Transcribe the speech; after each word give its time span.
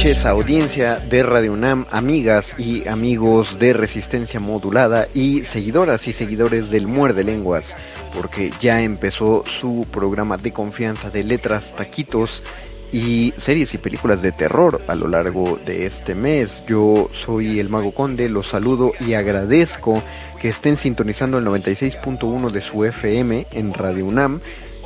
Noches, 0.00 0.24
audiencia 0.24 0.96
de 0.96 1.22
Radio 1.22 1.52
UNAM, 1.52 1.84
amigas 1.90 2.54
y 2.58 2.88
amigos 2.88 3.58
de 3.58 3.74
Resistencia 3.74 4.40
Modulada 4.40 5.08
y 5.12 5.44
seguidoras 5.44 6.08
y 6.08 6.14
seguidores 6.14 6.70
del 6.70 6.86
Muerde 6.86 7.22
Lenguas, 7.22 7.76
porque 8.14 8.50
ya 8.62 8.80
empezó 8.80 9.44
su 9.44 9.86
programa 9.90 10.38
de 10.38 10.52
confianza 10.54 11.10
de 11.10 11.22
letras, 11.22 11.76
taquitos 11.76 12.42
y 12.90 13.34
series 13.36 13.74
y 13.74 13.78
películas 13.78 14.22
de 14.22 14.32
terror 14.32 14.80
a 14.88 14.94
lo 14.94 15.06
largo 15.06 15.58
de 15.66 15.84
este 15.84 16.14
mes. 16.14 16.64
Yo 16.66 17.10
soy 17.12 17.60
el 17.60 17.68
Mago 17.68 17.92
Conde, 17.92 18.30
los 18.30 18.48
saludo 18.48 18.92
y 19.06 19.12
agradezco 19.12 20.02
que 20.40 20.48
estén 20.48 20.78
sintonizando 20.78 21.36
el 21.36 21.44
96.1 21.44 22.50
de 22.50 22.60
su 22.62 22.86
FM 22.86 23.48
en 23.50 23.74
Radio 23.74 24.06
UNAM 24.06 24.40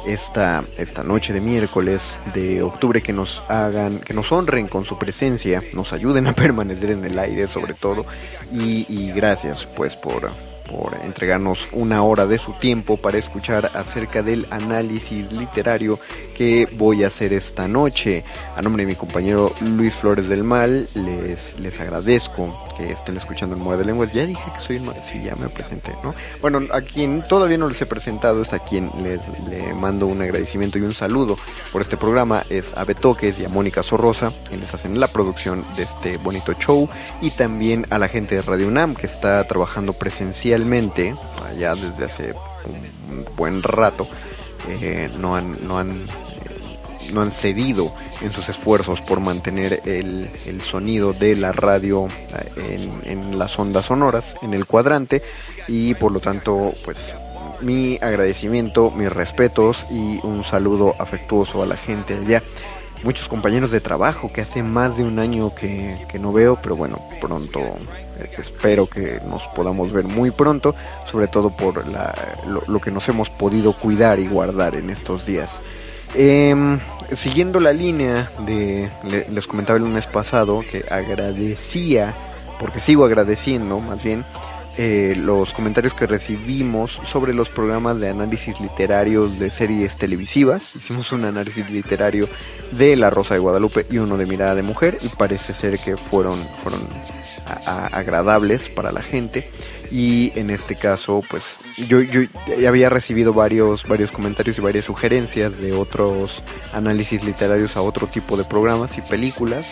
esta, 0.06 0.64
esta 0.78 1.02
noche 1.02 1.32
de 1.32 1.40
miércoles 1.40 2.18
de 2.34 2.62
octubre 2.62 3.02
que 3.02 3.12
nos 3.12 3.42
hagan, 3.48 4.00
que 4.00 4.14
nos 4.14 4.30
honren 4.32 4.68
con 4.68 4.84
su 4.84 4.98
presencia, 4.98 5.62
nos 5.72 5.92
ayuden 5.92 6.26
a 6.26 6.32
permanecer 6.34 6.90
en 6.90 7.04
el 7.04 7.18
aire 7.18 7.48
sobre 7.48 7.74
todo. 7.74 8.04
Y, 8.52 8.86
y 8.88 9.12
gracias 9.12 9.66
pues 9.66 9.96
por, 9.96 10.30
por 10.68 10.94
entregarnos 11.04 11.68
una 11.72 12.02
hora 12.02 12.26
de 12.26 12.38
su 12.38 12.52
tiempo 12.52 12.96
para 12.96 13.18
escuchar 13.18 13.70
acerca 13.74 14.22
del 14.22 14.46
análisis 14.50 15.32
literario 15.32 15.98
que 16.36 16.68
voy 16.72 17.04
a 17.04 17.08
hacer 17.08 17.32
esta 17.32 17.68
noche. 17.68 18.24
A 18.56 18.62
nombre 18.62 18.84
de 18.84 18.88
mi 18.88 18.96
compañero 18.96 19.54
Luis 19.60 19.94
Flores 19.94 20.28
del 20.28 20.44
Mal, 20.44 20.88
les, 20.94 21.58
les 21.60 21.80
agradezco 21.80 22.54
que 22.76 22.92
estén 22.92 23.16
escuchando 23.16 23.54
el 23.54 23.62
Muerde 23.62 23.84
Lenguas. 23.84 24.12
Ya 24.12 24.26
dije 24.26 24.42
que 24.54 24.60
soy 24.60 24.78
Muerde, 24.80 25.02
sí, 25.02 25.22
ya 25.22 25.36
me 25.36 25.48
presenté, 25.48 25.92
¿no? 26.02 26.14
Bueno, 26.40 26.60
a 26.72 26.80
quien 26.80 27.22
todavía 27.22 27.58
no 27.58 27.68
les 27.68 27.80
he 27.80 27.86
presentado 27.86 28.42
es 28.42 28.52
a 28.52 28.58
quien 28.58 28.90
les 29.02 29.20
le 29.48 29.72
mando 29.74 30.06
un 30.06 30.22
agradecimiento 30.22 30.78
y 30.78 30.82
un 30.82 30.94
saludo 30.94 31.38
por 31.72 31.82
este 31.82 31.96
programa. 31.96 32.44
Es 32.50 32.76
a 32.76 32.84
Betoques 32.84 33.38
y 33.38 33.44
a 33.44 33.48
Mónica 33.48 33.82
Sorrosa, 33.82 34.32
quienes 34.48 34.72
hacen 34.74 34.98
la 34.98 35.08
producción 35.08 35.64
de 35.76 35.84
este 35.84 36.16
bonito 36.16 36.52
show. 36.54 36.88
Y 37.20 37.30
también 37.30 37.86
a 37.90 37.98
la 37.98 38.08
gente 38.08 38.34
de 38.34 38.42
Radio 38.42 38.68
UNAM, 38.68 38.94
que 38.94 39.06
está 39.06 39.46
trabajando 39.46 39.92
allá 41.44 41.74
desde 41.74 42.04
hace 42.04 42.34
un 43.10 43.24
buen 43.36 43.62
rato. 43.62 44.06
Eh, 44.68 45.10
no 45.18 45.36
han, 45.36 45.66
no 45.66 45.78
han 45.78 46.04
no 47.12 47.20
han 47.20 47.30
cedido 47.30 47.92
en 48.22 48.32
sus 48.32 48.48
esfuerzos 48.48 49.00
por 49.02 49.20
mantener 49.20 49.82
el, 49.84 50.30
el 50.46 50.62
sonido 50.62 51.12
de 51.12 51.36
la 51.36 51.52
radio 51.52 52.08
en, 52.56 53.00
en, 53.04 53.38
las 53.38 53.58
ondas 53.58 53.86
sonoras, 53.86 54.36
en 54.42 54.54
el 54.54 54.64
cuadrante, 54.66 55.22
y 55.68 55.94
por 55.94 56.12
lo 56.12 56.20
tanto, 56.20 56.72
pues 56.84 57.12
mi 57.60 57.98
agradecimiento, 58.00 58.90
mis 58.90 59.12
respetos 59.12 59.86
y 59.90 60.18
un 60.24 60.44
saludo 60.44 60.94
afectuoso 60.98 61.62
a 61.62 61.66
la 61.66 61.76
gente 61.76 62.14
allá. 62.14 62.42
Muchos 63.02 63.28
compañeros 63.28 63.70
de 63.70 63.80
trabajo 63.80 64.32
que 64.32 64.40
hace 64.40 64.62
más 64.62 64.96
de 64.96 65.04
un 65.04 65.18
año 65.18 65.54
que, 65.54 65.98
que 66.08 66.18
no 66.18 66.32
veo, 66.32 66.58
pero 66.62 66.74
bueno, 66.74 66.98
pronto 67.20 67.60
eh, 67.60 68.03
espero 68.38 68.86
que 68.86 69.20
nos 69.28 69.46
podamos 69.48 69.92
ver 69.92 70.04
muy 70.04 70.30
pronto, 70.30 70.74
sobre 71.10 71.28
todo 71.28 71.50
por 71.50 71.86
la, 71.88 72.14
lo, 72.66 72.80
que 72.80 72.90
nos 72.90 73.08
hemos 73.08 73.30
podido 73.30 73.72
cuidar 73.72 74.18
y 74.18 74.26
guardar 74.26 74.74
en 74.74 74.90
estos 74.90 75.26
días. 75.26 75.62
Eh, 76.14 76.54
siguiendo 77.12 77.60
la 77.60 77.72
línea 77.72 78.28
de, 78.46 78.88
le, 79.02 79.28
les 79.28 79.46
comentaba 79.46 79.76
el 79.76 79.84
lunes 79.84 80.06
pasado 80.06 80.64
que 80.70 80.84
agradecía, 80.90 82.14
porque 82.60 82.80
sigo 82.80 83.04
agradeciendo 83.04 83.80
más 83.80 84.02
bien, 84.02 84.24
eh, 84.76 85.14
los 85.16 85.52
comentarios 85.52 85.94
que 85.94 86.08
recibimos 86.08 87.00
sobre 87.04 87.32
los 87.32 87.48
programas 87.48 88.00
de 88.00 88.08
análisis 88.08 88.58
literarios 88.60 89.38
de 89.38 89.48
series 89.48 89.96
televisivas. 89.96 90.74
Hicimos 90.74 91.12
un 91.12 91.24
análisis 91.24 91.70
literario 91.70 92.28
de 92.72 92.96
La 92.96 93.08
Rosa 93.08 93.34
de 93.34 93.40
Guadalupe 93.40 93.86
y 93.88 93.98
uno 93.98 94.16
de 94.16 94.26
Mirada 94.26 94.56
de 94.56 94.64
Mujer 94.64 94.98
y 95.00 95.10
parece 95.10 95.52
ser 95.52 95.78
que 95.78 95.96
fueron, 95.96 96.44
fueron 96.64 96.80
agradables 97.46 98.68
para 98.68 98.92
la 98.92 99.02
gente. 99.02 99.50
Y 99.90 100.32
en 100.34 100.50
este 100.50 100.76
caso 100.76 101.22
pues 101.28 101.58
yo, 101.88 102.00
yo 102.00 102.22
había 102.66 102.88
recibido 102.88 103.32
varios 103.32 103.86
varios 103.86 104.10
comentarios 104.10 104.58
y 104.58 104.60
varias 104.60 104.86
sugerencias 104.86 105.58
de 105.58 105.72
otros 105.72 106.42
análisis 106.72 107.22
literarios 107.22 107.76
a 107.76 107.82
otro 107.82 108.06
tipo 108.06 108.36
de 108.36 108.44
programas 108.44 108.96
y 108.98 109.02
películas 109.02 109.66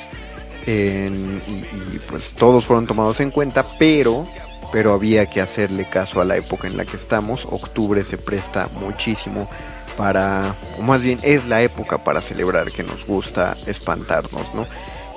y, 0.67 0.71
y, 0.71 2.01
pues 2.09 2.33
todos 2.33 2.67
fueron 2.67 2.87
tomados 2.87 3.19
en 3.19 3.33
cuenta 3.33 3.67
pero 3.79 4.27
pero 4.71 4.93
había 4.93 5.27
que 5.27 5.41
hacerle 5.41 5.89
caso 5.89 6.21
a 6.21 6.25
la 6.25 6.37
época 6.37 6.67
en 6.67 6.79
la 6.79 6.87
que 6.87 6.97
estamos. 6.97 7.47
Octubre 7.51 8.03
se 8.05 8.17
presta 8.17 8.69
muchísimo 8.81 9.49
para 9.97 10.57
o 10.79 10.83
más 10.83 11.03
bien 11.03 11.21
es 11.23 11.45
la 11.47 11.63
época 11.63 12.03
para 12.03 12.23
celebrar 12.23 12.73
que 12.73 12.83
nos 12.83 13.05
gusta 13.07 13.57
espantarnos 13.67 14.55
no 14.55 14.67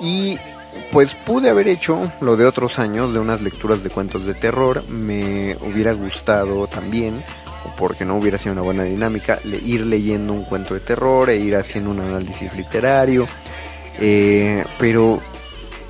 y 0.00 0.38
pues 0.92 1.14
pude 1.14 1.50
haber 1.50 1.68
hecho 1.68 2.12
lo 2.20 2.36
de 2.36 2.46
otros 2.46 2.78
años 2.78 3.12
de 3.12 3.18
unas 3.18 3.42
lecturas 3.42 3.82
de 3.82 3.90
cuentos 3.90 4.26
de 4.26 4.34
terror. 4.34 4.84
Me 4.88 5.56
hubiera 5.60 5.92
gustado 5.92 6.66
también, 6.66 7.22
porque 7.78 8.04
no 8.04 8.16
hubiera 8.16 8.38
sido 8.38 8.52
una 8.52 8.62
buena 8.62 8.84
dinámica, 8.84 9.38
ir 9.44 9.86
leyendo 9.86 10.32
un 10.32 10.44
cuento 10.44 10.74
de 10.74 10.80
terror 10.80 11.30
e 11.30 11.36
ir 11.36 11.56
haciendo 11.56 11.90
un 11.90 12.00
análisis 12.00 12.54
literario. 12.54 13.26
Eh, 13.98 14.64
pero 14.78 15.20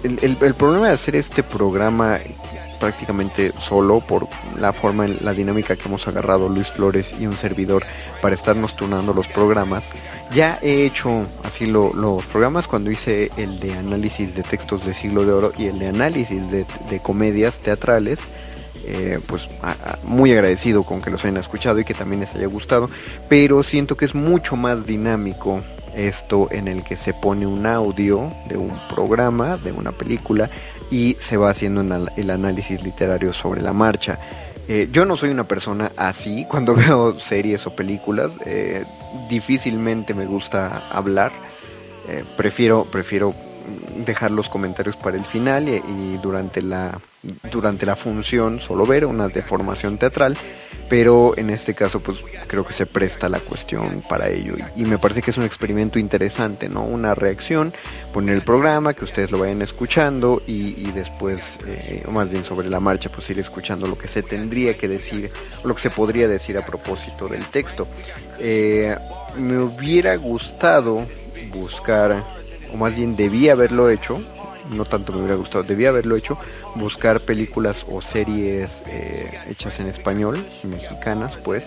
el, 0.02 0.36
el, 0.40 0.54
problema 0.54 0.88
de 0.88 0.94
hacer 0.94 1.16
este 1.16 1.42
programa 1.42 2.20
prácticamente 2.76 3.52
solo 3.58 4.00
por 4.00 4.28
la 4.58 4.72
forma, 4.72 5.06
la 5.06 5.32
dinámica 5.32 5.76
que 5.76 5.88
hemos 5.88 6.06
agarrado 6.08 6.48
Luis 6.48 6.68
Flores 6.68 7.12
y 7.18 7.26
un 7.26 7.36
servidor 7.36 7.84
para 8.22 8.34
estarnos 8.34 8.76
turnando 8.76 9.12
los 9.12 9.28
programas. 9.28 9.84
Ya 10.34 10.58
he 10.62 10.84
hecho 10.84 11.26
así 11.44 11.66
lo, 11.66 11.92
los 11.92 12.24
programas 12.26 12.66
cuando 12.66 12.90
hice 12.90 13.30
el 13.36 13.60
de 13.60 13.74
análisis 13.74 14.34
de 14.34 14.42
textos 14.42 14.84
de 14.84 14.94
siglo 14.94 15.24
de 15.24 15.32
oro 15.32 15.52
y 15.56 15.66
el 15.66 15.78
de 15.78 15.88
análisis 15.88 16.42
de, 16.50 16.66
comedias 17.02 17.58
teatrales. 17.58 18.18
Eh, 18.88 19.18
pues 19.26 19.48
muy 20.04 20.32
agradecido 20.32 20.84
con 20.84 21.02
que 21.02 21.10
los 21.10 21.24
hayan 21.24 21.38
escuchado 21.38 21.80
y 21.80 21.84
que 21.84 21.94
también 21.94 22.20
les 22.20 22.32
haya 22.36 22.46
gustado, 22.46 22.88
pero 23.28 23.64
siento 23.64 23.96
que 23.96 24.04
es 24.04 24.14
mucho 24.14 24.54
más 24.54 24.86
dinámico 24.86 25.60
esto 25.96 26.48
en 26.52 26.68
el 26.68 26.84
que 26.84 26.96
se 26.96 27.14
pone 27.14 27.46
un 27.46 27.66
audio 27.66 28.32
de 28.48 28.56
un 28.56 28.78
programa, 28.88 29.56
de 29.56 29.72
una 29.72 29.92
película, 29.92 30.50
y 30.90 31.16
se 31.20 31.36
va 31.36 31.50
haciendo 31.50 31.80
el 32.16 32.30
análisis 32.30 32.82
literario 32.82 33.32
sobre 33.32 33.62
la 33.62 33.72
marcha. 33.72 34.18
Eh, 34.68 34.88
yo 34.90 35.04
no 35.04 35.16
soy 35.16 35.30
una 35.30 35.44
persona 35.44 35.92
así. 35.96 36.44
Cuando 36.48 36.74
veo 36.74 37.18
series 37.20 37.66
o 37.66 37.74
películas, 37.74 38.32
eh, 38.44 38.84
difícilmente 39.28 40.14
me 40.14 40.26
gusta 40.26 40.88
hablar. 40.90 41.32
Eh, 42.08 42.24
prefiero, 42.36 42.86
prefiero 42.90 43.34
dejar 44.04 44.30
los 44.30 44.48
comentarios 44.48 44.96
para 44.96 45.16
el 45.16 45.24
final 45.24 45.68
y, 45.68 46.18
durante 46.22 46.62
la 46.62 46.98
durante 47.50 47.86
la 47.86 47.96
función 47.96 48.60
solo 48.60 48.86
ver 48.86 49.04
una 49.04 49.28
deformación 49.28 49.98
teatral 49.98 50.36
pero 50.88 51.36
en 51.36 51.50
este 51.50 51.74
caso 51.74 52.00
pues 52.00 52.18
creo 52.46 52.64
que 52.64 52.72
se 52.72 52.86
presta 52.86 53.28
la 53.28 53.40
cuestión 53.40 54.02
para 54.08 54.28
ello. 54.28 54.54
Y, 54.76 54.84
me 54.84 54.98
parece 54.98 55.20
que 55.22 55.32
es 55.32 55.36
un 55.36 55.44
experimento 55.44 55.98
interesante 55.98 56.68
no 56.68 56.84
una 56.84 57.14
reacción 57.14 57.72
poner 58.12 58.36
el 58.36 58.42
programa 58.42 58.94
que 58.94 59.04
ustedes 59.04 59.30
lo 59.30 59.38
vayan 59.38 59.62
escuchando 59.62 60.42
y, 60.46 60.90
después 60.92 61.58
eh, 61.66 62.04
más 62.10 62.30
bien 62.30 62.44
sobre 62.44 62.68
la 62.70 62.80
marcha 62.80 63.10
pues 63.10 63.28
ir 63.30 63.38
escuchando 63.38 63.86
lo 63.86 63.98
que 63.98 64.08
se 64.08 64.22
tendría 64.22 64.78
que 64.78 64.88
decir 64.88 65.30
lo 65.64 65.74
que 65.74 65.80
se 65.80 65.90
podría 65.90 66.28
decir 66.28 66.56
a 66.56 66.64
propósito 66.64 67.28
del 67.28 67.44
texto. 67.46 67.88
Eh, 68.38 68.96
me 69.36 69.58
hubiera 69.58 70.16
gustado 70.16 71.06
buscar 71.50 72.35
o 72.72 72.76
más 72.76 72.94
bien 72.94 73.16
debía 73.16 73.52
haberlo 73.52 73.90
hecho 73.90 74.20
no 74.70 74.84
tanto 74.84 75.12
me 75.12 75.18
hubiera 75.20 75.36
gustado, 75.36 75.64
debía 75.64 75.90
haberlo 75.90 76.16
hecho, 76.16 76.38
buscar 76.74 77.20
películas 77.20 77.84
o 77.88 78.00
series 78.00 78.82
eh, 78.86 79.30
hechas 79.48 79.78
en 79.80 79.88
español, 79.88 80.44
mexicanas 80.64 81.36
pues, 81.36 81.64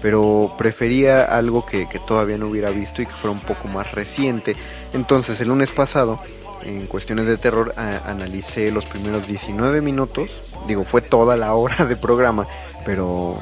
pero 0.00 0.54
prefería 0.56 1.24
algo 1.24 1.66
que, 1.66 1.86
todavía 2.06 2.38
no 2.38 2.48
hubiera 2.48 2.70
visto 2.70 3.02
y 3.02 3.06
que 3.06 3.12
fuera 3.12 3.32
un 3.32 3.40
poco 3.40 3.68
más 3.68 3.92
reciente. 3.92 4.56
Entonces 4.92 5.40
el 5.40 5.48
lunes 5.48 5.72
pasado, 5.72 6.20
en 6.62 6.86
cuestiones 6.86 7.26
de 7.26 7.36
terror, 7.36 7.74
analicé 7.76 8.70
los 8.70 8.86
primeros 8.86 9.26
19 9.26 9.80
minutos, 9.80 10.30
digo, 10.66 10.84
fue 10.84 11.02
toda 11.02 11.36
la 11.36 11.54
hora 11.54 11.84
de 11.84 11.96
programa, 11.96 12.46
pero 12.84 13.38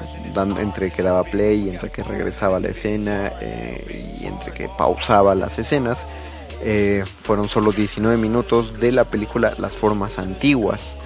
entre 0.59 0.91
que 0.91 1.03
daba 1.03 1.23
play 1.25 1.69
entre 1.69 1.91
que 1.91 2.03
regresaba 2.03 2.57
a 2.57 2.61
la 2.61 2.69
escena 2.69 3.33
eh, 3.41 4.19
y 4.21 4.27
entre 4.27 4.53
que 4.53 4.69
pausaba 4.69 5.35
las 5.35 5.59
escenas, 5.59 6.07
eh, 6.63 7.05
fueron 7.21 7.49
solo 7.49 7.73
19 7.73 8.17
minutos 8.17 8.79
de 8.81 8.93
la 8.93 9.05
película 9.05 9.55
Las 9.59 9.77
Formas 9.77 10.19
Antiguas. 10.19 10.97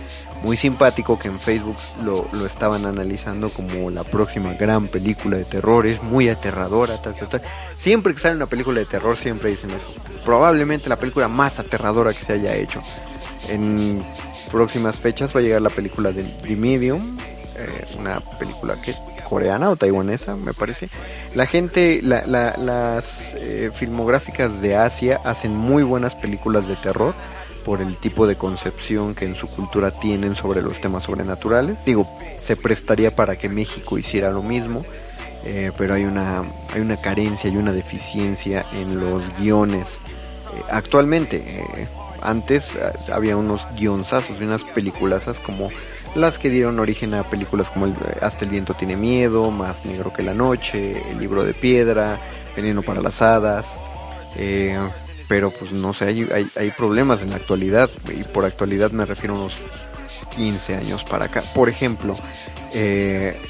Muy 0.43 0.57
simpático 0.57 1.19
que 1.19 1.29
en 1.29 1.39
Facebook 1.39 1.77
lo, 2.03 2.25
estaban 2.47 2.87
analizando 2.87 3.51
como 3.51 3.91
la 3.91 4.05
próxima 4.05 4.55
gran 4.55 4.89
película 4.89 5.37
de 5.37 5.45
terror. 5.45 5.87
Es 5.87 6.03
muy 6.03 6.31
aterradora, 6.31 7.01
tal, 7.03 7.15
tal, 7.15 7.43
Siempre 7.77 8.15
que 8.15 8.21
sale 8.21 8.37
una 8.37 8.47
película 8.47 8.81
de 8.81 8.87
terror, 8.87 9.17
siempre 9.19 9.51
dicen 9.51 9.71
eso. 9.71 9.87
Probablemente 10.25 10.89
la 10.89 10.99
película 10.99 11.29
más 11.29 11.59
aterradora 11.59 12.15
que 12.15 12.25
se 12.25 12.33
haya 12.33 12.55
hecho. 12.55 12.81
En 13.49 14.03
próximas 14.51 14.99
fechas 14.99 15.35
va 15.35 15.41
a 15.41 15.43
llegar 15.43 15.61
la 15.61 15.71
película 15.71 16.11
de 16.11 16.23
The 16.23 16.57
Medium, 16.57 17.19
eh, 17.57 17.87
una 17.99 18.21
película 18.39 18.81
que 18.81 18.95
coreana 19.31 19.71
o 19.71 19.77
taiwanesa, 19.77 20.35
me 20.35 20.53
parece. 20.53 20.89
La 21.37 21.47
gente, 21.47 22.03
las 22.03 23.37
eh, 23.37 23.71
filmográficas 23.73 24.61
de 24.61 24.75
Asia 24.75 25.21
hacen 25.25 25.57
muy 25.57 25.85
buenas 25.85 26.17
películas 26.17 26.67
de 26.67 26.75
terror 26.75 27.15
por 27.65 27.81
el 27.81 27.97
tipo 27.97 28.27
de 28.27 28.35
concepción 28.35 29.15
que 29.15 29.27
en 29.27 29.37
su 29.37 29.47
cultura 29.47 29.93
tienen 29.93 30.35
sobre 30.35 30.63
los 30.63 30.81
temas 30.81 31.05
sobrenaturales. 31.05 31.77
Digo, 31.85 32.09
se 32.43 32.57
prestaría 32.57 33.15
para 33.15 33.37
que 33.37 33.49
México 33.49 33.99
hiciera 33.99 34.33
lo 34.33 34.43
mismo, 34.43 34.85
eh, 35.45 35.71
pero 35.79 35.95
hay 35.95 36.05
una, 36.05 36.43
hay 36.75 36.81
una 36.81 36.97
carencia 36.97 37.49
y 37.49 37.57
una 37.57 37.73
deficiencia 37.73 38.67
en 38.75 38.99
los 38.99 39.23
guiones. 39.39 40.01
Eh, 40.57 40.63
actualmente, 40.71 41.87
antes 42.21 42.77
había 43.13 43.37
unos 43.37 43.65
guionzazos 43.77 44.41
y 44.41 44.45
unas 44.45 44.65
peliculazas 44.65 45.39
como 45.39 45.71
las 46.15 46.39
que 46.39 46.51
dieron 46.51 46.79
origen 46.81 47.15
a 47.15 47.25
películas 47.25 47.71
como 47.71 47.95
Hasta 48.21 48.45
el 48.45 48.51
viento 48.51 48.75
tiene 48.75 48.97
miedo, 48.97 49.51
Más 49.51 49.85
negro 49.85 50.13
que 50.13 50.23
la 50.23 50.35
noche, 50.35 51.03
El 51.11 51.19
libro 51.19 51.45
de 51.45 51.55
piedra, 51.55 52.19
Veneno 52.57 52.83
para 52.83 53.01
las 53.01 53.23
hadas. 53.23 53.81
Eh, 54.37 54.79
pero 55.29 55.51
pues 55.51 55.71
no 55.71 55.95
sé, 55.95 56.07
hay, 56.07 56.51
hay, 56.57 56.71
problemas 56.73 57.23
en 57.23 57.31
la 57.31 57.37
actualidad, 57.37 57.89
y 58.09 58.25
por 58.25 58.45
actualidad 58.45 58.91
me 58.91 59.05
refiero 59.05 59.35
a 59.35 59.39
unos 59.39 59.53
15 60.35 60.75
años 60.75 61.05
para 61.05 61.27
acá. 61.27 61.45
Por 61.55 61.69
ejemplo, 61.69 62.17
eh, 62.73 63.41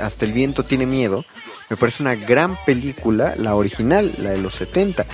Hasta 0.00 0.24
el 0.24 0.32
viento 0.32 0.64
tiene 0.64 0.86
miedo, 0.86 1.24
me 1.70 1.76
parece 1.76 2.02
una 2.02 2.16
gran 2.16 2.56
película, 2.66 3.34
la 3.36 3.54
original, 3.54 4.12
la 4.18 4.30
de 4.30 4.38
los 4.38 4.54
70 4.56 5.06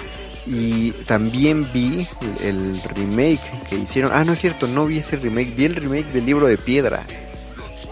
y 0.46 0.92
también 1.06 1.66
vi 1.72 2.08
el 2.40 2.82
remake 2.82 3.40
que 3.68 3.76
hicieron. 3.76 4.12
Ah, 4.12 4.24
no 4.24 4.32
es 4.32 4.40
cierto, 4.40 4.66
no 4.66 4.86
vi 4.86 4.98
ese 4.98 5.16
remake. 5.16 5.54
Vi 5.54 5.64
el 5.66 5.76
remake 5.76 6.12
del 6.12 6.26
libro 6.26 6.46
de 6.46 6.56
piedra. 6.56 7.04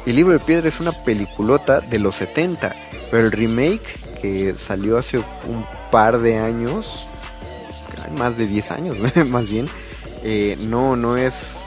El 0.07 0.17
libro 0.17 0.33
de 0.33 0.41
piedra 0.41 0.69
es 0.69 0.81
una 0.81 0.93
peliculota 0.93 1.81
de 1.81 1.99
los 1.99 2.17
70. 2.17 2.75
Pero 3.11 3.27
el 3.27 3.33
remake 3.33 3.99
que 4.21 4.55
salió 4.57 4.99
hace 4.99 5.19
un 5.19 5.65
par 5.91 6.19
de 6.19 6.39
años, 6.39 7.07
más 8.17 8.37
de 8.37 8.47
10 8.47 8.71
años 8.71 8.97
más 9.27 9.49
bien, 9.49 9.69
eh, 10.23 10.57
no, 10.59 10.97
no 10.97 11.17
es, 11.17 11.65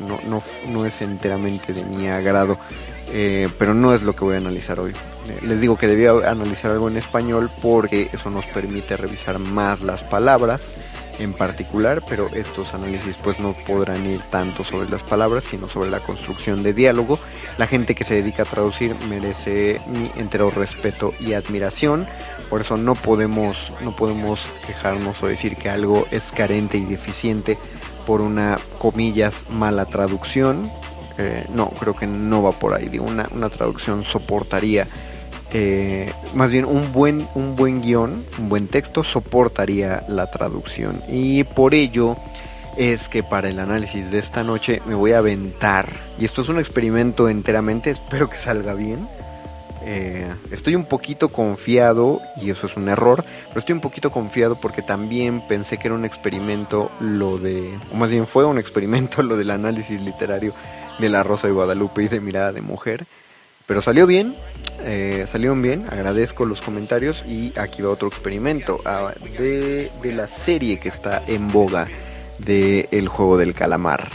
no, 0.00 0.18
no, 0.28 0.42
no 0.68 0.84
es 0.84 1.00
enteramente 1.00 1.72
de 1.72 1.84
mi 1.84 2.08
agrado. 2.08 2.58
Eh, 3.08 3.48
pero 3.58 3.72
no 3.72 3.94
es 3.94 4.02
lo 4.02 4.14
que 4.16 4.24
voy 4.24 4.34
a 4.34 4.38
analizar 4.38 4.80
hoy. 4.80 4.92
Les 5.42 5.60
digo 5.60 5.76
que 5.76 5.86
debía 5.86 6.10
analizar 6.30 6.70
algo 6.70 6.88
en 6.88 6.96
español 6.96 7.50
porque 7.62 8.10
eso 8.12 8.30
nos 8.30 8.44
permite 8.46 8.96
revisar 8.96 9.38
más 9.38 9.80
las 9.80 10.02
palabras 10.02 10.74
en 11.18 11.32
particular, 11.32 12.02
pero 12.08 12.28
estos 12.34 12.74
análisis 12.74 13.16
pues 13.22 13.40
no 13.40 13.54
podrán 13.66 14.08
ir 14.08 14.20
tanto 14.30 14.64
sobre 14.64 14.88
las 14.88 15.02
palabras, 15.02 15.44
sino 15.44 15.68
sobre 15.68 15.90
la 15.90 16.00
construcción 16.00 16.62
de 16.62 16.72
diálogo. 16.72 17.18
La 17.58 17.66
gente 17.66 17.94
que 17.94 18.04
se 18.04 18.14
dedica 18.14 18.42
a 18.42 18.46
traducir 18.46 18.94
merece 19.08 19.80
mi 19.86 20.10
entero 20.16 20.50
respeto 20.50 21.14
y 21.20 21.32
admiración. 21.32 22.06
Por 22.50 22.60
eso 22.60 22.76
no 22.76 22.94
podemos, 22.94 23.72
no 23.82 23.96
podemos 23.96 24.40
quejarnos 24.66 25.22
o 25.22 25.26
decir 25.26 25.56
que 25.56 25.70
algo 25.70 26.06
es 26.10 26.32
carente 26.32 26.76
y 26.78 26.84
deficiente 26.84 27.58
por 28.06 28.20
una 28.20 28.58
comillas 28.78 29.44
mala 29.50 29.86
traducción. 29.86 30.70
Eh, 31.18 31.46
no, 31.54 31.70
creo 31.70 31.96
que 31.96 32.06
no 32.06 32.42
va 32.42 32.52
por 32.52 32.74
ahí. 32.74 32.98
una, 32.98 33.26
una 33.32 33.48
traducción 33.48 34.04
soportaría 34.04 34.86
eh, 35.52 36.12
más 36.34 36.50
bien 36.50 36.64
un 36.64 36.92
buen, 36.92 37.28
un 37.34 37.56
buen 37.56 37.82
guion, 37.82 38.24
un 38.38 38.48
buen 38.48 38.68
texto 38.68 39.04
soportaría 39.04 40.04
la 40.08 40.30
traducción. 40.30 41.02
Y 41.08 41.44
por 41.44 41.74
ello 41.74 42.16
es 42.76 43.08
que 43.08 43.22
para 43.22 43.48
el 43.48 43.58
análisis 43.58 44.10
de 44.10 44.18
esta 44.18 44.42
noche 44.42 44.82
me 44.86 44.94
voy 44.94 45.12
a 45.12 45.18
aventar. 45.18 45.88
Y 46.18 46.24
esto 46.24 46.42
es 46.42 46.48
un 46.48 46.58
experimento 46.58 47.28
enteramente, 47.28 47.90
espero 47.90 48.28
que 48.28 48.38
salga 48.38 48.74
bien. 48.74 49.08
Eh, 49.88 50.26
estoy 50.50 50.74
un 50.74 50.84
poquito 50.84 51.28
confiado, 51.28 52.20
y 52.42 52.50
eso 52.50 52.66
es 52.66 52.76
un 52.76 52.88
error, 52.88 53.24
pero 53.48 53.60
estoy 53.60 53.74
un 53.74 53.80
poquito 53.80 54.10
confiado 54.10 54.60
porque 54.60 54.82
también 54.82 55.46
pensé 55.46 55.78
que 55.78 55.86
era 55.86 55.94
un 55.94 56.04
experimento 56.04 56.90
lo 56.98 57.38
de, 57.38 57.78
o 57.92 57.94
más 57.94 58.10
bien 58.10 58.26
fue 58.26 58.44
un 58.44 58.58
experimento 58.58 59.22
lo 59.22 59.36
del 59.36 59.50
análisis 59.50 60.00
literario 60.00 60.54
de 60.98 61.08
La 61.08 61.22
Rosa 61.22 61.46
de 61.46 61.52
Guadalupe 61.52 62.02
y 62.02 62.08
de 62.08 62.20
Mirada 62.20 62.52
de 62.52 62.62
Mujer. 62.62 63.06
Pero 63.66 63.82
salió 63.82 64.06
bien, 64.06 64.34
eh, 64.84 65.26
salieron 65.28 65.60
bien, 65.60 65.86
agradezco 65.90 66.44
los 66.46 66.62
comentarios 66.62 67.24
y 67.26 67.52
aquí 67.58 67.82
va 67.82 67.90
otro 67.90 68.08
experimento 68.08 68.78
ah, 68.84 69.12
de, 69.38 69.90
la 70.04 70.28
serie 70.28 70.78
que 70.78 70.88
está 70.88 71.22
en 71.26 71.50
boga 71.50 71.88
de 72.38 72.88
El 72.92 73.08
Juego 73.08 73.36
del 73.36 73.54
Calamar. 73.54 74.10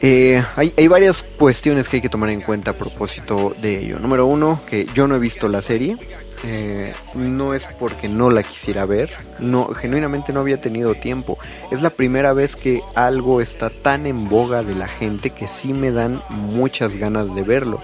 Eh, 0.00 0.42
hay, 0.56 0.88
varias 0.88 1.22
cuestiones 1.22 1.88
que 1.88 1.98
hay 1.98 2.02
que 2.02 2.08
tomar 2.08 2.30
en 2.30 2.40
cuenta 2.40 2.72
a 2.72 2.74
propósito 2.74 3.54
de 3.62 3.78
ello. 3.78 4.00
Número 4.00 4.26
uno, 4.26 4.60
que 4.66 4.88
yo 4.92 5.06
no 5.06 5.14
he 5.14 5.20
visto 5.20 5.48
la 5.48 5.62
serie. 5.62 5.96
Eh, 6.44 6.92
no 7.14 7.54
es 7.54 7.62
porque 7.78 8.08
no 8.08 8.28
la 8.28 8.42
quisiera 8.42 8.84
ver, 8.84 9.10
no, 9.38 9.68
genuinamente 9.68 10.32
no 10.32 10.40
había 10.40 10.60
tenido 10.60 10.96
tiempo. 10.96 11.38
Es 11.70 11.82
la 11.82 11.90
primera 11.90 12.32
vez 12.32 12.56
que 12.56 12.82
algo 12.96 13.40
está 13.40 13.70
tan 13.70 14.06
en 14.06 14.28
boga 14.28 14.64
de 14.64 14.74
la 14.74 14.88
gente 14.88 15.30
que 15.30 15.46
sí 15.46 15.72
me 15.72 15.92
dan 15.92 16.20
muchas 16.30 16.96
ganas 16.96 17.32
de 17.36 17.42
verlo. 17.42 17.80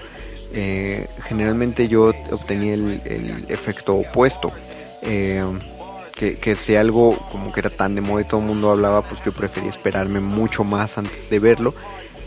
Eh, 0.53 1.07
generalmente 1.23 1.87
yo 1.87 2.11
obtenía 2.31 2.73
el, 2.73 3.45
efecto 3.49 3.95
opuesto. 3.95 4.51
Eh, 5.01 5.43
que, 6.15 6.35
que, 6.35 6.55
si 6.55 6.75
algo 6.75 7.17
como 7.31 7.51
que 7.53 7.61
era 7.61 7.69
tan 7.69 7.95
de 7.95 8.01
moda 8.01 8.21
y 8.21 8.25
todo 8.25 8.41
el 8.41 8.47
mundo 8.47 8.71
hablaba, 8.71 9.03
pues 9.03 9.21
yo 9.23 9.31
prefería 9.31 9.69
esperarme 9.69 10.19
mucho 10.19 10.63
más 10.63 10.97
antes 10.97 11.29
de 11.29 11.39
verlo. 11.39 11.73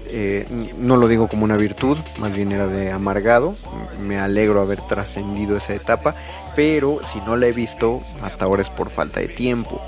Eh, 0.06 0.46
no 0.78 0.96
lo 0.96 1.08
digo 1.08 1.26
como 1.28 1.44
una 1.44 1.56
virtud, 1.56 1.98
más 2.18 2.34
bien 2.34 2.52
era 2.52 2.66
de 2.66 2.90
amargado. 2.90 3.54
Me 4.00 4.18
alegro 4.18 4.60
haber 4.60 4.80
trascendido 4.86 5.56
esa 5.56 5.74
etapa, 5.74 6.14
pero 6.56 7.00
si 7.12 7.20
no 7.20 7.36
la 7.36 7.48
he 7.48 7.52
visto, 7.52 8.00
hasta 8.22 8.44
ahora 8.44 8.62
es 8.62 8.70
por 8.70 8.88
falta 8.88 9.20
de 9.20 9.28
tiempo. 9.28 9.80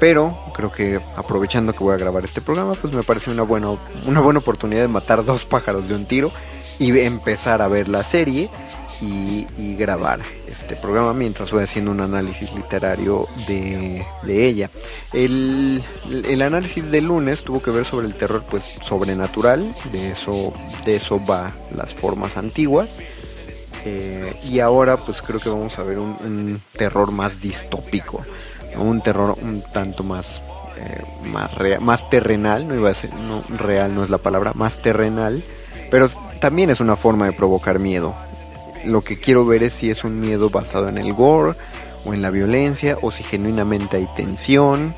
pero 0.00 0.36
creo 0.54 0.72
que 0.72 1.00
aprovechando 1.14 1.72
que 1.72 1.84
voy 1.84 1.94
a 1.94 1.98
grabar 1.98 2.24
este 2.24 2.40
programa, 2.40 2.74
pues 2.74 2.92
me 2.92 3.02
parece 3.02 3.30
una 3.30 3.42
buena, 3.42 3.68
una 4.06 4.20
buena 4.20 4.40
oportunidad 4.40 4.82
de 4.82 4.88
matar 4.88 5.24
dos 5.24 5.44
pájaros 5.44 5.88
de 5.88 5.94
un 5.94 6.06
tiro 6.06 6.32
y 6.78 6.98
empezar 7.00 7.62
a 7.62 7.68
ver 7.68 7.88
la 7.88 8.04
serie. 8.04 8.50
y, 9.00 9.46
grabar 9.78 10.20
este 10.68 10.74
programa 10.74 11.14
mientras 11.14 11.50
voy 11.52 11.62
haciendo 11.62 11.92
un 11.92 12.00
análisis 12.00 12.52
literario 12.52 13.26
de, 13.46 14.04
ella. 14.26 14.70
El, 15.12 15.82
análisis 16.42 16.90
de 16.90 17.00
lunes 17.00 17.42
tuvo 17.42 17.62
que 17.62 17.70
ver 17.70 17.84
sobre 17.84 18.06
el 18.06 18.14
terror 18.14 18.44
pues 18.50 18.68
sobrenatural, 18.82 19.74
de 19.92 20.10
eso, 20.10 20.52
de 20.84 20.96
eso 20.96 21.24
va 21.24 21.54
las 21.74 21.94
formas 21.94 22.36
antiguas. 22.36 22.90
Eh, 23.84 24.38
y 24.44 24.58
ahora 24.58 24.96
pues 24.96 25.22
creo 25.22 25.38
que 25.40 25.48
vamos 25.48 25.78
a 25.78 25.84
ver 25.84 25.98
un, 25.98 26.60
terror 26.76 27.12
más 27.12 27.40
distópico, 27.40 28.22
un 28.76 29.00
terror 29.00 29.36
un 29.40 29.62
tanto 29.62 30.02
más 30.02 30.42
eh, 30.76 31.02
más, 31.24 31.52
más 31.80 32.10
terrenal, 32.10 32.68
no 32.68 32.74
iba 32.74 32.90
a 32.90 32.94
ser, 32.94 33.14
no, 33.14 33.42
real 33.56 33.94
no 33.94 34.04
es 34.04 34.10
la 34.10 34.18
palabra, 34.18 34.52
más 34.54 34.78
terrenal, 34.78 35.44
pero 35.90 36.10
también 36.38 36.70
es 36.70 36.80
una 36.80 36.96
forma 36.96 37.26
de 37.26 37.32
provocar 37.32 37.78
miedo. 37.78 38.14
Lo 38.84 39.02
que 39.02 39.18
quiero 39.18 39.44
ver 39.44 39.62
es 39.62 39.74
si 39.74 39.90
es 39.90 40.04
un 40.04 40.20
miedo 40.20 40.50
basado 40.50 40.88
en 40.88 40.98
el 40.98 41.12
gore 41.12 41.54
o 42.04 42.14
en 42.14 42.22
la 42.22 42.30
violencia 42.30 42.96
o 43.02 43.10
si 43.10 43.22
genuinamente 43.22 43.96
hay 43.96 44.08
tensión. 44.16 44.94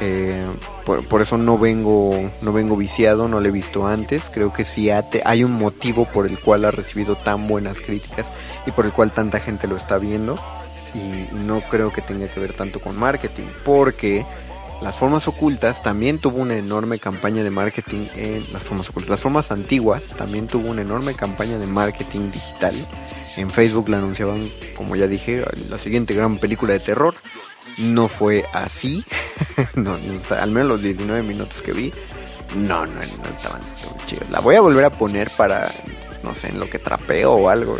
Eh, 0.00 0.44
por, 0.84 1.22
eso 1.22 1.38
no 1.38 1.58
vengo, 1.58 2.30
no 2.42 2.52
vengo 2.52 2.76
viciado, 2.76 3.28
no 3.28 3.40
lo 3.40 3.48
he 3.48 3.52
visto 3.52 3.86
antes. 3.86 4.30
Creo 4.32 4.52
que 4.52 4.64
sí 4.64 4.88
hay 4.90 5.44
un 5.44 5.52
motivo 5.52 6.04
por 6.04 6.26
el 6.26 6.38
cual 6.38 6.64
ha 6.64 6.70
recibido 6.70 7.16
tan 7.16 7.48
buenas 7.48 7.80
críticas 7.80 8.26
y 8.66 8.70
por 8.70 8.84
el 8.84 8.92
cual 8.92 9.10
tanta 9.10 9.40
gente 9.40 9.66
lo 9.66 9.76
está 9.76 9.98
viendo. 9.98 10.38
Y 10.94 11.34
no 11.34 11.60
creo 11.60 11.92
que 11.92 12.02
tenga 12.02 12.28
que 12.28 12.40
ver 12.40 12.54
tanto 12.54 12.80
con 12.80 12.96
marketing, 12.96 13.46
porque 13.64 14.24
las 14.82 14.96
formas 14.96 15.26
ocultas 15.26 15.82
también 15.82 16.18
tuvo 16.18 16.38
una 16.38 16.54
enorme 16.54 16.98
campaña 16.98 17.42
de 17.42 17.50
marketing 17.50 18.06
en 18.14 18.44
las 18.52 18.62
formas 18.62 18.88
ocultas. 18.90 19.10
Las 19.10 19.20
formas 19.20 19.50
antiguas 19.50 20.14
también 20.16 20.46
tuvo 20.46 20.68
una 20.68 20.82
enorme 20.82 21.14
campaña 21.14 21.58
de 21.58 21.66
marketing 21.66 22.30
digital. 22.30 22.86
En 23.36 23.50
Facebook 23.50 23.88
la 23.88 23.98
anunciaban, 23.98 24.50
como 24.76 24.94
ya 24.94 25.06
dije, 25.06 25.44
la 25.70 25.78
siguiente 25.78 26.14
gran 26.14 26.38
película 26.38 26.74
de 26.74 26.80
terror. 26.80 27.14
No 27.78 28.08
fue 28.08 28.44
así. 28.52 29.04
no, 29.74 29.96
al 30.38 30.50
menos 30.50 30.68
los 30.68 30.82
19 30.82 31.22
minutos 31.22 31.62
que 31.62 31.72
vi. 31.72 31.92
No, 32.54 32.86
no, 32.86 33.00
no 33.00 33.30
estaban 33.30 33.62
chidos. 34.06 34.28
La 34.30 34.40
voy 34.40 34.56
a 34.56 34.60
volver 34.60 34.84
a 34.84 34.90
poner 34.90 35.30
para, 35.36 35.74
no 36.22 36.34
sé, 36.34 36.48
en 36.48 36.60
lo 36.60 36.68
que 36.68 36.78
trapeo 36.78 37.32
o 37.32 37.48
algo 37.48 37.78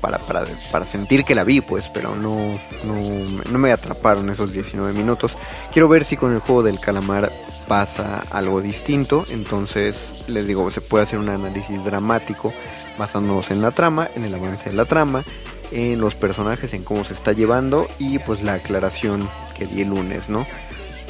para, 0.00 0.18
para, 0.18 0.46
para, 0.70 0.84
sentir 0.84 1.24
que 1.24 1.34
la 1.34 1.44
vi, 1.44 1.60
pues, 1.60 1.88
pero 1.88 2.14
no, 2.14 2.58
no, 2.84 3.42
no 3.50 3.58
me 3.58 3.72
atraparon 3.72 4.30
esos 4.30 4.52
19 4.52 4.92
minutos. 4.92 5.36
Quiero 5.72 5.88
ver 5.88 6.04
si 6.04 6.16
con 6.16 6.32
el 6.32 6.40
juego 6.40 6.62
del 6.62 6.80
calamar 6.80 7.30
pasa 7.68 8.24
algo 8.30 8.60
distinto, 8.60 9.26
entonces 9.30 10.12
les 10.26 10.46
digo, 10.46 10.70
se 10.70 10.80
puede 10.80 11.04
hacer 11.04 11.18
un 11.18 11.28
análisis 11.28 11.84
dramático 11.84 12.52
basándonos 12.98 13.50
en 13.50 13.62
la 13.62 13.70
trama, 13.70 14.10
en 14.16 14.24
el 14.24 14.34
avance 14.34 14.70
de 14.70 14.74
la 14.74 14.86
trama, 14.86 15.22
en 15.70 16.00
los 16.00 16.14
personajes, 16.14 16.74
en 16.74 16.82
cómo 16.82 17.04
se 17.04 17.14
está 17.14 17.32
llevando 17.32 17.86
y 17.98 18.18
pues 18.18 18.42
la 18.42 18.54
aclaración 18.54 19.28
que 19.56 19.66
di 19.66 19.82
el 19.82 19.90
lunes, 19.90 20.28
¿no? 20.28 20.46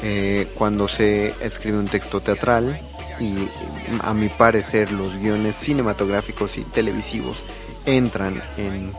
Eh, 0.03 0.47
cuando 0.55 0.87
se 0.87 1.33
escribe 1.41 1.77
un 1.77 1.87
texto 1.87 2.21
teatral 2.21 2.79
y 3.19 3.33
a 4.01 4.13
mi 4.13 4.29
parecer 4.29 4.91
los 4.91 5.17
guiones 5.17 5.55
cinematográficos 5.55 6.57
y 6.57 6.61
televisivos 6.61 7.43
entran 7.85 8.41
en, 8.57 8.93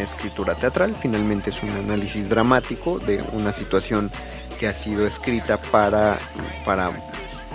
escritura 0.00 0.54
teatral. 0.54 0.96
Finalmente 1.00 1.50
es 1.50 1.62
un 1.62 1.70
análisis 1.70 2.28
dramático 2.28 2.98
de 2.98 3.22
una 3.32 3.52
situación 3.52 4.10
que 4.58 4.66
ha 4.66 4.72
sido 4.72 5.06
escrita 5.06 5.56
para, 5.56 6.18
para 6.64 6.90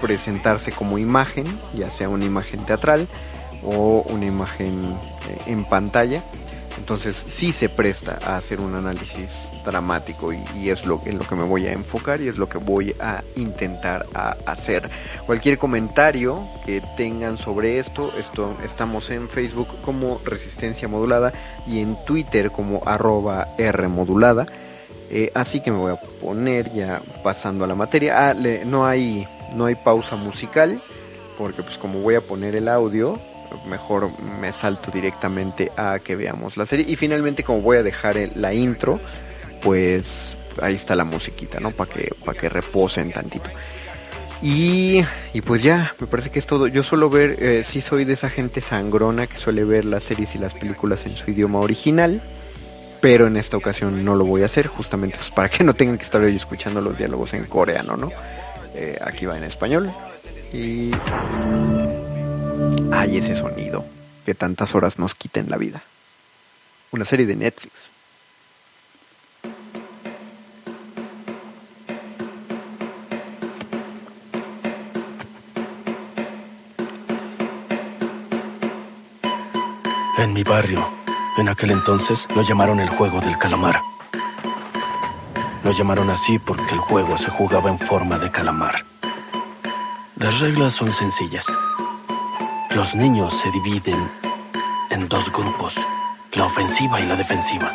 presentarse 0.01 0.71
como 0.71 0.97
imagen, 0.97 1.59
ya 1.73 1.89
sea 1.89 2.09
una 2.09 2.25
imagen 2.25 2.65
teatral 2.65 3.07
o 3.63 4.03
una 4.07 4.25
imagen 4.25 4.97
eh, 5.29 5.41
en 5.47 5.65
pantalla. 5.65 6.23
Entonces 6.83 7.23
sí 7.29 7.53
se 7.53 7.69
presta 7.69 8.19
a 8.25 8.35
hacer 8.35 8.59
un 8.59 8.75
análisis 8.75 9.53
dramático 9.63 10.33
y, 10.33 10.69
es 10.69 10.85
lo, 10.85 11.01
en 11.05 11.17
lo 11.17 11.25
que 11.25 11.33
me 11.33 11.45
voy 11.45 11.65
a 11.65 11.71
enfocar 11.71 12.19
y 12.19 12.27
es 12.27 12.37
lo 12.37 12.49
que 12.49 12.57
voy 12.57 12.93
a 12.99 13.23
intentar 13.37 14.05
hacer. 14.45 14.89
Cualquier 15.25 15.57
comentario 15.57 16.45
que 16.65 16.83
tengan 16.97 17.37
sobre 17.37 17.79
esto, 17.79 18.11
esto 18.19 18.57
estamos 18.65 19.09
en 19.11 19.29
Facebook 19.29 19.69
como 19.81 20.19
Resistencia 20.25 20.89
Modulada 20.89 21.31
y 21.65 21.79
en 21.79 21.95
Twitter 22.03 22.51
como 22.51 22.83
arroba 22.85 23.47
R 23.57 23.87
modulada. 23.87 24.45
Eh, 25.09 25.31
así 25.35 25.61
que 25.61 25.71
me 25.71 25.77
voy 25.77 25.93
a 25.93 26.01
poner 26.19 26.73
ya 26.73 27.01
pasando 27.23 27.63
a 27.63 27.67
la 27.67 27.75
materia. 27.75 28.27
Ah, 28.27 28.33
no, 28.65 28.85
hay, 28.85 29.25
no 29.55 29.67
hay 29.67 29.75
pausa 29.75 30.17
musical 30.17 30.81
porque 31.37 31.63
pues 31.63 31.77
como 31.77 32.01
voy 32.01 32.15
a 32.15 32.21
poner 32.21 32.57
el 32.57 32.67
audio 32.67 33.21
mejor 33.67 34.09
me 34.39 34.51
salto 34.51 34.91
directamente 34.91 35.71
a 35.77 35.99
que 35.99 36.15
veamos 36.15 36.57
la 36.57 36.65
serie. 36.65 36.85
Y 36.87 36.95
finalmente, 36.95 37.43
como 37.43 37.61
voy 37.61 37.77
a 37.77 37.83
dejar 37.83 38.17
la 38.35 38.53
intro, 38.53 38.99
pues 39.61 40.35
ahí 40.61 40.75
está 40.75 40.95
la 40.95 41.03
musiquita, 41.03 41.59
¿no? 41.59 41.71
Para 41.71 41.91
que, 41.91 42.13
para 42.23 42.39
que 42.39 42.49
reposen 42.49 43.11
tantito. 43.11 43.49
Y, 44.41 45.05
y, 45.33 45.41
pues 45.41 45.63
ya, 45.63 45.95
me 45.99 46.07
parece 46.07 46.29
que 46.29 46.39
es 46.39 46.45
todo. 46.45 46.67
Yo 46.67 46.83
suelo 46.83 47.09
ver, 47.09 47.37
eh, 47.41 47.63
sí 47.65 47.79
soy 47.79 48.03
de 48.03 48.13
esa 48.13 48.29
gente 48.29 48.59
sangrona 48.59 49.25
que 49.25 49.37
suele 49.37 49.63
ver 49.63 49.85
las 49.85 50.03
series 50.03 50.35
y 50.35 50.37
las 50.37 50.53
películas 50.53 51.05
en 51.05 51.15
su 51.15 51.31
idioma 51.31 51.59
original. 51.59 52.21
Pero 52.99 53.27
en 53.27 53.37
esta 53.37 53.57
ocasión 53.57 54.03
no 54.03 54.15
lo 54.15 54.25
voy 54.25 54.43
a 54.43 54.45
hacer, 54.45 54.67
justamente 54.67 55.17
pues, 55.17 55.29
para 55.29 55.49
que 55.49 55.63
no 55.63 55.73
tengan 55.73 55.97
que 55.97 56.03
estar 56.03 56.21
hoy 56.21 56.35
escuchando 56.35 56.81
los 56.81 56.97
diálogos 56.97 57.33
en 57.33 57.45
coreano, 57.45 57.97
¿no? 57.97 58.11
Eh, 58.75 58.97
aquí 59.01 59.25
va 59.25 59.37
en 59.37 59.43
español. 59.43 59.91
Y 60.53 60.91
hay 62.99 63.17
ese 63.17 63.35
sonido 63.35 63.85
que 64.25 64.35
tantas 64.35 64.75
horas 64.75 64.99
nos 64.99 65.15
quita 65.15 65.39
en 65.39 65.49
la 65.49 65.57
vida. 65.57 65.81
Una 66.91 67.05
serie 67.05 67.25
de 67.25 67.35
Netflix. 67.35 67.73
En 80.19 80.33
mi 80.33 80.43
barrio, 80.43 80.87
en 81.37 81.49
aquel 81.49 81.71
entonces, 81.71 82.25
lo 82.35 82.43
llamaron 82.43 82.79
el 82.79 82.89
juego 82.89 83.19
del 83.19 83.37
calamar. 83.37 83.81
Lo 85.63 85.71
llamaron 85.71 86.09
así 86.09 86.39
porque 86.39 86.71
el 86.71 86.79
juego 86.79 87.17
se 87.17 87.29
jugaba 87.29 87.69
en 87.69 87.79
forma 87.79 88.19
de 88.19 88.31
calamar. 88.31 88.85
Las 90.15 90.39
reglas 90.39 90.73
son 90.73 90.93
sencillas. 90.93 91.45
Los 92.75 92.95
niños 92.95 93.39
se 93.39 93.51
dividen 93.51 94.09
en 94.89 95.07
dos 95.07 95.31
grupos, 95.31 95.75
la 96.31 96.45
ofensiva 96.45 96.99
y 96.99 97.05
la 97.05 97.15
defensiva. 97.15 97.71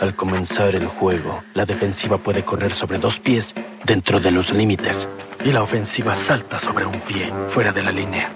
Al 0.00 0.14
comenzar 0.14 0.76
el 0.76 0.86
juego, 0.86 1.42
la 1.54 1.66
defensiva 1.66 2.18
puede 2.18 2.44
correr 2.44 2.72
sobre 2.72 2.98
dos 2.98 3.18
pies 3.18 3.54
dentro 3.84 4.20
de 4.20 4.30
los 4.30 4.52
límites 4.52 5.08
y 5.44 5.50
la 5.50 5.62
ofensiva 5.62 6.14
salta 6.14 6.60
sobre 6.60 6.86
un 6.86 7.00
pie 7.00 7.32
fuera 7.48 7.72
de 7.72 7.82
la 7.82 7.90
línea. 7.90 8.30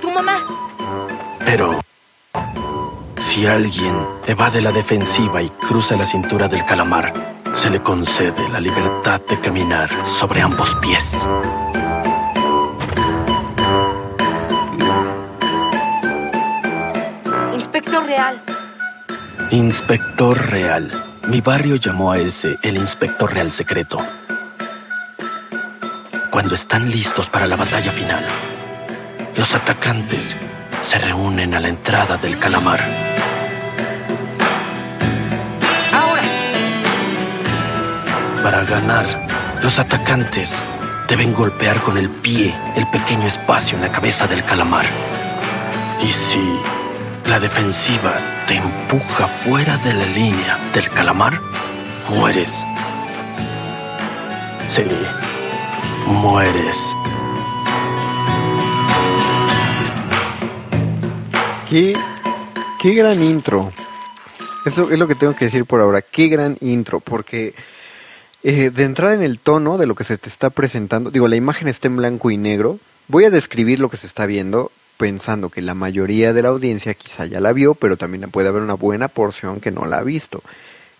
¡Tu 0.00 0.10
mamá! 0.10 0.42
Pero 1.44 1.83
si 3.34 3.48
alguien 3.48 3.96
evade 4.28 4.60
la 4.60 4.70
defensiva 4.70 5.42
y 5.42 5.48
cruza 5.50 5.96
la 5.96 6.06
cintura 6.06 6.46
del 6.46 6.64
calamar, 6.64 7.12
se 7.60 7.68
le 7.68 7.82
concede 7.82 8.48
la 8.48 8.60
libertad 8.60 9.20
de 9.28 9.40
caminar 9.40 9.90
sobre 10.20 10.40
ambos 10.40 10.72
pies. 10.80 11.02
Real. 18.06 18.40
Inspector 19.50 20.50
Real. 20.50 20.92
Mi 21.26 21.40
barrio 21.40 21.76
llamó 21.76 22.12
a 22.12 22.18
ese 22.18 22.56
el 22.62 22.76
Inspector 22.76 23.32
Real 23.32 23.50
secreto. 23.50 23.98
Cuando 26.30 26.54
están 26.54 26.90
listos 26.90 27.28
para 27.28 27.46
la 27.46 27.56
batalla 27.56 27.90
final, 27.90 28.24
los 29.36 29.54
atacantes 29.54 30.36
se 30.82 30.98
reúnen 30.98 31.54
a 31.54 31.60
la 31.60 31.68
entrada 31.68 32.16
del 32.16 32.38
calamar. 32.38 33.03
Para 38.44 38.62
ganar, 38.62 39.06
los 39.62 39.78
atacantes 39.78 40.50
deben 41.08 41.32
golpear 41.32 41.80
con 41.80 41.96
el 41.96 42.10
pie 42.10 42.54
el 42.76 42.86
pequeño 42.90 43.26
espacio 43.26 43.76
en 43.78 43.80
la 43.80 43.90
cabeza 43.90 44.26
del 44.26 44.44
calamar. 44.44 44.84
Y 46.02 46.12
si 46.12 47.30
la 47.30 47.40
defensiva 47.40 48.18
te 48.46 48.56
empuja 48.56 49.26
fuera 49.28 49.78
de 49.78 49.94
la 49.94 50.04
línea 50.04 50.58
del 50.74 50.90
calamar, 50.90 51.40
mueres. 52.10 52.50
Sí, 54.68 54.84
mueres. 56.06 56.78
Qué, 61.70 61.96
qué 62.78 62.92
gran 62.92 63.22
intro. 63.22 63.72
Eso 64.66 64.90
es 64.90 64.98
lo 64.98 65.08
que 65.08 65.14
tengo 65.14 65.34
que 65.34 65.46
decir 65.46 65.64
por 65.64 65.80
ahora. 65.80 66.02
Qué 66.02 66.28
gran 66.28 66.58
intro, 66.60 67.00
porque 67.00 67.54
eh, 68.44 68.70
de 68.70 68.84
entrada 68.84 69.14
en 69.14 69.22
el 69.22 69.38
tono 69.38 69.78
de 69.78 69.86
lo 69.86 69.94
que 69.94 70.04
se 70.04 70.18
te 70.18 70.28
está 70.28 70.50
presentando, 70.50 71.10
digo, 71.10 71.28
la 71.28 71.36
imagen 71.36 71.66
está 71.66 71.88
en 71.88 71.96
blanco 71.96 72.30
y 72.30 72.36
negro. 72.36 72.78
Voy 73.08 73.24
a 73.24 73.30
describir 73.30 73.80
lo 73.80 73.88
que 73.88 73.96
se 73.96 74.06
está 74.06 74.26
viendo 74.26 74.70
pensando 74.98 75.48
que 75.48 75.62
la 75.62 75.74
mayoría 75.74 76.32
de 76.32 76.42
la 76.42 76.50
audiencia 76.50 76.92
quizá 76.94 77.24
ya 77.24 77.40
la 77.40 77.52
vio, 77.54 77.74
pero 77.74 77.96
también 77.96 78.30
puede 78.30 78.48
haber 78.48 78.62
una 78.62 78.74
buena 78.74 79.08
porción 79.08 79.60
que 79.60 79.70
no 79.70 79.86
la 79.86 79.96
ha 79.98 80.02
visto. 80.02 80.42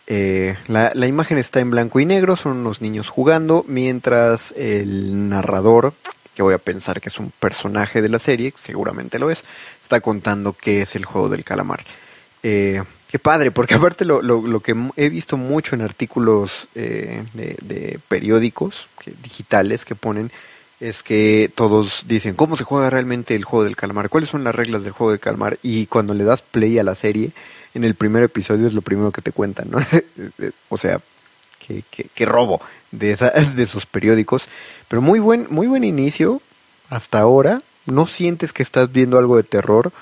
Eh, 0.06 0.56
la, 0.68 0.92
la, 0.94 1.06
imagen 1.06 1.38
está 1.38 1.60
en 1.60 1.70
blanco 1.70 2.00
y 2.00 2.06
negro, 2.06 2.34
son 2.34 2.58
unos 2.58 2.80
niños 2.80 3.08
jugando, 3.08 3.64
mientras 3.68 4.52
el 4.56 5.28
narrador, 5.28 5.92
que 6.34 6.42
voy 6.42 6.54
a 6.54 6.58
pensar 6.58 7.00
que 7.00 7.10
es 7.10 7.18
un 7.18 7.30
personaje 7.30 8.02
de 8.02 8.08
la 8.08 8.18
serie, 8.18 8.52
seguramente 8.58 9.18
lo 9.18 9.30
es, 9.30 9.44
está 9.82 10.00
contando 10.00 10.54
qué 10.54 10.82
es 10.82 10.96
el 10.96 11.04
juego 11.04 11.28
del 11.28 11.44
calamar. 11.44 11.84
Eh, 12.42 12.82
qué 13.14 13.20
padre, 13.20 13.52
porque 13.52 13.74
aparte 13.76 14.04
lo, 14.04 14.22
lo, 14.22 14.44
lo, 14.44 14.58
que 14.58 14.74
he 14.96 15.08
visto 15.08 15.36
mucho 15.36 15.76
en 15.76 15.82
artículos 15.82 16.66
eh, 16.74 17.22
de, 17.32 17.56
de, 17.62 18.00
periódicos 18.08 18.88
digitales 19.22 19.84
que 19.84 19.94
ponen 19.94 20.32
es 20.80 21.04
que 21.04 21.48
todos 21.54 22.06
dicen 22.08 22.34
cómo 22.34 22.56
se 22.56 22.64
juega 22.64 22.90
realmente 22.90 23.36
el 23.36 23.44
juego 23.44 23.66
del 23.66 23.76
calamar, 23.76 24.08
cuáles 24.08 24.30
son 24.30 24.42
las 24.42 24.52
reglas 24.52 24.82
del 24.82 24.90
juego 24.90 25.12
del 25.12 25.20
calamar 25.20 25.60
y 25.62 25.86
cuando 25.86 26.12
le 26.12 26.24
das 26.24 26.42
play 26.42 26.76
a 26.80 26.82
la 26.82 26.96
serie, 26.96 27.30
en 27.74 27.84
el 27.84 27.94
primer 27.94 28.24
episodio 28.24 28.66
es 28.66 28.74
lo 28.74 28.82
primero 28.82 29.12
que 29.12 29.22
te 29.22 29.30
cuentan, 29.30 29.70
¿no? 29.70 29.78
o 30.68 30.76
sea, 30.76 31.00
qué, 31.64 31.84
qué, 31.92 32.08
qué 32.12 32.26
robo 32.26 32.60
de, 32.90 33.12
esa, 33.12 33.30
de 33.56 33.62
esos 33.62 33.86
periódicos. 33.86 34.48
Pero 34.88 35.00
muy 35.00 35.20
buen, 35.20 35.46
muy 35.50 35.68
buen 35.68 35.84
inicio 35.84 36.42
hasta 36.90 37.20
ahora. 37.20 37.62
No 37.86 38.08
sientes 38.08 38.52
que 38.52 38.64
estás 38.64 38.90
viendo 38.90 39.18
algo 39.18 39.36
de 39.36 39.44
terror, 39.44 39.92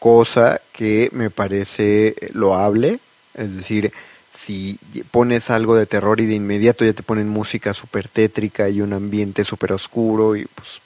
cosa 0.00 0.60
que 0.72 1.10
me 1.12 1.30
parece 1.30 2.16
loable. 2.32 2.98
Es 3.34 3.54
decir, 3.54 3.92
si 4.34 4.78
pones 5.12 5.50
algo 5.50 5.76
de 5.76 5.86
terror 5.86 6.20
y 6.20 6.26
de 6.26 6.34
inmediato 6.34 6.84
ya 6.84 6.92
te 6.92 7.04
ponen 7.04 7.28
música 7.28 7.72
súper 7.74 8.08
tétrica 8.08 8.68
y 8.68 8.80
un 8.80 8.92
ambiente 8.92 9.44
súper 9.44 9.72
oscuro 9.72 10.34
y 10.34 10.46
pues, 10.46 10.80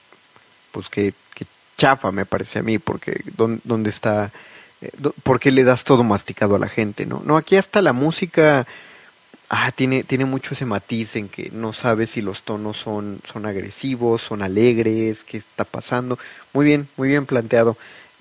pues 0.71 0.89
que, 0.91 1.15
chafa 1.77 2.13
me 2.13 2.25
parece 2.25 2.61
a 2.61 2.63
mí, 2.63 2.79
porque 2.79 3.21
¿dónde, 3.37 3.61
dónde 3.65 3.91
está 3.91 4.31
¿por 5.23 5.41
qué 5.41 5.51
le 5.51 5.65
das 5.65 5.85
todo 5.85 6.05
masticado 6.05 6.55
a 6.55 6.59
la 6.59 6.69
gente? 6.69 7.07
No, 7.07 7.21
no 7.25 7.37
aquí 7.37 7.57
hasta 7.57 7.83
la 7.83 7.93
música 7.93 8.67
ah, 9.49 9.73
tiene, 9.73 10.05
tiene 10.05 10.25
mucho 10.25 10.55
ese 10.55 10.67
matiz 10.67 11.17
en 11.17 11.29
que 11.29 11.51
no 11.53 11.73
sabes 11.73 12.11
si 12.11 12.23
los 12.23 12.43
tonos 12.43 12.77
son, 12.77 13.21
son 13.31 13.47
agresivos, 13.47 14.23
son 14.23 14.43
alegres, 14.43 15.25
qué 15.25 15.39
está 15.39 15.65
pasando. 15.65 16.19
Muy 16.53 16.67
bien, 16.67 16.89
muy 16.97 17.09
bien 17.09 17.27
planteado. 17.27 17.77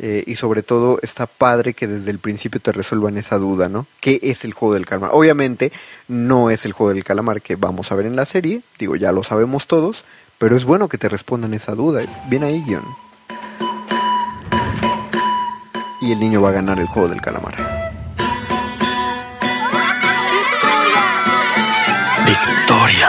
Eh, 0.05 0.25
y 0.27 0.35
sobre 0.35 0.63
todo 0.63 0.99
está 1.01 1.27
padre 1.27 1.73
que 1.73 1.87
desde 1.87 2.11
el 2.11 2.19
principio 2.19 2.59
te 2.59 2.73
resuelvan 2.73 3.17
esa 3.17 3.37
duda, 3.37 3.69
¿no? 3.69 3.87
¿Qué 4.01 4.19
es 4.21 4.43
el 4.43 4.53
juego 4.53 4.73
del 4.73 4.85
calamar? 4.85 5.11
Obviamente 5.13 5.71
no 6.09 6.49
es 6.49 6.65
el 6.65 6.73
juego 6.73 6.93
del 6.93 7.05
calamar 7.05 7.41
que 7.41 7.55
vamos 7.55 7.89
a 7.89 7.95
ver 7.95 8.05
en 8.05 8.17
la 8.17 8.25
serie, 8.25 8.63
digo, 8.77 8.97
ya 8.97 9.13
lo 9.13 9.23
sabemos 9.23 9.65
todos, 9.65 10.03
pero 10.39 10.57
es 10.57 10.65
bueno 10.65 10.89
que 10.89 10.97
te 10.97 11.07
respondan 11.07 11.53
esa 11.53 11.73
duda. 11.73 12.01
Bien 12.27 12.43
ahí, 12.43 12.61
guion 12.65 12.83
y 16.03 16.11
el 16.11 16.19
niño 16.19 16.41
va 16.41 16.49
a 16.49 16.51
ganar 16.51 16.79
el 16.79 16.87
juego 16.87 17.07
del 17.07 17.21
calamar. 17.21 17.55
Victoria. 22.25 23.07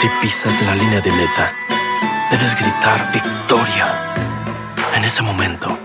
Si 0.00 0.08
pisas 0.20 0.62
la 0.62 0.74
línea 0.74 1.00
de 1.00 1.10
meta, 1.12 1.52
debes 2.30 2.54
gritar 2.60 3.10
victoria. 3.12 3.86
En 4.94 5.04
ese 5.04 5.22
momento, 5.22 5.78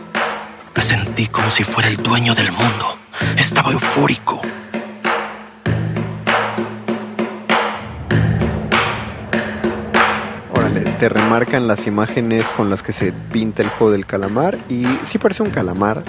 me 0.75 0.81
sentí 0.81 1.27
como 1.27 1.49
si 1.51 1.63
fuera 1.63 1.87
el 1.87 1.97
dueño 1.97 2.35
del 2.35 2.51
mundo. 2.51 2.97
Estaba 3.37 3.71
eufórico. 3.71 4.41
Órale, 10.53 10.81
te 10.99 11.09
remarcan 11.09 11.67
las 11.67 11.87
imágenes 11.87 12.47
con 12.51 12.69
las 12.69 12.83
que 12.83 12.93
se 12.93 13.13
pinta 13.13 13.63
el 13.63 13.69
juego 13.69 13.91
del 13.91 14.05
calamar 14.05 14.57
y 14.69 14.85
sí 15.05 15.17
parece 15.17 15.43
un 15.43 15.49
calamar, 15.49 16.03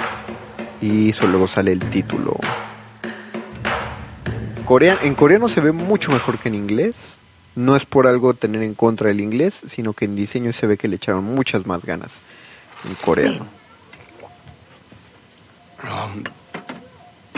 y 0.80 1.10
eso 1.10 1.26
luego 1.26 1.48
sale 1.48 1.72
el 1.72 1.80
título. 1.80 2.36
Corean, 4.64 4.98
en 5.02 5.14
coreano 5.14 5.48
se 5.48 5.60
ve 5.60 5.70
mucho 5.70 6.10
mejor 6.10 6.38
que 6.38 6.48
en 6.48 6.56
inglés. 6.56 7.18
No 7.54 7.74
es 7.74 7.86
por 7.86 8.06
algo 8.06 8.34
tener 8.34 8.62
en 8.62 8.74
contra 8.74 9.10
el 9.10 9.20
inglés, 9.20 9.62
sino 9.66 9.94
que 9.94 10.04
en 10.04 10.14
diseño 10.14 10.52
se 10.52 10.66
ve 10.66 10.76
que 10.76 10.88
le 10.88 10.96
echaron 10.96 11.24
muchas 11.24 11.66
más 11.66 11.86
ganas 11.86 12.20
en 12.86 12.94
coreano. 12.96 13.55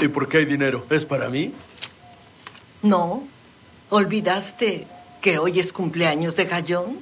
¿Y 0.01 0.09
por 0.09 0.29
qué 0.29 0.39
hay 0.39 0.45
dinero? 0.45 0.87
¿Es 0.91 1.05
para 1.05 1.29
mí? 1.29 1.53
No. 2.83 3.25
¿Olvidaste 3.91 4.87
que 5.21 5.39
hoy 5.39 5.59
es 5.59 5.73
cumpleaños 5.73 6.37
de 6.37 6.45
Gallón? 6.45 6.99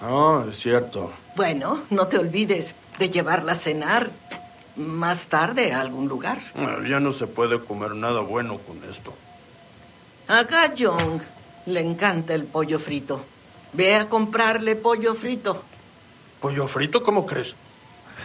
Ah, 0.00 0.44
es 0.48 0.58
cierto. 0.58 1.12
Bueno, 1.36 1.82
no 1.90 2.06
te 2.06 2.18
olvides 2.18 2.74
de 2.98 3.10
llevarla 3.10 3.52
a 3.52 3.56
cenar 3.56 4.10
más 4.76 5.28
tarde 5.28 5.72
a 5.72 5.80
algún 5.80 6.08
lugar. 6.08 6.38
Bueno, 6.54 6.86
ya 6.86 7.00
no 7.00 7.12
se 7.12 7.26
puede 7.26 7.60
comer 7.60 7.94
nada 7.94 8.20
bueno 8.20 8.58
con 8.58 8.82
esto. 8.90 9.14
A 10.28 10.44
Gayong 10.44 11.20
le 11.66 11.80
encanta 11.80 12.34
el 12.34 12.44
pollo 12.44 12.78
frito. 12.78 13.24
Ve 13.72 13.96
a 13.96 14.08
comprarle 14.08 14.76
pollo 14.76 15.14
frito. 15.14 15.62
¿Pollo 16.40 16.66
frito? 16.66 17.02
¿Cómo 17.02 17.26
crees? 17.26 17.54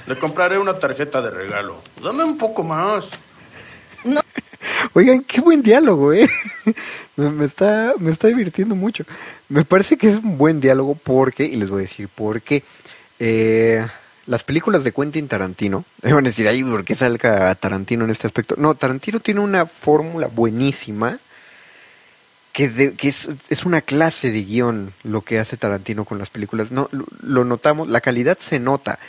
Le 0.08 0.18
compraré 0.18 0.58
una 0.58 0.78
tarjeta 0.80 1.22
de 1.22 1.30
regalo. 1.30 1.82
Dame 2.04 2.24
un 2.24 2.38
poco 2.38 2.64
más. 2.64 3.10
No. 4.04 4.22
Oigan, 4.94 5.24
qué 5.24 5.42
buen 5.42 5.62
diálogo, 5.62 6.14
¿eh? 6.14 6.30
Me, 7.16 7.30
me, 7.32 7.46
está, 7.46 7.94
me 8.00 8.12
está 8.12 8.28
divirtiendo 8.28 8.76
mucho. 8.76 9.04
Me 9.50 9.66
parece 9.66 9.98
que 9.98 10.10
es 10.10 10.18
un 10.18 10.38
buen 10.38 10.62
diálogo 10.62 10.96
porque, 10.96 11.44
y 11.44 11.58
les 11.58 11.70
voy 11.70 11.80
a 11.80 11.82
decir 11.82 12.08
por 12.08 12.42
qué. 12.42 12.64
Eh, 13.20 13.86
las 14.26 14.44
películas 14.44 14.84
de 14.84 14.94
Quentin 14.94 15.28
Tarantino, 15.28 15.84
me 16.02 16.14
van 16.14 16.26
a 16.26 16.30
decir, 16.30 16.48
ay, 16.48 16.64
¿por 16.64 16.86
qué 16.86 16.96
salga 16.96 17.54
Tarantino 17.56 18.06
en 18.06 18.12
este 18.12 18.28
aspecto? 18.28 18.56
No, 18.58 18.76
Tarantino 18.76 19.20
tiene 19.20 19.42
una 19.42 19.66
fórmula 19.66 20.28
buenísima 20.28 21.20
que, 22.54 22.70
de, 22.70 22.94
que 22.94 23.10
es, 23.10 23.28
es, 23.50 23.66
una 23.66 23.82
clase 23.82 24.32
de 24.32 24.44
guion 24.44 24.94
lo 25.04 25.22
que 25.22 25.40
hace 25.40 25.58
Tarantino 25.58 26.06
con 26.06 26.20
las 26.20 26.30
películas. 26.30 26.72
No, 26.72 26.90
lo, 26.92 27.06
lo 27.22 27.44
notamos, 27.44 27.90
la 27.90 28.02
calidad 28.02 28.38
se 28.40 28.60
nota 28.60 29.00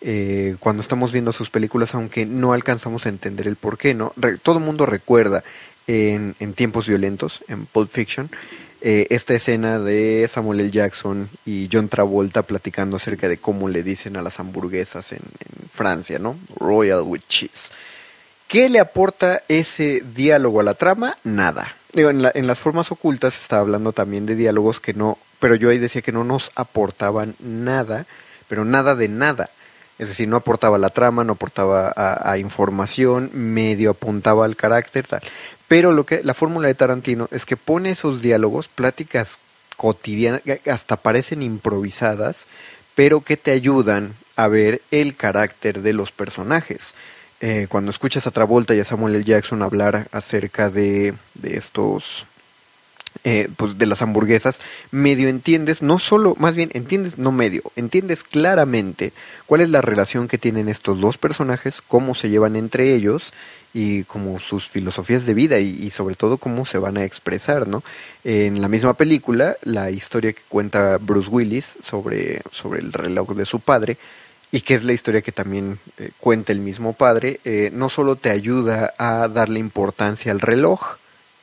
eh, 0.00 0.56
cuando 0.60 0.82
estamos 0.82 1.12
viendo 1.12 1.32
sus 1.32 1.50
películas, 1.50 1.94
aunque 1.94 2.24
no 2.24 2.52
alcanzamos 2.52 3.06
a 3.06 3.08
entender 3.08 3.48
el 3.48 3.56
por 3.56 3.78
qué, 3.78 3.94
¿no? 3.94 4.12
Todo 4.42 4.60
mundo 4.60 4.86
recuerda 4.86 5.42
en, 5.88 6.34
Tiempos 6.54 6.86
Violentos, 6.86 7.42
en 7.48 7.66
Pulp 7.66 7.90
Fiction, 7.90 8.30
eh, 8.80 9.08
esta 9.10 9.34
escena 9.34 9.80
de 9.80 10.28
Samuel 10.30 10.60
L. 10.60 10.70
Jackson 10.70 11.28
y 11.44 11.68
John 11.72 11.88
Travolta 11.88 12.42
platicando 12.42 12.96
acerca 12.96 13.28
de 13.28 13.38
cómo 13.38 13.68
le 13.68 13.82
dicen 13.82 14.16
a 14.16 14.22
las 14.22 14.38
hamburguesas 14.38 15.12
en, 15.12 15.20
Francia, 15.72 16.18
¿no? 16.18 16.36
Royal 16.56 17.02
with 17.02 17.20
cheese. 17.28 17.70
¿Qué 18.48 18.68
le 18.68 18.80
aporta 18.80 19.42
ese 19.46 20.02
diálogo 20.14 20.58
a 20.58 20.64
la 20.64 20.74
trama? 20.74 21.18
Nada. 21.22 21.76
En, 21.92 22.28
en 22.34 22.46
las 22.48 22.58
formas 22.58 22.90
ocultas 22.90 23.38
estaba 23.40 23.62
hablando 23.62 23.92
también 23.92 24.26
de 24.26 24.34
diálogos 24.34 24.80
que 24.80 24.92
no, 24.92 25.18
pero 25.38 25.54
yo 25.54 25.70
ahí 25.70 25.78
decía 25.78 26.02
que 26.02 26.10
no 26.10 26.24
nos 26.24 26.50
aportaban 26.56 27.36
nada, 27.38 28.06
pero 28.48 28.64
nada 28.64 28.96
de 28.96 29.08
nada. 29.08 29.50
Es 29.98 30.08
decir, 30.08 30.28
no 30.28 30.36
aportaba 30.36 30.78
la 30.78 30.90
trama, 30.90 31.24
no 31.24 31.32
aportaba 31.32 31.92
a, 31.96 32.38
información, 32.38 33.30
medio 33.32 33.90
apuntaba 33.90 34.44
al 34.44 34.56
carácter, 34.56 35.06
tal. 35.06 35.22
Pero 35.66 35.92
lo 35.92 36.06
que 36.06 36.22
la 36.22 36.34
fórmula 36.34 36.68
de 36.68 36.74
Tarantino 36.74 37.28
es 37.32 37.44
que 37.44 37.56
pone 37.56 37.90
esos 37.90 38.22
diálogos, 38.22 38.68
pláticas 38.68 39.38
cotidianas, 39.76 40.42
hasta 40.70 40.96
parecen 40.96 41.42
improvisadas, 41.42 42.46
pero 42.94 43.22
que 43.22 43.36
te 43.36 43.50
ayudan 43.50 44.14
a 44.36 44.48
ver 44.48 44.82
el 44.90 45.16
carácter 45.16 45.82
de 45.82 45.92
los 45.92 46.12
personajes. 46.12 46.94
Eh, 47.40 47.66
cuando 47.68 47.90
escuchas 47.90 48.26
a 48.26 48.30
Travolta 48.30 48.74
y 48.74 48.80
a 48.80 48.84
Samuel 48.84 49.16
L. 49.16 49.24
Jackson 49.24 49.62
hablar 49.62 50.08
acerca 50.12 50.70
de, 50.70 51.14
de 51.34 51.56
estos 51.56 52.26
eh, 53.24 53.48
pues 53.56 53.78
de 53.78 53.86
las 53.86 54.02
hamburguesas, 54.02 54.60
medio 54.90 55.28
entiendes, 55.28 55.82
no 55.82 55.98
solo, 55.98 56.34
más 56.38 56.56
bien 56.56 56.70
entiendes, 56.74 57.18
no 57.18 57.32
medio, 57.32 57.62
entiendes 57.76 58.22
claramente 58.22 59.12
cuál 59.46 59.60
es 59.60 59.70
la 59.70 59.80
relación 59.80 60.28
que 60.28 60.38
tienen 60.38 60.68
estos 60.68 61.00
dos 61.00 61.18
personajes, 61.18 61.82
cómo 61.86 62.14
se 62.14 62.30
llevan 62.30 62.56
entre 62.56 62.94
ellos 62.94 63.32
y 63.74 64.04
como 64.04 64.40
sus 64.40 64.66
filosofías 64.68 65.26
de 65.26 65.34
vida 65.34 65.58
y, 65.58 65.90
sobre 65.90 66.14
todo 66.14 66.38
cómo 66.38 66.64
se 66.64 66.78
van 66.78 66.96
a 66.96 67.04
expresar, 67.04 67.68
¿no? 67.68 67.82
En 68.24 68.60
la 68.60 68.68
misma 68.68 68.94
película, 68.94 69.56
la 69.62 69.90
historia 69.90 70.32
que 70.32 70.42
cuenta 70.48 70.98
Bruce 70.98 71.28
Willis 71.30 71.74
sobre, 71.84 72.42
sobre 72.50 72.80
el 72.80 72.92
reloj 72.92 73.34
de 73.34 73.44
su 73.44 73.60
padre, 73.60 73.98
y 74.50 74.62
que 74.62 74.74
es 74.74 74.84
la 74.84 74.94
historia 74.94 75.20
que 75.20 75.32
también 75.32 75.78
eh, 75.98 76.10
cuenta 76.18 76.52
el 76.52 76.60
mismo 76.60 76.94
padre, 76.94 77.40
eh, 77.44 77.70
no 77.72 77.90
solo 77.90 78.16
te 78.16 78.30
ayuda 78.30 78.94
a 78.96 79.28
darle 79.28 79.60
importancia 79.60 80.32
al 80.32 80.40
reloj, 80.40 80.96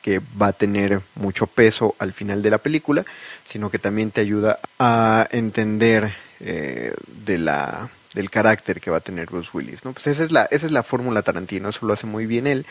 que 0.06 0.20
va 0.40 0.46
a 0.46 0.52
tener 0.52 1.00
mucho 1.16 1.48
peso 1.48 1.96
al 1.98 2.12
final 2.12 2.40
de 2.40 2.50
la 2.50 2.58
película, 2.58 3.04
sino 3.44 3.70
que 3.70 3.80
también 3.80 4.12
te 4.12 4.20
ayuda 4.20 4.60
a 4.78 5.26
entender 5.32 6.14
eh, 6.38 6.94
de 7.24 7.38
la 7.38 7.90
del 8.14 8.30
carácter 8.30 8.80
que 8.80 8.90
va 8.90 8.98
a 8.98 9.00
tener 9.00 9.26
Bruce 9.26 9.50
Willis, 9.52 9.84
¿no? 9.84 9.92
Pues 9.92 10.06
esa 10.06 10.22
es 10.22 10.30
la, 10.30 10.44
esa 10.44 10.66
es 10.66 10.72
la 10.72 10.84
fórmula 10.84 11.22
Tarantino, 11.22 11.68
eso 11.68 11.84
lo 11.84 11.92
hace 11.92 12.06
muy 12.06 12.24
bien 12.24 12.46
él. 12.46 12.66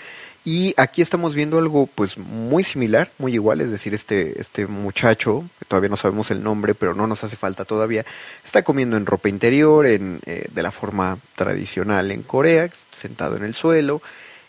Y 0.46 0.74
aquí 0.78 1.02
estamos 1.02 1.36
viendo 1.36 1.58
algo 1.58 1.88
pues 1.88 2.18
muy 2.18 2.64
similar, 2.64 3.12
muy 3.18 3.34
igual, 3.34 3.60
es 3.60 3.70
decir, 3.70 3.94
este, 3.94 4.40
este 4.40 4.66
muchacho, 4.66 5.44
que 5.60 5.66
todavía 5.66 5.90
no 5.90 5.98
sabemos 5.98 6.32
el 6.32 6.42
nombre, 6.42 6.74
pero 6.74 6.96
no 6.96 7.06
nos 7.06 7.24
hace 7.26 7.36
falta 7.36 7.66
todavía, 7.66 8.06
está 8.46 8.64
comiendo 8.64 8.96
en 8.96 9.06
ropa 9.06 9.28
interior, 9.28 9.86
en, 9.86 10.22
eh, 10.26 10.48
de 10.52 10.64
la 10.64 10.72
forma 10.72 11.20
tradicional 11.36 12.12
en 12.12 12.24
Corea, 12.24 12.70
sentado 12.92 13.36
en 13.36 13.44
el 13.44 13.56
suelo, 13.56 14.02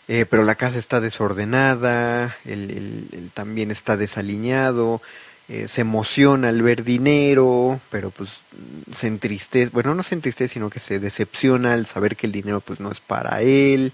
eh, 0.07 0.25
pero 0.29 0.43
la 0.43 0.55
casa 0.55 0.79
está 0.79 1.01
desordenada, 1.01 2.37
él, 2.45 3.29
también 3.33 3.71
está 3.71 3.97
desaliñado, 3.97 5.01
eh, 5.49 5.67
se 5.67 5.81
emociona 5.81 6.49
al 6.49 6.61
ver 6.61 6.83
dinero, 6.83 7.81
pero 7.91 8.11
pues 8.11 8.29
se 8.95 9.07
entristece, 9.07 9.69
bueno, 9.73 9.95
no 9.95 10.03
se 10.03 10.15
entristece, 10.15 10.53
sino 10.53 10.69
que 10.69 10.79
se 10.79 10.99
decepciona 10.99 11.73
al 11.73 11.87
saber 11.87 12.15
que 12.15 12.27
el 12.27 12.31
dinero 12.31 12.61
pues 12.61 12.79
no 12.79 12.91
es 12.91 13.01
para 13.01 13.41
él. 13.41 13.91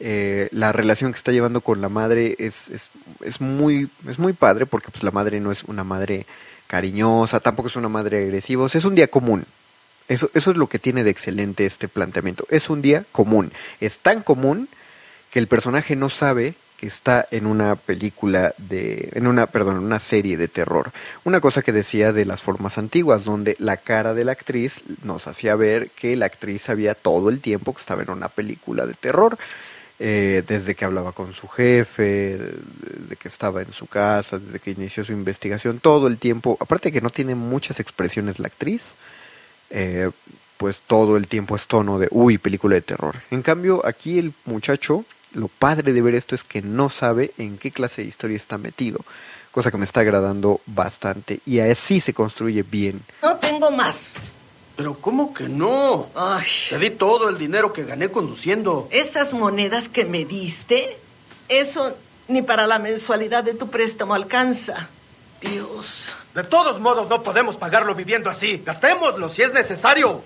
Eh, 0.00 0.48
la 0.52 0.72
relación 0.72 1.12
que 1.12 1.16
está 1.16 1.32
llevando 1.32 1.60
con 1.60 1.80
la 1.80 1.88
madre 1.88 2.36
es, 2.38 2.68
es, 2.68 2.90
es, 3.22 3.40
muy, 3.40 3.90
es 4.08 4.18
muy 4.18 4.32
padre 4.32 4.66
porque 4.66 4.90
pues 4.90 5.02
la 5.02 5.10
madre 5.10 5.40
no 5.40 5.50
es 5.50 5.64
una 5.64 5.82
madre 5.82 6.26
cariñosa, 6.66 7.40
tampoco 7.40 7.68
es 7.68 7.76
una 7.76 7.88
madre 7.88 8.18
agresiva, 8.18 8.64
o 8.64 8.68
sea, 8.68 8.78
es 8.78 8.84
un 8.84 8.94
día 8.94 9.08
común. 9.08 9.46
Eso, 10.08 10.30
eso 10.34 10.50
es 10.50 10.56
lo 10.56 10.68
que 10.68 10.78
tiene 10.78 11.04
de 11.04 11.10
excelente 11.10 11.66
este 11.66 11.88
planteamiento. 11.88 12.46
Es 12.50 12.70
un 12.70 12.80
día 12.80 13.04
común. 13.12 13.52
Es 13.80 13.98
tan 13.98 14.22
común 14.22 14.68
que 15.30 15.38
el 15.38 15.48
personaje 15.48 15.96
no 15.96 16.08
sabe 16.08 16.54
que 16.78 16.86
está 16.86 17.26
en 17.32 17.46
una 17.46 17.74
película 17.74 18.54
de, 18.56 19.10
en 19.14 19.26
una, 19.26 19.46
perdón, 19.46 19.78
una 19.78 19.98
serie 19.98 20.36
de 20.36 20.46
terror. 20.46 20.92
Una 21.24 21.40
cosa 21.40 21.62
que 21.62 21.72
decía 21.72 22.12
de 22.12 22.24
las 22.24 22.40
formas 22.40 22.78
antiguas, 22.78 23.24
donde 23.24 23.56
la 23.58 23.78
cara 23.78 24.14
de 24.14 24.24
la 24.24 24.32
actriz 24.32 24.82
nos 25.02 25.26
hacía 25.26 25.56
ver 25.56 25.90
que 25.90 26.14
la 26.14 26.26
actriz 26.26 26.62
sabía 26.62 26.94
todo 26.94 27.30
el 27.30 27.40
tiempo 27.40 27.74
que 27.74 27.80
estaba 27.80 28.02
en 28.02 28.10
una 28.10 28.28
película 28.28 28.86
de 28.86 28.94
terror. 28.94 29.36
Eh, 30.00 30.44
desde 30.46 30.76
que 30.76 30.84
hablaba 30.84 31.10
con 31.10 31.34
su 31.34 31.48
jefe, 31.48 32.38
desde 32.38 33.16
que 33.16 33.26
estaba 33.26 33.62
en 33.62 33.72
su 33.72 33.88
casa, 33.88 34.38
desde 34.38 34.60
que 34.60 34.70
inició 34.70 35.04
su 35.04 35.10
investigación, 35.12 35.80
todo 35.80 36.06
el 36.06 36.18
tiempo, 36.18 36.56
aparte 36.60 36.92
que 36.92 37.00
no 37.00 37.10
tiene 37.10 37.34
muchas 37.34 37.80
expresiones 37.80 38.38
la 38.38 38.46
actriz, 38.46 38.94
eh, 39.70 40.10
pues 40.56 40.82
todo 40.86 41.16
el 41.16 41.26
tiempo 41.26 41.56
es 41.56 41.66
tono 41.66 41.98
de, 41.98 42.06
uy, 42.12 42.38
película 42.38 42.76
de 42.76 42.82
terror. 42.82 43.16
En 43.32 43.42
cambio, 43.42 43.84
aquí 43.84 44.20
el 44.20 44.32
muchacho 44.44 45.04
lo 45.38 45.48
padre 45.48 45.92
de 45.92 46.02
ver 46.02 46.14
esto 46.14 46.34
es 46.34 46.44
que 46.44 46.60
no 46.62 46.90
sabe 46.90 47.32
en 47.38 47.58
qué 47.58 47.70
clase 47.70 48.02
de 48.02 48.08
historia 48.08 48.36
está 48.36 48.58
metido, 48.58 49.00
cosa 49.52 49.70
que 49.70 49.76
me 49.78 49.84
está 49.84 50.00
agradando 50.00 50.60
bastante 50.66 51.40
y 51.46 51.60
así 51.60 52.00
se 52.00 52.12
construye 52.12 52.62
bien. 52.62 53.02
No 53.22 53.36
tengo 53.36 53.70
más. 53.70 54.14
Pero 54.76 54.94
¿cómo 54.94 55.32
que 55.34 55.48
no? 55.48 56.08
Ay, 56.14 56.46
Te 56.70 56.78
di 56.78 56.90
todo 56.90 57.28
el 57.28 57.38
dinero 57.38 57.72
que 57.72 57.84
gané 57.84 58.10
conduciendo. 58.10 58.88
esas 58.90 59.32
monedas 59.32 59.88
que 59.88 60.04
me 60.04 60.24
diste, 60.24 60.98
eso 61.48 61.96
ni 62.28 62.42
para 62.42 62.66
la 62.66 62.78
mensualidad 62.78 63.42
de 63.42 63.54
tu 63.54 63.70
préstamo 63.70 64.14
alcanza. 64.14 64.88
Dios. 65.40 66.14
De 66.34 66.44
todos 66.44 66.78
modos, 66.80 67.08
no 67.08 67.22
podemos 67.22 67.56
pagarlo 67.56 67.94
viviendo 67.94 68.28
así. 68.30 68.62
Gastémoslo 68.64 69.28
si 69.28 69.42
es 69.42 69.52
necesario. 69.52 70.22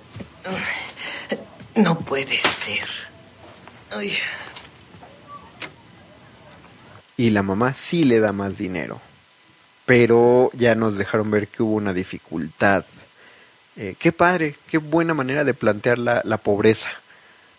No 1.75 1.99
puede 1.99 2.39
ser. 2.39 2.87
Ay. 3.91 4.13
Y 7.17 7.31
la 7.31 7.43
mamá 7.43 7.75
sí 7.75 8.05
le 8.05 8.21
da 8.21 8.33
más 8.33 8.57
dinero, 8.59 9.01
pero 9.87 10.51
ya 10.55 10.75
nos 10.75 10.97
dejaron 10.97 11.31
ver 11.31 11.49
que 11.49 11.63
hubo 11.63 11.75
una 11.75 11.93
dificultad. 11.93 12.85
Eh, 13.77 13.97
qué 13.99 14.13
padre, 14.13 14.57
qué 14.69 14.79
buena 14.79 15.15
manera 15.15 15.45
de 15.45 15.55
plantear 15.55 15.99
la, 15.99 16.23
la 16.25 16.39
pobreza. 16.39 16.91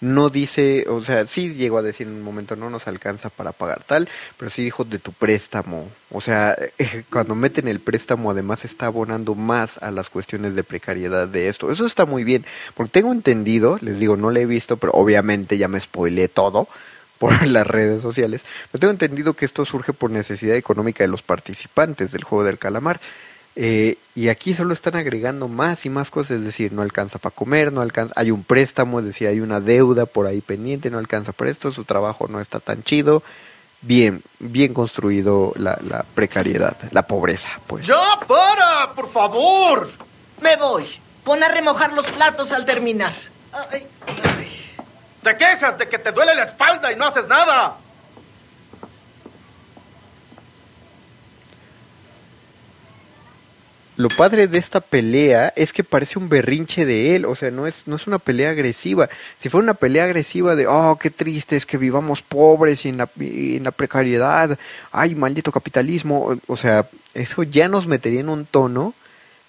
No 0.03 0.27
dice, 0.27 0.85
o 0.89 1.01
sea, 1.05 1.25
sí 1.27 1.53
llegó 1.53 1.77
a 1.77 1.81
decir 1.81 2.07
en 2.07 2.15
un 2.15 2.23
momento 2.23 2.57
no 2.57 2.69
nos 2.69 2.87
alcanza 2.87 3.29
para 3.29 3.53
pagar 3.53 3.83
tal, 3.85 4.09
pero 4.37 4.51
sí 4.51 4.61
dijo 4.61 4.83
de 4.83 4.99
tu 4.99 5.13
préstamo. 5.13 5.87
O 6.11 6.19
sea, 6.19 6.57
cuando 7.09 7.35
meten 7.35 7.69
el 7.69 7.79
préstamo 7.79 8.29
además 8.29 8.65
está 8.65 8.87
abonando 8.87 9.33
más 9.33 9.77
a 9.77 9.91
las 9.91 10.09
cuestiones 10.09 10.55
de 10.55 10.65
precariedad 10.65 11.29
de 11.29 11.47
esto. 11.47 11.71
Eso 11.71 11.85
está 11.85 12.05
muy 12.05 12.25
bien, 12.25 12.45
porque 12.73 12.91
tengo 12.91 13.13
entendido, 13.13 13.77
les 13.79 13.97
digo, 13.97 14.17
no 14.17 14.29
lo 14.29 14.39
he 14.41 14.45
visto, 14.45 14.75
pero 14.75 14.91
obviamente 14.91 15.57
ya 15.57 15.69
me 15.69 15.79
spoilé 15.79 16.27
todo 16.27 16.67
por 17.23 17.47
las 17.47 17.65
redes 17.65 18.01
sociales, 18.01 18.41
pero 18.69 18.81
tengo 18.81 18.91
entendido 18.91 19.33
que 19.33 19.45
esto 19.45 19.63
surge 19.63 19.93
por 19.93 20.11
necesidad 20.11 20.57
económica 20.57 21.05
de 21.05 21.07
los 21.07 21.21
participantes 21.21 22.11
del 22.11 22.25
juego 22.25 22.43
del 22.43 22.57
calamar. 22.57 22.99
Eh, 23.55 23.97
y 24.13 24.27
aquí 24.27 24.53
solo 24.53 24.73
están 24.73 24.97
agregando 24.97 25.47
más 25.47 25.85
y 25.85 25.89
más 25.89 26.11
cosas, 26.11 26.31
es 26.31 26.43
decir, 26.43 26.73
no 26.73 26.81
alcanza 26.81 27.19
para 27.19 27.33
comer, 27.33 27.71
no 27.71 27.79
alcanza, 27.79 28.13
hay 28.17 28.29
un 28.29 28.43
préstamo, 28.43 28.99
es 28.99 29.05
decir, 29.05 29.29
hay 29.29 29.39
una 29.39 29.61
deuda 29.61 30.05
por 30.05 30.25
ahí 30.25 30.41
pendiente, 30.41 30.89
no 30.89 30.97
alcanza 30.97 31.31
para 31.31 31.49
esto, 31.49 31.71
su 31.71 31.85
trabajo 31.85 32.27
no 32.27 32.41
está 32.41 32.59
tan 32.59 32.83
chido. 32.83 33.23
Bien, 33.81 34.21
bien 34.39 34.73
construido 34.73 35.53
la, 35.55 35.79
la 35.81 36.03
precariedad, 36.03 36.75
la 36.91 37.07
pobreza, 37.07 37.49
pues. 37.67 37.87
¡Ya, 37.87 38.19
para! 38.27 38.93
¡Por 38.93 39.09
favor! 39.09 39.89
Me 40.41 40.57
voy. 40.57 40.83
Pon 41.23 41.41
a 41.41 41.47
remojar 41.47 41.93
los 41.93 42.05
platos 42.07 42.51
al 42.51 42.65
terminar. 42.65 43.13
Ay, 43.53 43.87
ay. 44.37 44.52
Te 45.23 45.37
quejas 45.37 45.77
de 45.77 45.87
que 45.87 45.97
te 45.97 46.11
duele 46.11 46.35
la 46.35 46.43
espalda 46.43 46.91
y 46.91 46.95
no 46.95 47.05
haces 47.05 47.27
nada. 47.27 47.77
Lo 53.95 54.09
padre 54.09 54.47
de 54.47 54.57
esta 54.57 54.81
pelea 54.81 55.53
es 55.55 55.71
que 55.71 55.83
parece 55.83 56.17
un 56.17 56.27
berrinche 56.27 56.83
de 56.83 57.15
él, 57.15 57.25
o 57.25 57.35
sea, 57.35 57.51
no 57.51 57.67
es, 57.67 57.83
no 57.85 57.95
es 57.95 58.07
una 58.07 58.17
pelea 58.17 58.49
agresiva. 58.49 59.07
Si 59.39 59.49
fuera 59.49 59.63
una 59.63 59.75
pelea 59.75 60.05
agresiva 60.05 60.55
de, 60.55 60.65
oh, 60.65 60.97
qué 60.99 61.11
triste 61.11 61.55
es 61.55 61.67
que 61.67 61.77
vivamos 61.77 62.23
pobres 62.23 62.85
y 62.85 62.89
en 62.89 62.97
la, 62.97 63.71
precariedad, 63.71 64.57
ay, 64.91 65.13
maldito 65.13 65.51
capitalismo, 65.51 66.25
o, 66.25 66.37
o 66.47 66.57
sea, 66.57 66.89
eso 67.13 67.43
ya 67.43 67.69
nos 67.69 67.85
metería 67.85 68.21
en 68.21 68.29
un 68.29 68.47
tono 68.47 68.95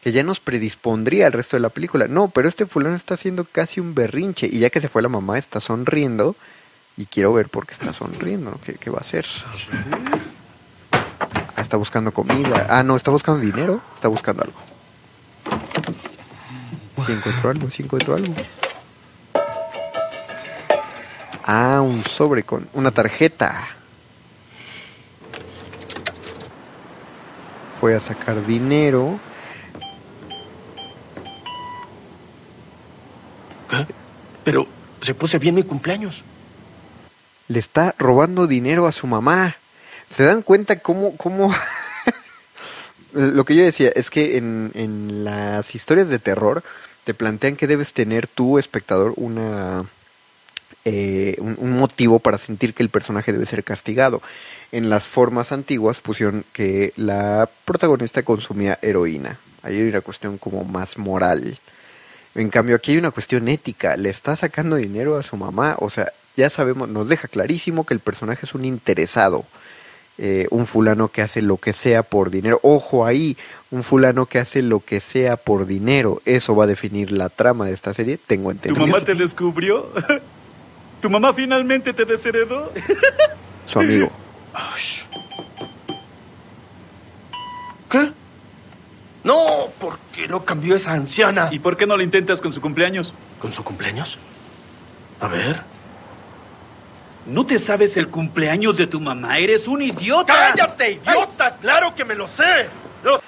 que 0.05 0.13
ya 0.13 0.23
nos 0.23 0.39
predispondría 0.39 1.27
al 1.27 1.33
resto 1.33 1.57
de 1.57 1.63
la 1.63 1.71
película. 1.71 2.07
No, 2.09 2.29
pero 2.29 2.47
este 2.47 2.67
fulano 2.67 2.95
está 2.95 3.15
haciendo 3.15 3.47
casi 3.47 3.81
un 3.81 3.95
berrinche 3.95 4.47
y 4.47 4.59
ya 4.59 4.69
que 4.69 4.83
se 4.83 4.91
fue 4.91 5.01
la 5.01 5.09
mamá 5.09 5.39
está 5.39 5.61
sonriendo 5.61 6.37
y 6.99 7.07
quiero 7.07 7.33
ver 7.33 7.49
por 7.49 7.67
qué 7.67 7.73
está 7.73 7.95
sonriendo, 7.95 8.51
¿no? 8.51 8.61
¿Qué, 8.61 8.75
qué 8.75 8.91
va 8.91 8.99
a 8.99 9.01
hacer? 9.01 9.25
Ah, 10.93 11.63
está 11.63 11.79
buscando 11.79 12.13
comida. 12.13 12.67
Ah, 12.69 12.83
no, 12.83 12.97
está 12.97 13.11
buscando 13.11 13.41
dinero. 13.41 13.81
Está 13.95 14.09
buscando 14.09 14.43
algo. 14.43 14.59
Si 17.07 17.13
encontró 17.13 17.49
algo, 17.49 17.71
si 17.71 17.83
encontró 17.83 18.15
algo. 18.17 18.35
Ah, 21.45 21.81
un 21.81 22.05
sobre 22.05 22.43
con 22.43 22.69
una 22.75 22.91
tarjeta. 22.91 23.69
Fue 27.81 27.95
a 27.95 28.01
sacar 28.01 28.45
dinero. 28.45 29.19
Pero 34.45 34.67
se 35.01 35.15
puse 35.15 35.39
bien 35.39 35.55
mi 35.55 35.63
cumpleaños. 35.63 36.23
Le 37.49 37.59
está 37.59 37.95
robando 37.99 38.47
dinero 38.47 38.87
a 38.87 38.93
su 38.93 39.07
mamá. 39.07 39.57
¿Se 40.11 40.25
dan 40.25 40.43
cuenta 40.43 40.81
cómo... 40.81 41.17
cómo... 41.17 41.55
Lo 43.13 43.45
que 43.45 43.55
yo 43.55 43.65
decía 43.65 43.93
es 43.95 44.11
que 44.11 44.37
en, 44.39 44.73
en 44.75 45.25
las 45.25 45.75
historias 45.75 46.09
de 46.09 46.19
terror 46.19 46.65
te 47.05 47.15
plantean 47.15 47.57
que 47.57 47.67
debes 47.67 47.93
tener 47.93 48.27
tú, 48.27 48.59
espectador, 48.59 49.13
una... 49.17 49.85
eh, 50.85 51.37
un, 51.39 51.57
un 51.59 51.79
motivo 51.79 52.19
para 52.19 52.39
sentir 52.39 52.75
que 52.75 52.83
el 52.83 52.89
personaje 52.89 53.33
debe 53.33 53.47
ser 53.47 53.63
castigado. 53.63 54.21
En 54.73 54.91
las 54.91 55.07
formas 55.07 55.53
antiguas 55.53 56.01
pusieron 56.01 56.45
que 56.53 56.93
la 56.97 57.49
protagonista 57.65 58.23
consumía 58.23 58.79
heroína. 58.83 59.39
Ahí 59.63 59.77
hay 59.77 59.89
una 59.89 60.01
cuestión 60.01 60.37
como 60.39 60.65
más 60.65 60.99
moral. 60.99 61.59
En 62.35 62.51
cambio, 62.51 62.77
aquí 62.77 62.93
hay 62.93 62.99
una 62.99 63.11
cuestión 63.11 63.49
ética. 63.49 63.97
Le 63.97 64.11
está 64.11 64.37
sacando 64.37 64.77
dinero 64.77 65.17
a 65.17 65.23
su 65.23 65.37
mamá. 65.37 65.77
O 65.79 65.91
sea, 65.91 66.13
ya 66.37 66.51
sabemos, 66.51 66.89
nos 66.89 67.09
deja 67.09 67.29
clarísimo 67.29 67.87
que 67.87 67.95
el 67.95 68.01
personaje 68.01 68.47
es 68.47 68.55
un 68.55 68.65
interesado. 68.65 69.45
Eh, 70.17 70.47
un 70.51 70.67
fulano 70.67 71.09
que 71.09 71.23
hace 71.23 71.43
lo 71.43 71.57
que 71.57 71.73
sea 71.73 72.05
por 72.05 72.31
dinero. 72.31 72.61
Ojo 72.63 73.05
ahí, 73.05 73.37
un 73.73 73.83
fulano 73.83 74.27
que 74.27 74.39
hace 74.39 74.63
lo 74.63 74.79
que 74.81 75.01
sea 75.01 75.37
por 75.37 75.67
dinero. 75.67 76.23
Eso 76.25 76.55
va 76.55 76.65
a 76.65 76.69
definir 76.69 77.11
la 77.11 77.29
trama 77.29 77.67
de 77.67 77.73
esta 77.73 77.93
serie, 77.93 78.19
tengo 78.25 78.45
¿Tu 78.45 78.51
entendido. 78.53 78.87
mamá 78.87 79.05
te 79.05 79.15
descubrió? 79.15 79.91
¿Tu 81.03 81.11
mamá 81.11 81.35
finalmente 81.35 81.93
te 81.93 82.05
desheredó? 82.05 82.73
Su 83.67 83.81
amigo. 83.81 84.11
¿Qué? 87.91 88.13
No, 89.25 89.69
¿por 89.81 89.99
qué 90.13 90.29
lo 90.29 90.45
cambió 90.45 90.77
esa 90.77 90.93
anciana? 90.93 91.49
¿Y 91.51 91.59
por 91.59 91.77
qué 91.79 91.87
no 91.87 91.97
lo 91.97 92.03
intentas 92.03 92.43
con 92.43 92.53
su 92.53 92.61
cumpleaños? 92.61 93.13
¿Con 93.41 93.53
su 93.53 93.65
cumpleaños? 93.65 94.19
A 95.21 95.29
ver. 95.29 95.63
¿No 97.27 97.47
te 97.47 97.59
sabes 97.59 97.97
el 97.97 98.09
cumpleaños 98.09 98.77
de 98.77 98.87
tu 98.87 99.01
mamá? 99.01 99.39
¡Eres 99.39 99.67
un 99.67 99.81
idiota! 99.81 100.53
¡Cállate, 100.53 100.93
idiota! 100.93 101.57
¡Claro 101.57 101.95
que 101.95 102.05
me 102.05 102.15
lo 102.15 102.29
sé! 102.29 102.69
Lo 103.03 103.23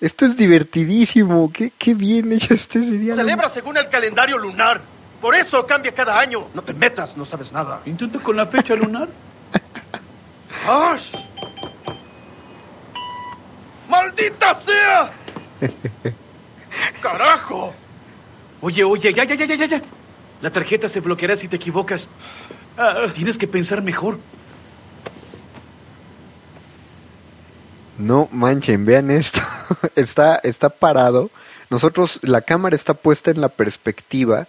Esto 0.00 0.26
es 0.26 0.36
divertidísimo. 0.36 1.50
Qué, 1.52 1.72
qué 1.76 1.94
bien 1.94 2.32
hecho 2.32 2.54
este 2.54 2.78
serial. 2.78 3.16
celebra 3.16 3.48
según 3.48 3.76
el 3.76 3.88
calendario 3.88 4.38
lunar. 4.38 4.80
Por 5.20 5.34
eso 5.34 5.66
cambia 5.66 5.92
cada 5.92 6.16
año. 6.16 6.46
No 6.54 6.62
te 6.62 6.72
metas, 6.72 7.16
no 7.16 7.24
sabes 7.24 7.52
nada. 7.52 7.80
Intenta 7.86 8.20
con 8.20 8.36
la 8.36 8.46
fecha 8.46 8.76
lunar. 8.76 9.08
¡Ay! 10.68 11.00
¡Maldita 13.88 14.54
sea! 14.54 15.10
¡Carajo! 17.02 17.72
Oye, 18.60 18.84
oye, 18.84 19.12
ya, 19.14 19.24
ya, 19.24 19.34
ya, 19.34 19.46
ya, 19.46 19.66
ya. 19.66 19.82
La 20.42 20.50
tarjeta 20.50 20.88
se 20.88 21.00
bloqueará 21.00 21.36
si 21.36 21.48
te 21.48 21.56
equivocas. 21.56 22.08
Ah, 22.76 23.06
tienes 23.14 23.36
que 23.36 23.46
pensar 23.46 23.82
mejor. 23.82 24.18
No 27.98 28.28
manchen, 28.32 28.86
vean 28.86 29.10
esto. 29.10 29.40
está, 29.96 30.40
está 30.42 30.70
parado. 30.70 31.30
Nosotros, 31.68 32.18
la 32.22 32.40
cámara 32.40 32.74
está 32.74 32.94
puesta 32.94 33.30
en 33.30 33.40
la 33.40 33.48
perspectiva 33.48 34.46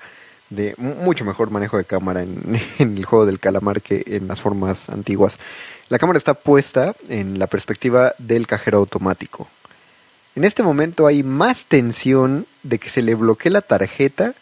de 0.50 0.76
mucho 0.78 1.24
mejor 1.24 1.50
manejo 1.50 1.78
de 1.78 1.86
cámara 1.86 2.24
en, 2.24 2.62
en, 2.80 2.98
el 2.98 3.06
juego 3.06 3.26
del 3.26 3.40
calamar 3.40 3.82
que 3.82 4.04
en 4.06 4.28
las 4.28 4.42
formas 4.42 4.90
antiguas. 4.90 5.40
La 5.90 6.00
cámara 6.00 6.18
está 6.18 6.34
puesta 6.34 6.96
en 7.10 7.40
la 7.40 7.48
perspectiva 7.48 8.14
del 8.18 8.48
cajero 8.48 8.78
automático. 8.78 9.48
En 10.36 10.46
este 10.46 10.64
momento 10.64 11.08
hay 11.08 11.24
más 11.24 11.66
tensión 11.66 12.46
de 12.64 12.80
que 12.80 12.90
se 12.90 13.02
le 13.02 13.16
bloquee 13.16 13.52
la 13.52 13.62
tarjeta 13.62 14.34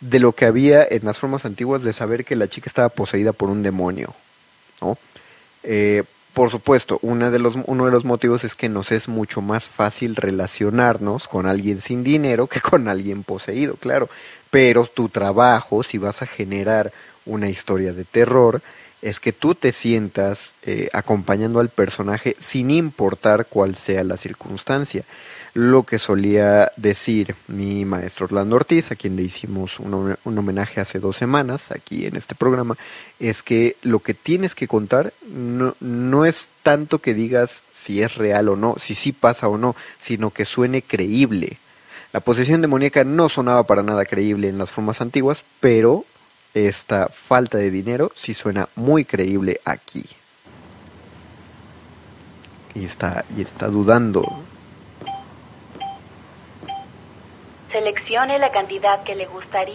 de 0.00 0.20
lo 0.20 0.32
que 0.32 0.44
había 0.44 0.86
en 0.88 1.04
las 1.04 1.18
formas 1.18 1.44
antiguas 1.44 1.82
de 1.82 1.92
saber 1.92 2.24
que 2.24 2.36
la 2.36 2.48
chica 2.48 2.70
estaba 2.70 2.88
poseída 2.88 3.32
por 3.32 3.50
un 3.50 3.62
demonio. 3.62 4.14
¿no? 4.80 4.96
Eh, 5.64 6.04
por 6.34 6.50
supuesto, 6.50 7.00
una 7.02 7.32
de 7.32 7.40
los, 7.40 7.56
uno 7.66 7.86
de 7.86 7.90
los 7.90 8.04
motivos 8.04 8.44
es 8.44 8.54
que 8.54 8.68
nos 8.68 8.92
es 8.92 9.08
mucho 9.08 9.40
más 9.40 9.66
fácil 9.66 10.14
relacionarnos 10.14 11.26
con 11.26 11.46
alguien 11.46 11.80
sin 11.80 12.04
dinero 12.04 12.46
que 12.46 12.60
con 12.60 12.86
alguien 12.86 13.24
poseído, 13.24 13.74
claro. 13.74 14.08
Pero 14.50 14.86
tu 14.86 15.08
trabajo, 15.08 15.82
si 15.82 15.98
vas 15.98 16.22
a 16.22 16.26
generar 16.26 16.92
una 17.26 17.48
historia 17.48 17.92
de 17.92 18.04
terror, 18.04 18.62
es 19.02 19.20
que 19.20 19.32
tú 19.32 19.54
te 19.54 19.72
sientas 19.72 20.52
eh, 20.62 20.88
acompañando 20.92 21.60
al 21.60 21.68
personaje 21.68 22.36
sin 22.38 22.70
importar 22.70 23.46
cuál 23.46 23.76
sea 23.76 24.02
la 24.04 24.16
circunstancia. 24.16 25.04
Lo 25.54 25.84
que 25.84 25.98
solía 25.98 26.72
decir 26.76 27.34
mi 27.46 27.84
maestro 27.84 28.26
Orlando 28.26 28.56
Ortiz, 28.56 28.90
a 28.90 28.96
quien 28.96 29.16
le 29.16 29.22
hicimos 29.22 29.80
un, 29.80 30.16
un, 30.22 30.38
homenaje 30.38 30.80
hace 30.80 30.98
dos 30.98 31.16
semanas 31.16 31.70
aquí 31.70 32.06
en 32.06 32.16
este 32.16 32.34
programa, 32.34 32.76
es 33.18 33.42
que 33.42 33.76
lo 33.82 34.00
que 34.00 34.14
tienes 34.14 34.54
que 34.54 34.68
contar 34.68 35.12
no, 35.26 35.74
no 35.80 36.24
es 36.26 36.48
tanto 36.62 36.98
que 36.98 37.14
digas 37.14 37.64
si 37.72 38.02
es 38.02 38.16
real 38.16 38.48
o 38.50 38.56
no, 38.56 38.76
si 38.78 38.94
sí 38.94 39.12
pasa 39.12 39.48
o 39.48 39.58
no, 39.58 39.74
sino 40.00 40.30
que 40.30 40.44
suene 40.44 40.82
creíble. 40.82 41.58
La 42.12 42.20
posesión 42.20 42.60
demoníaca 42.60 43.04
no 43.04 43.28
sonaba 43.28 43.64
para 43.64 43.82
nada 43.82 44.04
creíble 44.04 44.48
en 44.48 44.58
las 44.58 44.70
formas 44.70 45.00
antiguas, 45.00 45.42
pero 45.60 46.04
esta 46.66 47.08
falta 47.08 47.58
de 47.58 47.70
dinero 47.70 48.10
sí 48.14 48.34
suena 48.34 48.68
muy 48.74 49.04
creíble 49.04 49.60
aquí. 49.64 50.04
Y 52.74 52.84
está, 52.84 53.24
y 53.36 53.42
está 53.42 53.68
dudando. 53.68 54.24
Seleccione 57.70 58.38
la 58.38 58.50
cantidad 58.50 59.02
que 59.02 59.14
le 59.14 59.26
gustaría. 59.26 59.74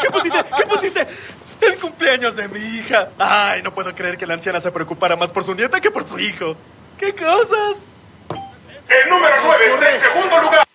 ¿Qué 0.00 0.10
pusiste? 0.10 0.38
¿Qué 0.56 0.66
pusiste? 0.66 1.06
El 1.60 1.78
cumpleaños 1.78 2.36
de 2.36 2.48
mi 2.48 2.58
hija. 2.58 3.10
Ay, 3.18 3.62
no 3.62 3.74
puedo 3.74 3.94
creer 3.94 4.16
que 4.16 4.26
la 4.26 4.34
anciana 4.34 4.60
se 4.60 4.72
preocupara 4.72 5.16
más 5.16 5.30
por 5.30 5.44
su 5.44 5.54
nieta 5.54 5.80
que 5.80 5.90
por 5.90 6.06
su 6.06 6.18
hijo. 6.18 6.56
¿Qué 6.98 7.14
cosas? 7.14 7.88
El 8.88 9.10
número 9.10 9.36
9 9.44 9.74
está 9.74 9.94
en 9.94 10.00
segundo 10.00 10.38
lugar. 10.40 10.66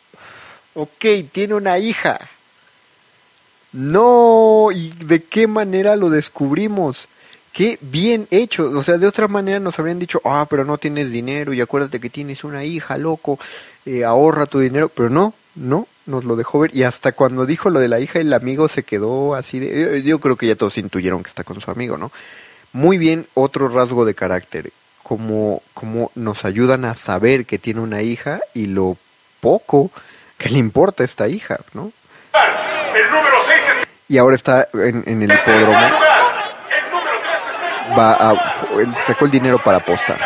Ok, 0.76 1.32
tiene 1.32 1.56
una 1.56 1.78
hija. 1.80 2.20
No, 3.76 4.70
¿y 4.74 4.92
de 5.04 5.24
qué 5.24 5.48
manera 5.48 5.98
lo 5.98 6.10
descubrimos? 6.10 7.10
Qué 7.52 7.78
bien 7.82 8.26
hecho. 8.32 8.70
O 8.70 8.82
sea, 8.82 8.98
de 8.98 9.06
otra 9.06 9.28
manera 9.28 9.60
nos 9.60 9.78
habrían 9.78 10.00
dicho, 10.00 10.22
ah, 10.24 10.48
pero 10.50 10.64
no 10.64 10.78
tienes 10.78 11.12
dinero 11.12 11.52
y 11.52 11.60
acuérdate 11.60 12.00
que 12.00 12.10
tienes 12.10 12.46
una 12.46 12.64
hija, 12.64 12.98
loco, 12.98 13.38
eh, 13.86 14.06
ahorra 14.06 14.46
tu 14.46 14.62
dinero. 14.62 14.88
Pero 14.88 15.10
no, 15.10 15.34
no, 15.56 15.90
nos 16.06 16.24
lo 16.24 16.38
dejó 16.38 16.60
ver. 16.60 16.74
Y 16.74 16.84
hasta 16.84 17.12
cuando 17.12 17.46
dijo 17.46 17.70
lo 17.70 17.82
de 17.82 17.90
la 17.90 18.00
hija, 18.00 18.20
el 18.20 18.32
amigo 18.32 18.70
se 18.70 18.84
quedó 18.84 19.36
así 19.36 19.60
de... 19.60 20.02
Yo, 20.04 20.20
creo 20.22 20.38
que 20.38 20.48
ya 20.48 20.56
todos 20.56 20.78
intuyeron 20.78 21.22
que 21.22 21.28
está 21.28 21.44
con 21.44 21.60
su 21.60 21.70
amigo, 21.70 21.98
¿no? 21.98 22.14
Muy 22.72 22.98
bien, 22.98 23.28
otro 23.34 23.68
rasgo 23.68 24.06
de 24.06 24.16
carácter. 24.16 24.72
Como, 25.04 25.62
como 25.74 26.12
nos 26.16 26.46
ayudan 26.46 26.86
a 26.86 26.96
saber 26.96 27.46
que 27.46 27.60
tiene 27.60 27.82
una 27.82 28.02
hija 28.04 28.40
y 28.54 28.68
lo 28.68 28.96
poco 29.42 29.92
que 30.38 30.48
le 30.48 30.60
importa 30.60 31.04
a 31.04 31.06
esta 31.06 31.28
hija, 31.28 31.60
¿no? 31.74 31.92
El 32.96 33.12
número 33.12 33.38
6 33.46 33.62
es... 33.82 33.88
Y 34.08 34.18
ahora 34.18 34.36
está 34.36 34.68
en, 34.74 35.04
en 35.06 35.22
el 35.24 35.34
hipódromo. 35.34 35.90
Va 37.98 38.14
a, 38.14 38.56
sacó 39.06 39.26
el 39.26 39.32
dinero 39.32 39.60
para 39.60 39.78
apostar. 39.78 40.18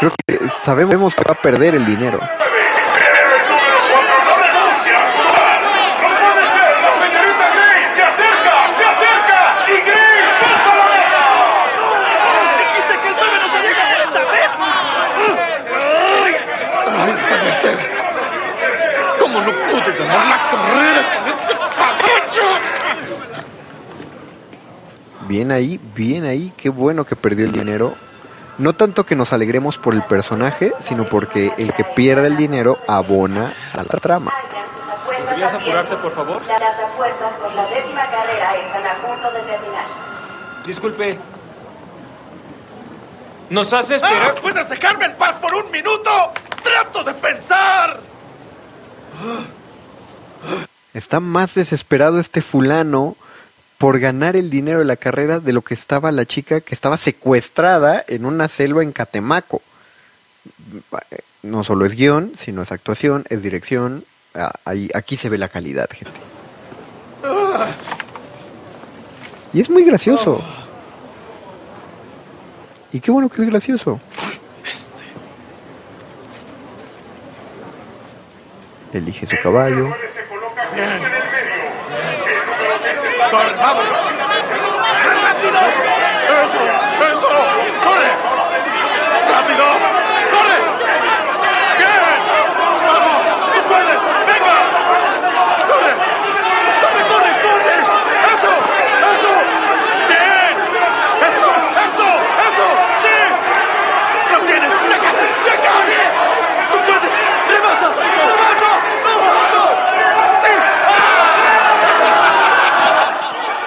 Creo 0.00 0.12
que 0.26 0.48
sabemos 0.62 1.14
que 1.14 1.24
va 1.24 1.32
a 1.32 1.42
perder 1.42 1.74
el 1.74 1.84
dinero. 1.84 2.20
Ay, 17.00 17.12
puede 17.28 17.52
ser. 17.60 17.78
¿Cómo 19.20 19.40
no 19.40 19.52
pude 19.52 19.92
ganar 19.98 20.26
la 20.26 20.50
carrera 20.50 21.02
con 21.14 21.28
ese 21.28 21.54
caballo? 21.76 22.48
Bien 25.28 25.52
ahí, 25.52 25.78
bien 25.94 26.24
ahí, 26.24 26.54
qué 26.56 26.70
bueno 26.70 27.04
que 27.04 27.14
perdió 27.14 27.44
el 27.44 27.52
dinero. 27.52 27.94
No 28.56 28.72
tanto 28.72 29.04
que 29.04 29.14
nos 29.14 29.34
alegremos 29.34 29.76
por 29.76 29.92
el 29.92 30.02
personaje, 30.02 30.72
sino 30.80 31.04
porque 31.04 31.52
el 31.58 31.74
que 31.74 31.84
pierde 31.84 32.28
el 32.28 32.36
dinero 32.38 32.78
abona 32.88 33.52
a 33.74 33.82
la 33.82 34.00
trama. 34.00 34.32
¿Podrías 35.04 35.52
apurarte, 35.52 35.96
por 35.96 36.14
favor? 36.14 36.40
Las 36.46 36.60
apuestas 36.62 37.32
por 37.42 37.54
la 37.54 37.66
décima 37.66 38.10
carrera 38.10 38.56
están 38.56 38.86
a 38.86 38.94
punto 39.06 39.30
de 39.30 39.40
terminar. 39.40 39.86
Disculpe. 40.66 41.18
¿Nos 43.50 43.72
hace 43.74 43.96
esperar? 43.96 44.34
¡Ah! 44.34 44.40
¿Puedes 44.40 44.68
dejarme 44.70 45.04
en 45.04 45.14
paz 45.16 45.36
por 45.36 45.54
un 45.54 45.70
minuto? 45.70 46.10
¡Trato 46.62 47.04
de 47.04 47.12
pensar! 47.12 48.00
Está 50.94 51.20
más 51.20 51.54
desesperado 51.54 52.18
este 52.18 52.40
fulano 52.40 53.14
por 53.78 54.00
ganar 54.00 54.34
el 54.34 54.50
dinero 54.50 54.80
de 54.80 54.84
la 54.84 54.96
carrera 54.96 55.38
de 55.38 55.52
lo 55.52 55.62
que 55.62 55.74
estaba 55.74 56.10
la 56.10 56.26
chica 56.26 56.60
que 56.60 56.74
estaba 56.74 56.96
secuestrada 56.96 58.04
en 58.08 58.26
una 58.26 58.48
selva 58.48 58.82
en 58.82 58.92
Catemaco. 58.92 59.62
No 61.42 61.62
solo 61.62 61.86
es 61.86 61.94
guion, 61.94 62.32
sino 62.36 62.62
es 62.62 62.72
actuación, 62.72 63.24
es 63.28 63.42
dirección. 63.42 64.04
Ah, 64.34 64.52
ahí, 64.64 64.90
aquí 64.94 65.16
se 65.16 65.28
ve 65.28 65.38
la 65.38 65.48
calidad, 65.48 65.88
gente. 65.90 66.20
Y 69.52 69.60
es 69.60 69.70
muy 69.70 69.84
gracioso. 69.84 70.42
Y 72.92 73.00
qué 73.00 73.10
bueno 73.10 73.28
que 73.28 73.42
es 73.42 73.48
gracioso. 73.48 74.00
Elige 78.92 79.26
su 79.26 79.36
caballo. 79.42 79.86
Bien. 80.74 81.47
Corre, 83.18 83.52
vamos. 83.56 83.84
¡Rápido! 85.22 85.58
¡Eso! 86.38 86.62
¡Eso! 87.04 87.30
¡Corre! 87.84 88.10
¡Rápido! 89.28 89.64
¡Corre! 90.32 90.58
¡Bien! 91.78 92.14
¡Vamos! 92.86 93.20
¡Tú 93.52 93.60
puedes! 93.68 94.00
¡Venga! 94.24 94.56
¡Corre! 95.68 95.92
¡Corre, 96.80 97.02
corre, 97.10 97.32
corre! 97.42 97.76
¡Eso! 98.32 98.52
¡Eso! 99.10 99.32
¡Bien! 100.08 100.54
¡Eso! 101.28 101.50
¡Eso! 101.84 102.08
¡Eso! 102.46 102.66
¡Sí! 103.02 103.16
¡Lo 104.32 104.38
tienes! 104.46 104.70
¡Deja! 104.88 105.10
¡Deja! 105.44 105.74
¡Tú 106.70 106.76
puedes! 106.86 107.14
¡Rebasa! 107.50 107.88
¡Rebasa! 108.30 108.70
¡Vamos! 109.04 109.34
¡Sí! 110.42 110.52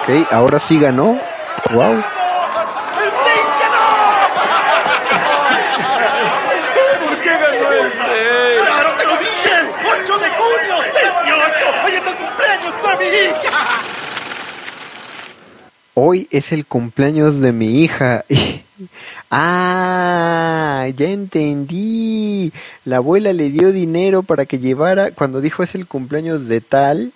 Ok, 0.02 0.32
ahora 0.32 0.58
sí 0.58 0.80
ganó. 0.80 1.20
Wow. 1.72 1.92
¡El 1.92 2.02
6 2.02 2.04
ganó! 3.62 3.86
¿Por 7.06 7.20
qué 7.20 7.30
ganó 7.30 7.72
el 7.72 7.92
6? 7.92 8.02
¡Claro, 8.66 8.96
te 8.96 9.04
lo 9.04 9.16
dije! 9.16 9.54
¡8 9.84 10.18
de 10.18 10.28
junio! 10.28 10.74
¡6 10.92 11.12
y 11.24 11.30
8! 11.30 11.42
¡Hoy 11.84 11.92
es 11.94 12.02
el 12.02 12.16
cumpleaños 12.26 12.82
de 12.82 12.96
mi 12.98 13.06
hija! 13.14 13.44
Hoy 15.94 16.26
es 16.32 16.50
el 16.52 16.66
cumpleaños 16.66 17.40
de 17.40 17.52
mi 17.52 17.82
hija. 17.82 18.24
Ah, 19.34 20.88
ya 20.96 21.08
entendí. 21.08 22.52
La 22.84 22.96
abuela 22.96 23.32
le 23.32 23.48
dio 23.50 23.70
dinero 23.72 24.24
para 24.24 24.44
que 24.44 24.58
llevara, 24.58 25.12
cuando 25.12 25.40
dijo 25.40 25.62
es 25.62 25.74
el 25.74 25.86
cumpleaños 25.86 26.48
de 26.48 26.60
tal, 26.60 27.12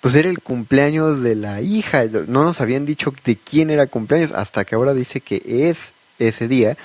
pues 0.00 0.14
era 0.14 0.28
el 0.28 0.40
cumpleaños 0.40 1.22
de 1.22 1.34
la 1.34 1.60
hija. 1.60 2.04
No 2.04 2.44
nos 2.44 2.60
habían 2.60 2.86
dicho 2.86 3.12
de 3.24 3.36
quién 3.36 3.70
era 3.70 3.86
cumpleaños, 3.86 4.32
hasta 4.32 4.64
que 4.64 4.74
ahora 4.74 4.94
dice 4.94 5.20
que 5.20 5.42
es 5.68 5.92
ese 6.18 6.48
día. 6.48 6.76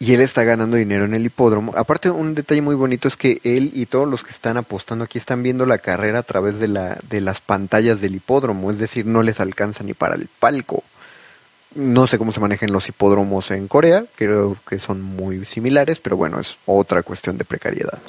Y 0.00 0.14
él 0.14 0.22
está 0.22 0.44
ganando 0.44 0.76
dinero 0.76 1.04
en 1.04 1.12
el 1.12 1.26
hipódromo. 1.26 1.72
Aparte, 1.76 2.10
un 2.10 2.34
detalle 2.34 2.62
muy 2.62 2.74
bonito 2.74 3.06
es 3.06 3.16
que 3.16 3.40
él 3.44 3.70
y 3.74 3.84
todos 3.84 4.08
los 4.08 4.24
que 4.24 4.30
están 4.30 4.56
apostando 4.56 5.04
aquí 5.04 5.18
están 5.18 5.42
viendo 5.42 5.66
la 5.66 5.78
carrera 5.78 6.20
a 6.20 6.22
través 6.22 6.58
de, 6.58 6.68
la, 6.68 6.98
de 7.08 7.20
las 7.20 7.42
pantallas 7.42 8.00
del 8.00 8.14
hipódromo. 8.14 8.70
Es 8.70 8.78
decir, 8.78 9.04
no 9.04 9.22
les 9.22 9.40
alcanza 9.40 9.84
ni 9.84 9.92
para 9.92 10.14
el 10.14 10.28
palco. 10.38 10.82
No 11.74 12.06
sé 12.08 12.18
cómo 12.18 12.32
se 12.32 12.40
manejan 12.40 12.72
los 12.72 12.88
hipódromos 12.88 13.50
en 13.50 13.68
Corea. 13.68 14.06
Creo 14.16 14.56
que 14.66 14.78
son 14.78 15.02
muy 15.02 15.44
similares, 15.44 16.00
pero 16.00 16.16
bueno, 16.16 16.40
es 16.40 16.56
otra 16.64 17.02
cuestión 17.02 17.36
de 17.36 17.44
precariedad. 17.44 18.00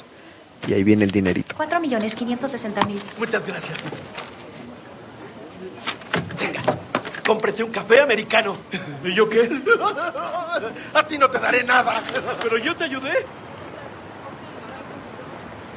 Y 0.66 0.74
ahí 0.74 0.84
viene 0.84 1.04
el 1.04 1.10
dinerito. 1.10 1.54
4 1.56 1.80
millones 1.80 2.14
560 2.14 2.82
mil. 2.86 3.00
Muchas 3.18 3.44
gracias. 3.46 3.78
Venga, 6.40 6.60
cómprese 7.26 7.64
un 7.64 7.70
café 7.72 8.00
americano. 8.00 8.56
¿Y 9.04 9.12
yo 9.12 9.28
qué? 9.28 9.50
A 10.94 11.06
ti 11.06 11.18
no 11.18 11.28
te 11.30 11.38
daré 11.38 11.64
nada. 11.64 12.02
Pero 12.42 12.58
yo 12.58 12.74
te 12.76 12.84
ayudé. 12.84 13.26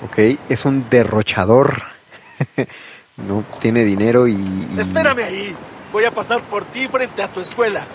Ok, 0.03 0.37
es 0.49 0.65
un 0.65 0.87
derrochador. 0.89 1.83
no 3.17 3.43
tiene 3.61 3.83
dinero 3.85 4.27
y, 4.27 4.33
y- 4.33 4.79
Espérame 4.79 5.19
ahí. 5.23 5.55
Voy 5.91 6.03
a 6.05 6.11
pasar 6.11 6.41
por 6.43 6.65
ti 6.65 6.87
frente 6.87 7.23
a 7.23 7.27
tu 7.29 7.39
escuela. 7.39 7.85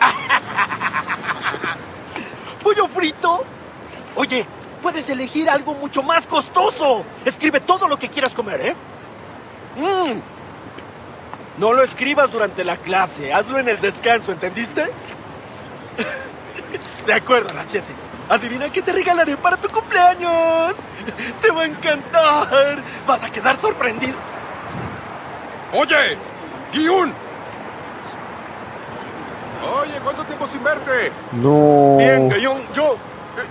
¿Pollo 2.62 2.88
frito? 2.88 3.44
Oye, 4.16 4.44
puedes 4.78 5.08
elegir 5.08 5.48
algo 5.50 5.74
mucho 5.74 6.02
más 6.02 6.26
costoso. 6.26 7.04
Escribe 7.24 7.60
todo 7.60 7.88
lo 7.88 7.98
que 7.98 8.08
quieras 8.08 8.34
comer, 8.34 8.60
¿eh? 8.60 8.74
Mm. 9.76 10.20
No 11.60 11.72
lo 11.72 11.82
escribas 11.82 12.30
durante 12.30 12.64
la 12.64 12.76
clase. 12.76 13.32
Hazlo 13.32 13.58
en 13.58 13.68
el 13.68 13.80
descanso, 13.80 14.32
¿entendiste? 14.32 14.88
De 17.06 17.12
acuerdo, 17.12 17.48
a 17.50 17.54
las 17.54 17.66
7. 17.70 17.84
Adivina 18.28 18.70
qué 18.70 18.82
te 18.82 18.92
regalaré 18.92 19.36
para 19.36 19.56
tu 19.56 19.68
cumpleaños. 19.68 20.76
Te 21.40 21.50
va 21.50 21.62
a 21.62 21.64
encantar. 21.64 22.82
Vas 23.06 23.22
a 23.22 23.30
quedar 23.30 23.58
sorprendido. 23.60 24.16
Oye, 25.72 26.16
Guiún. 26.72 27.12
Oye, 29.80 29.92
¿cuánto 30.02 30.24
tiempo 30.24 30.48
sin 30.52 30.62
verte? 30.62 31.12
No. 31.32 31.96
Bien, 31.98 32.28
Gayón, 32.28 32.62
yo, 32.72 32.96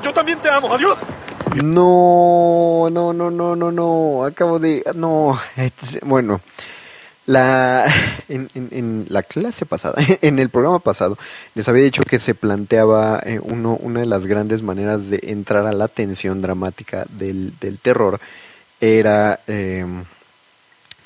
yo 0.04 0.14
también 0.14 0.40
te 0.40 0.50
amo. 0.50 0.74
Adiós. 0.74 0.98
No, 1.64 2.90
no, 2.92 3.14
no, 3.14 3.32
no, 3.32 3.56
no, 3.56 3.72
no. 3.72 4.26
Acabo 4.26 4.60
de. 4.60 4.84
No. 4.96 5.40
Este, 5.56 6.00
Bueno, 6.04 6.42
la 7.28 7.86
en, 8.30 9.06
la 9.10 9.22
clase 9.22 9.66
pasada, 9.66 9.96
en 10.22 10.40
el 10.40 10.50
programa 10.50 10.80
pasado, 10.80 11.18
les 11.54 11.68
había 11.68 11.84
dicho 11.84 12.04
que 12.04 12.20
se 12.20 12.34
planteaba 12.34 13.22
eh, 13.24 13.40
uno, 13.42 13.76
una 13.76 14.00
de 14.00 14.06
las 14.08 14.26
grandes 14.26 14.64
maneras 14.64 15.10
de 15.10 15.20
entrar 15.24 15.68
a 15.68 15.74
la 15.74 15.88
tensión 15.88 16.42
dramática 16.42 17.06
del, 17.10 17.54
del 17.60 17.78
terror 17.80 18.20
era 18.80 19.40
eh, 19.48 19.86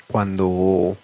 cuando 0.06 0.96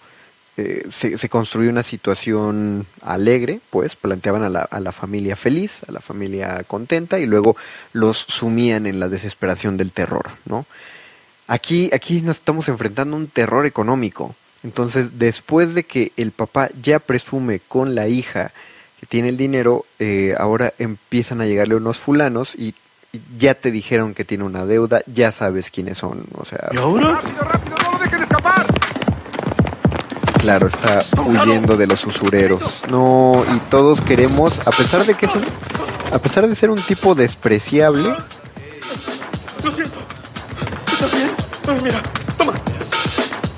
eh, 0.59 0.88
se, 0.90 1.16
se 1.16 1.29
construye 1.29 1.68
una 1.68 1.85
situación 1.85 2.85
alegre, 3.01 3.61
pues 3.71 3.94
planteaban 3.94 4.42
a 4.42 4.49
la, 4.49 4.62
a 4.62 4.81
la 4.81 4.90
familia 4.90 5.37
feliz, 5.37 5.83
a 5.87 5.92
la 5.92 6.01
familia 6.01 6.64
contenta 6.66 7.21
y 7.21 7.27
luego 7.27 7.57
los 7.92 8.18
sumían 8.18 8.87
en 8.88 8.99
la 8.99 9.09
desesperación 9.09 9.77
del 9.77 9.92
terror, 9.92 10.31
¿no? 10.47 10.66
Aquí, 11.47 11.90
aquí 11.94 12.23
nos 12.23 12.38
estamos 12.38 12.68
enfrentando 12.68 13.16
a 13.16 13.21
un 13.21 13.29
terror 13.29 13.66
económico. 13.66 14.35
Entonces, 14.64 15.21
después 15.21 15.77
de 15.77 15.85
que 15.85 16.11
el 16.16 16.33
papá 16.33 16.71
ya 16.83 16.99
presume 16.99 17.61
con 17.61 17.94
la 17.94 18.09
hija 18.09 18.51
que 18.99 19.07
tiene 19.07 19.29
el 19.29 19.37
dinero, 19.37 19.87
eh, 20.01 20.35
ahora 20.37 20.75
empiezan 20.81 21.40
a 21.40 21.47
llegarle 21.47 21.77
unos 21.77 21.99
fulanos 21.99 22.57
y, 22.57 22.75
y 23.12 23.21
ya 23.38 23.55
te 23.55 23.71
dijeron 23.71 24.12
que 24.12 24.25
tiene 24.25 24.42
una 24.42 24.66
deuda, 24.66 25.05
ya 25.07 25.31
sabes 25.31 25.71
quiénes 25.71 25.99
son, 25.99 26.25
o 26.35 26.44
sea... 26.44 26.71
¡Rápido, 26.73 27.42
rápido! 27.44 27.78
Claro, 30.38 30.68
está 30.68 31.01
huyendo 31.27 31.77
de 31.77 31.87
los 31.87 32.05
usureros. 32.07 32.83
No, 32.88 33.44
y 33.55 33.59
todos 33.70 34.01
queremos, 34.01 34.59
a 34.66 34.70
pesar 34.70 35.05
de 35.05 35.14
que 35.14 35.27
es 35.27 35.35
un, 35.35 35.44
a 36.12 36.18
pesar 36.18 36.48
de 36.48 36.55
ser 36.55 36.70
un 36.70 36.81
tipo 36.81 37.14
despreciable, 37.14 38.14
Lo 39.64 39.72
siento. 39.72 39.98
¿Estás 40.92 41.12
bien? 41.12 41.31
Ay, 41.66 41.79
mira, 41.83 42.03
toma. 42.37 42.55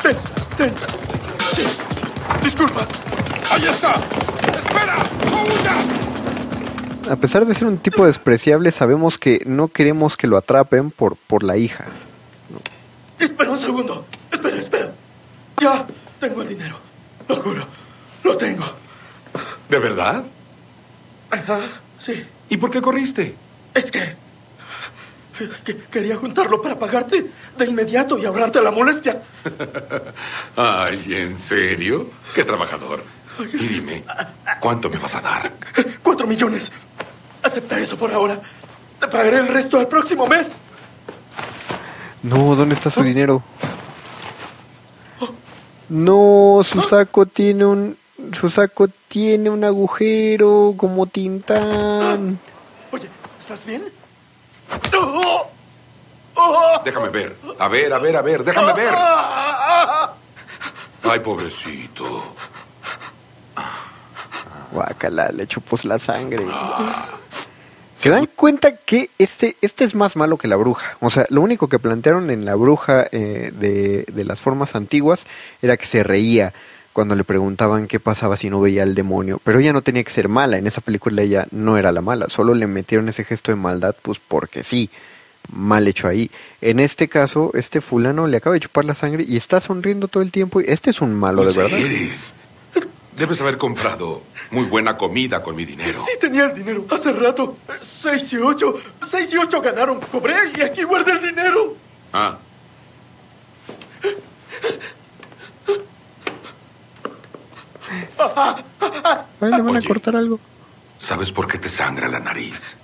Ten, 0.03 0.17
ten. 0.57 0.73
Disculpa. 2.43 2.87
¡Ahí 3.51 3.67
está! 3.67 3.95
¡Espera! 4.59 4.97
¡No 5.31 5.43
huyas! 5.43 7.11
a 7.11 7.17
pesar 7.17 7.45
de 7.45 7.55
ser 7.55 7.67
un 7.67 7.79
tipo 7.79 8.07
despreciable, 8.07 8.71
sabemos 8.71 9.19
que 9.19 9.43
no 9.45 9.69
queremos 9.69 10.17
que 10.17 10.29
lo 10.29 10.37
atrapen 10.37 10.91
por, 10.91 11.17
por 11.17 11.43
la 11.43 11.57
hija. 11.57 11.87
Espera 13.19 13.51
un 13.51 13.59
segundo. 13.59 14.07
Espera, 14.31 14.57
espera. 14.57 14.93
Ya 15.61 15.87
tengo 16.21 16.43
el 16.43 16.49
dinero. 16.49 16.79
Lo 17.29 17.37
juro. 17.37 17.67
Lo 18.23 18.37
tengo. 18.37 18.65
¿De 19.69 19.79
verdad? 19.79 20.23
Ajá, 21.31 21.61
sí. 21.99 22.25
¿Y 22.49 22.57
por 22.57 22.71
qué 22.71 22.83
corriste? 22.83 23.35
Es 23.73 23.91
que, 23.91 24.17
que 25.65 25.77
quería 25.91 26.17
juntarlo 26.17 26.61
para 26.61 26.79
pagarte 26.79 27.27
de 27.57 27.65
inmediato 27.65 28.19
y 28.19 28.27
ahorrarte 28.27 28.61
la 28.61 28.71
molestia. 28.71 29.23
Ay, 30.57 31.03
¿en 31.09 31.37
serio? 31.39 32.11
¡Qué 32.35 32.45
trabajador! 32.45 33.03
Y 33.55 33.57
dime, 33.57 34.05
¿cuánto 34.61 34.91
me 34.91 34.99
vas 34.99 35.15
a 35.15 35.21
dar? 35.21 35.53
Cuatro 36.03 36.27
millones. 36.27 36.71
Acepta 37.43 37.79
eso 37.79 37.97
por 37.97 38.13
ahora. 38.13 38.39
Te 38.99 39.09
pagaré 39.09 39.39
el 39.39 39.49
resto 39.49 39.81
el 39.81 39.87
próximo 39.87 40.27
mes. 40.27 40.49
No, 42.23 42.55
¿dónde 42.55 42.75
está 42.75 42.91
su 42.91 43.03
dinero? 43.03 43.43
No, 45.91 46.63
su 46.65 46.81
saco 46.83 47.27
tiene 47.27 47.65
un, 47.65 47.99
su 48.33 48.49
saco 48.49 48.87
tiene 49.09 49.51
un 49.51 49.65
agujero 49.65 50.75
como 50.77 51.07
Tintán. 51.07 52.39
Oye, 52.93 53.09
¿estás 53.41 53.65
bien? 53.67 53.91
¡Oh! 54.97 55.51
¡Oh! 56.37 56.81
Déjame 56.85 57.09
ver. 57.09 57.37
A 57.59 57.67
ver, 57.67 57.93
a 57.93 57.99
ver, 57.99 58.17
a 58.17 58.23
ver, 58.23 58.45
déjame 58.45 58.73
ver. 58.73 58.95
Ay, 61.03 61.19
pobrecito. 61.25 62.23
Guacala, 64.71 65.33
le 65.33 65.49
chupos 65.49 65.85
la 65.85 65.99
sangre. 65.99 66.47
¿Se 68.01 68.09
dan 68.09 68.29
cuenta 68.35 68.77
que 68.77 69.11
este, 69.19 69.57
este 69.61 69.85
es 69.85 69.95
más 69.95 70.17
malo 70.17 70.39
que 70.39 70.49
la 70.49 70.57
bruja? 70.57 70.97
O 71.01 71.11
sea, 71.11 71.27
lo 71.29 71.43
único 71.43 71.69
que 71.69 71.79
plantearon 71.79 72.31
en 72.31 72.47
la 72.47 72.55
bruja 72.55 73.07
eh, 73.13 73.53
de, 73.55 74.07
de 74.11 74.25
las 74.25 74.41
formas 74.41 74.75
antiguas 74.75 75.27
era 75.61 75.77
que 75.77 75.85
se 75.85 76.03
reía 76.03 76.55
cuando 76.95 77.15
le 77.15 77.25
preguntaban 77.25 77.87
qué 77.87 78.01
pasaba 78.01 78.39
si 78.39 78.49
no 78.49 78.59
veía 78.59 78.85
al 78.85 78.95
demonio. 78.95 79.39
Pero 79.45 79.59
ella 79.59 79.75
no 79.75 79.83
tenía 79.83 80.03
que 80.03 80.13
ser 80.13 80.31
mala. 80.31 80.57
En 80.57 80.67
esa 80.67 80.81
película 80.81 81.21
ella 81.21 81.47
no 81.51 81.77
era 81.77 81.93
la 81.93 82.01
mala. 82.01 82.31
Solo 82.31 82.55
le 82.55 82.67
metieron 82.67 83.11
ese 83.11 83.23
gesto 83.23 83.53
de 83.53 83.57
maldad, 83.57 83.95
pues 84.01 84.19
porque 84.19 84.63
sí. 84.63 84.89
Mal 85.53 85.87
hecho 85.87 86.09
ahí. 86.09 86.31
En 86.63 86.81
este 86.81 87.09
caso, 87.09 87.51
este 87.53 87.83
fulano 87.83 88.27
le 88.27 88.39
acaba 88.39 88.55
de 88.55 88.61
chupar 88.61 88.87
la 88.87 88.95
sangre 88.95 89.27
y 89.29 89.37
está 89.37 89.61
sonriendo 89.61 90.09
todo 90.09 90.23
el 90.23 90.33
tiempo. 90.33 90.61
Este 90.61 90.89
es 90.89 91.03
un 91.03 91.15
malo, 91.15 91.45
de 91.45 91.53
verdad. 91.53 91.79
eres? 91.79 92.33
Debes 93.17 93.41
haber 93.41 93.59
comprado 93.59 94.23
muy 94.51 94.65
buena 94.65 94.97
comida 94.97 95.43
con 95.43 95.57
mi 95.57 95.65
dinero. 95.65 96.05
Sí 96.07 96.19
tenía 96.19 96.45
el 96.45 96.55
dinero. 96.55 96.87
Hace 96.91 97.13
rato. 97.13 97.57
Seis 97.83 98.33
y 98.33 98.37
ocho. 98.37 98.75
Seis 99.09 99.33
y 99.33 99.37
ocho 99.37 99.61
ganaron. 99.61 100.01
Cobré 100.01 100.35
y 100.57 100.61
aquí 100.63 100.85
guardé 100.85 101.13
el 101.13 101.21
dinero. 101.21 101.77
Ah, 102.13 102.39
Ay, 109.41 109.51
le 109.51 109.63
van 109.63 109.77
a 109.77 109.83
cortar 109.83 110.17
algo. 110.17 110.39
¿sabes 110.99 111.33
por 111.33 111.47
qué 111.47 111.59
te 111.59 111.69
sangra 111.69 112.09
la 112.09 112.21
nariz? 112.21 112.77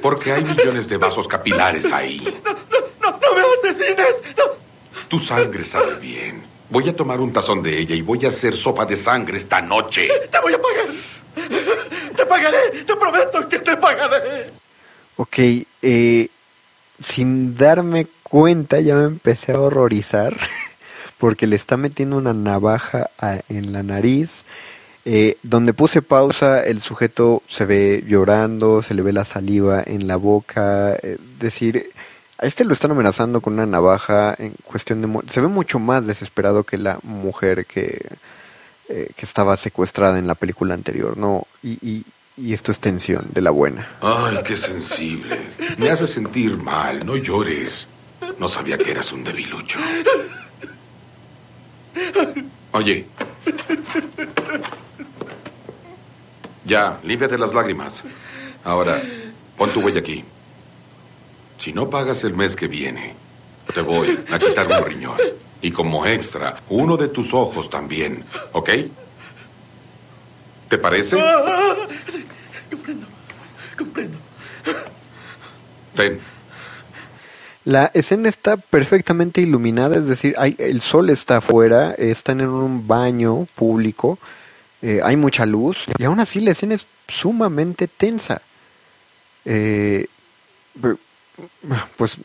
Porque 0.00 0.32
hay 0.32 0.44
millones 0.44 0.88
de 0.88 0.96
vasos 0.96 1.26
capilares 1.26 1.90
ahí. 1.92 2.40
No, 3.02 3.10
no 3.10 3.34
me 3.34 3.68
asesines. 3.68 4.16
No. 4.36 4.44
Tu 5.08 5.18
sangre 5.18 5.64
sabe 5.64 5.96
bien. 5.96 6.44
Voy 6.70 6.88
a 6.88 6.96
tomar 6.96 7.20
un 7.20 7.32
tazón 7.32 7.62
de 7.62 7.78
ella 7.78 7.94
y 7.94 8.02
voy 8.02 8.24
a 8.24 8.28
hacer 8.28 8.54
sopa 8.56 8.84
de 8.86 8.96
sangre 8.96 9.38
esta 9.38 9.60
noche. 9.60 10.08
Te 10.30 10.40
voy 10.40 10.52
a 10.54 10.60
pagar. 10.60 10.86
Te 12.16 12.26
pagaré. 12.26 12.58
Te 12.86 12.96
prometo 12.96 13.48
que 13.48 13.58
te 13.60 13.76
pagaré. 13.76 14.50
Ok, 15.16 15.38
eh, 15.82 16.28
sin 17.02 17.56
darme 17.56 18.06
cuenta 18.22 18.80
ya 18.80 18.94
me 18.96 19.04
empecé 19.04 19.52
a 19.52 19.60
horrorizar 19.60 20.36
porque 21.18 21.46
le 21.46 21.56
está 21.56 21.76
metiendo 21.76 22.16
una 22.16 22.32
navaja 22.34 23.10
a- 23.18 23.40
en 23.48 23.72
la 23.72 23.82
nariz 23.82 24.42
Eh, 25.08 25.36
donde 25.44 25.72
puse 25.72 26.02
pausa, 26.02 26.64
el 26.64 26.80
sujeto 26.80 27.40
se 27.46 27.64
ve 27.64 28.02
llorando, 28.08 28.82
se 28.82 28.92
le 28.92 29.02
ve 29.02 29.12
la 29.12 29.24
saliva 29.24 29.80
en 29.86 30.08
la 30.08 30.16
boca, 30.16 30.96
eh, 31.00 31.16
decir, 31.38 31.92
a 32.38 32.46
este 32.46 32.64
lo 32.64 32.74
están 32.74 32.90
amenazando 32.90 33.40
con 33.40 33.54
una 33.54 33.66
navaja 33.66 34.34
en 34.38 34.54
cuestión 34.64 35.00
de... 35.00 35.30
Se 35.30 35.40
ve 35.40 35.48
mucho 35.48 35.78
más 35.78 36.06
desesperado 36.06 36.64
que 36.64 36.78
la 36.78 36.98
mujer 37.02 37.66
que, 37.66 38.06
eh, 38.88 39.10
que 39.16 39.24
estaba 39.24 39.56
secuestrada 39.56 40.18
en 40.18 40.26
la 40.26 40.34
película 40.34 40.74
anterior, 40.74 41.16
¿no? 41.16 41.46
Y, 41.62 41.72
y, 41.86 42.04
y 42.36 42.52
esto 42.52 42.72
es 42.72 42.78
tensión 42.78 43.26
de 43.32 43.40
la 43.40 43.50
buena. 43.50 43.88
Ay, 44.02 44.38
qué 44.44 44.56
sensible. 44.56 45.40
Me 45.78 45.88
hace 45.90 46.06
sentir 46.06 46.56
mal. 46.58 47.04
No 47.06 47.16
llores. 47.16 47.88
No 48.38 48.48
sabía 48.48 48.76
que 48.76 48.90
eras 48.90 49.12
un 49.12 49.24
debilucho. 49.24 49.78
Oye. 52.72 53.06
Ya, 56.66 56.98
límpiate 57.02 57.38
las 57.38 57.54
lágrimas. 57.54 58.02
Ahora, 58.64 59.00
pon 59.56 59.70
tu 59.70 59.80
huella 59.80 60.00
aquí. 60.00 60.24
Si 61.58 61.72
no 61.72 61.90
pagas 61.90 62.24
el 62.24 62.34
mes 62.34 62.54
que 62.54 62.68
viene, 62.68 63.14
te 63.74 63.80
voy 63.80 64.18
a 64.30 64.38
quitar 64.38 64.66
un 64.66 64.84
riñón. 64.84 65.16
Y 65.62 65.70
como 65.70 66.06
extra, 66.06 66.56
uno 66.68 66.96
de 66.96 67.08
tus 67.08 67.32
ojos 67.32 67.70
también. 67.70 68.24
¿Ok? 68.52 68.70
¿Te 70.68 70.78
parece? 70.78 71.16
Sí, 72.08 72.24
comprendo. 72.70 73.06
Comprendo. 73.76 74.18
Ten. 75.94 76.20
La 77.64 77.90
escena 77.94 78.28
está 78.28 78.56
perfectamente 78.56 79.40
iluminada, 79.40 79.96
es 79.96 80.06
decir, 80.06 80.36
hay, 80.38 80.54
el 80.58 80.80
sol 80.80 81.10
está 81.10 81.38
afuera, 81.38 81.94
están 81.98 82.40
en 82.40 82.48
un 82.48 82.86
baño 82.86 83.48
público, 83.56 84.20
eh, 84.82 85.00
hay 85.02 85.16
mucha 85.16 85.46
luz 85.46 85.84
y 85.98 86.04
aún 86.04 86.20
así 86.20 86.38
la 86.38 86.52
escena 86.52 86.76
es 86.76 86.86
sumamente 87.08 87.88
tensa. 87.88 88.40
Eh, 89.44 90.06
pues 91.96 92.16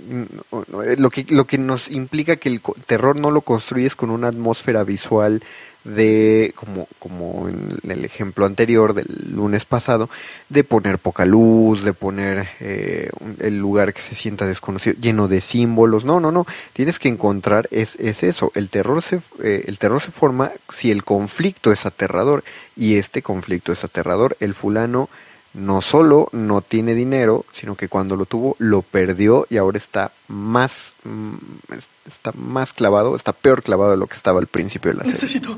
lo 0.98 1.10
que 1.10 1.26
lo 1.30 1.46
que 1.46 1.58
nos 1.58 1.90
implica 1.90 2.36
que 2.36 2.50
el 2.50 2.62
terror 2.86 3.16
no 3.16 3.32
lo 3.32 3.42
construyes 3.42 3.96
con 3.96 4.10
una 4.10 4.28
atmósfera 4.28 4.84
visual 4.84 5.44
de 5.84 6.54
como 6.56 6.88
como 7.00 7.50
en 7.50 7.80
el 7.90 8.06
ejemplo 8.06 8.46
anterior 8.46 8.94
del 8.94 9.08
lunes 9.32 9.66
pasado 9.66 10.10
de 10.50 10.64
poner 10.64 11.00
poca 11.00 11.26
luz 11.26 11.84
de 11.84 11.94
poner 11.94 12.50
eh, 12.60 13.10
el 13.40 13.58
lugar 13.58 13.94
que 13.94 14.04
se 14.04 14.14
sienta 14.14 14.46
desconocido 14.46 14.96
lleno 15.02 15.28
de 15.28 15.42
símbolos. 15.42 16.06
No 16.06 16.20
no 16.20 16.32
no. 16.32 16.46
Tienes 16.74 17.00
que 17.00 17.10
encontrar 17.10 17.68
es, 17.72 17.96
es 17.98 18.24
eso. 18.24 18.52
El 18.56 18.70
terror 18.70 19.02
se 19.02 19.22
eh, 19.44 19.66
el 19.68 19.80
terror 19.80 20.02
se 20.02 20.12
forma 20.12 20.52
si 20.72 20.92
el 20.92 21.04
conflicto 21.04 21.72
es 21.72 21.86
aterrador 21.86 22.44
y 22.76 22.96
este 22.96 23.22
conflicto 23.22 23.72
es 23.72 23.84
aterrador. 23.84 24.38
El 24.40 24.54
fulano 24.54 25.10
no 25.54 25.82
solo 25.82 26.30
no 26.32 26.62
tiene 26.62 26.94
dinero, 26.94 27.46
sino 27.52 27.76
que 27.76 27.90
cuando 27.90 28.16
lo 28.16 28.26
tuvo 28.26 28.56
lo 28.60 28.82
perdió 28.84 29.48
y 29.50 29.58
ahora 29.58 29.78
está 29.78 30.12
más 30.28 30.96
mm, 31.04 31.34
es- 31.78 31.90
está 32.06 32.32
más 32.36 32.74
clavado, 32.74 33.16
está 33.16 33.34
peor 33.34 33.64
clavado 33.64 33.92
de 33.92 33.98
lo 33.98 34.08
que 34.08 34.16
estaba 34.16 34.40
al 34.40 34.48
principio 34.48 34.92
de 34.92 34.98
la 34.98 35.04
serie. 35.04 35.14
Necesito 35.22 35.58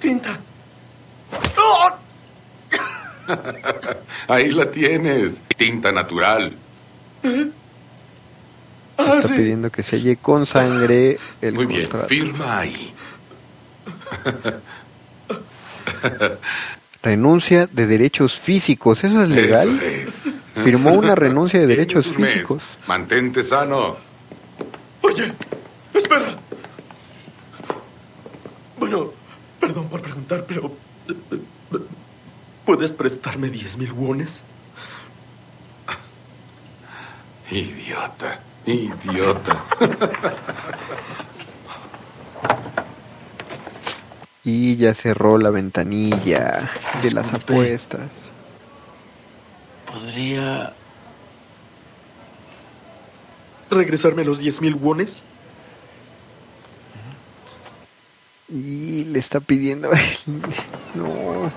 tinta. 0.00 0.38
Ahí 4.28 4.50
la 4.50 4.70
tienes. 4.70 5.40
Tinta 5.56 5.90
natural. 5.92 6.52
Ah, 8.98 9.14
Está 9.16 9.28
sí. 9.28 9.34
pidiendo 9.34 9.70
que 9.72 9.82
se 9.82 9.90
selle 9.92 10.16
con 10.18 10.44
sangre 10.46 11.18
el 11.40 11.54
Muy 11.54 11.64
bien, 11.66 11.82
contrato. 11.82 12.08
firma 12.08 12.58
ahí. 12.60 12.92
Renuncia 17.04 17.68
de 17.70 17.86
derechos 17.86 18.40
físicos, 18.40 19.04
¿eso 19.04 19.24
es 19.24 19.28
legal? 19.28 19.78
Eso 19.78 20.26
es. 20.26 20.64
Firmó 20.64 20.94
una 20.94 21.14
renuncia 21.24 21.60
de 21.60 21.66
derechos 21.66 22.06
físicos. 22.06 22.62
Mantente 22.86 23.42
sano. 23.42 23.98
Oye, 25.02 25.30
espera. 25.92 26.34
Bueno, 28.78 29.10
perdón 29.60 29.86
por 29.90 30.00
preguntar, 30.00 30.46
pero... 30.48 30.72
¿Puedes 32.64 32.90
prestarme 32.90 33.50
10 33.50 33.76
mil 33.76 33.92
wones? 33.92 34.42
Idiota. 37.50 38.40
Idiota. 38.64 39.62
Y 44.44 44.76
ya 44.76 44.92
cerró 44.94 45.38
la 45.38 45.50
ventanilla 45.50 46.70
de 47.02 47.10
las 47.10 47.24
Disculpe. 47.30 47.52
apuestas. 47.54 48.10
¿Podría... 49.86 50.74
regresarme 53.70 54.24
los 54.24 54.38
10 54.38 54.60
mil 54.60 54.74
wones? 54.74 55.22
Y 58.48 59.04
le 59.04 59.18
está 59.18 59.40
pidiendo... 59.40 59.90
no. 60.94 61.50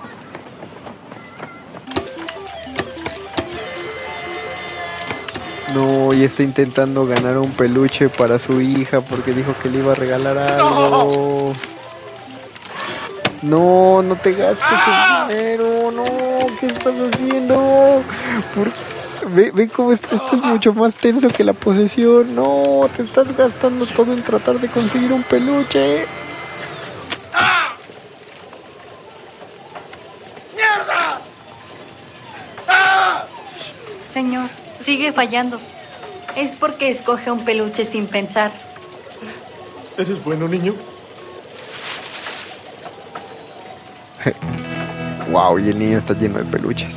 No, 5.73 6.13
y 6.13 6.23
está 6.23 6.43
intentando 6.43 7.05
ganar 7.05 7.37
un 7.37 7.51
peluche 7.51 8.07
para 8.09 8.39
su 8.39 8.61
hija 8.61 9.01
porque 9.01 9.33
dijo 9.33 9.53
que 9.61 9.69
le 9.69 9.79
iba 9.79 9.91
a 9.91 9.95
regalar 9.95 10.37
algo. 10.37 11.53
No, 11.53 11.76
no 13.41 14.15
te 14.21 14.33
gastes 14.33 14.79
el 14.87 15.27
dinero, 15.27 15.91
no, 15.91 16.03
¿qué 16.59 16.65
estás 16.67 16.93
haciendo? 17.13 18.01
¿Por- 18.55 18.71
Ve, 19.29 19.51
ve 19.51 19.67
cómo 19.67 19.91
esto, 19.91 20.15
esto 20.15 20.37
es 20.37 20.41
mucho 20.41 20.73
más 20.73 20.95
tenso 20.95 21.27
que 21.27 21.43
la 21.43 21.51
posesión. 21.51 22.33
No, 22.33 22.87
te 22.95 23.01
estás 23.01 23.35
gastando 23.35 23.85
todo 23.85 24.13
en 24.13 24.21
tratar 24.23 24.55
de 24.59 24.69
conseguir 24.69 25.11
un 25.11 25.23
peluche. 25.23 26.05
¡Mierda! 30.55 31.19
¡Ah! 32.67 33.25
Señor, 34.13 34.49
sigue 34.81 35.11
fallando. 35.11 35.59
Es 36.35 36.51
porque 36.53 36.89
escoge 36.89 37.31
un 37.31 37.43
peluche 37.43 37.83
sin 37.85 38.07
pensar. 38.07 38.51
¿Eres 39.97 40.23
bueno, 40.23 40.47
niño? 40.47 40.73
Wow, 45.31 45.59
y 45.59 45.69
el 45.69 45.77
niño 45.77 45.97
está 45.97 46.13
lleno 46.13 46.39
de 46.39 46.45
peluches. 46.45 46.95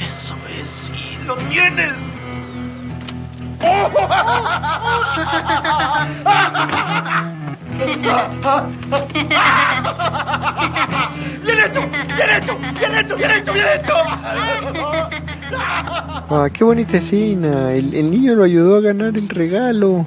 Eso 0.00 0.34
es, 0.60 0.66
sí, 0.66 1.18
lo 1.24 1.36
tienes. 1.36 1.92
¡Bien 11.44 11.60
hecho! 11.60 11.80
¡Bien 12.16 12.30
hecho! 12.30 12.56
¡Bien 12.56 12.94
hecho! 12.94 13.16
¡Bien 13.16 13.30
hecho! 13.30 13.52
¡Bien 13.52 13.66
hecho! 13.74 13.94
Ah, 15.56 16.48
qué 16.52 16.64
bonita 16.64 16.96
escena. 16.96 17.72
El, 17.72 17.94
el 17.94 18.10
niño 18.10 18.34
lo 18.34 18.44
ayudó 18.44 18.76
a 18.76 18.80
ganar 18.80 19.16
el 19.16 19.28
regalo. 19.28 20.06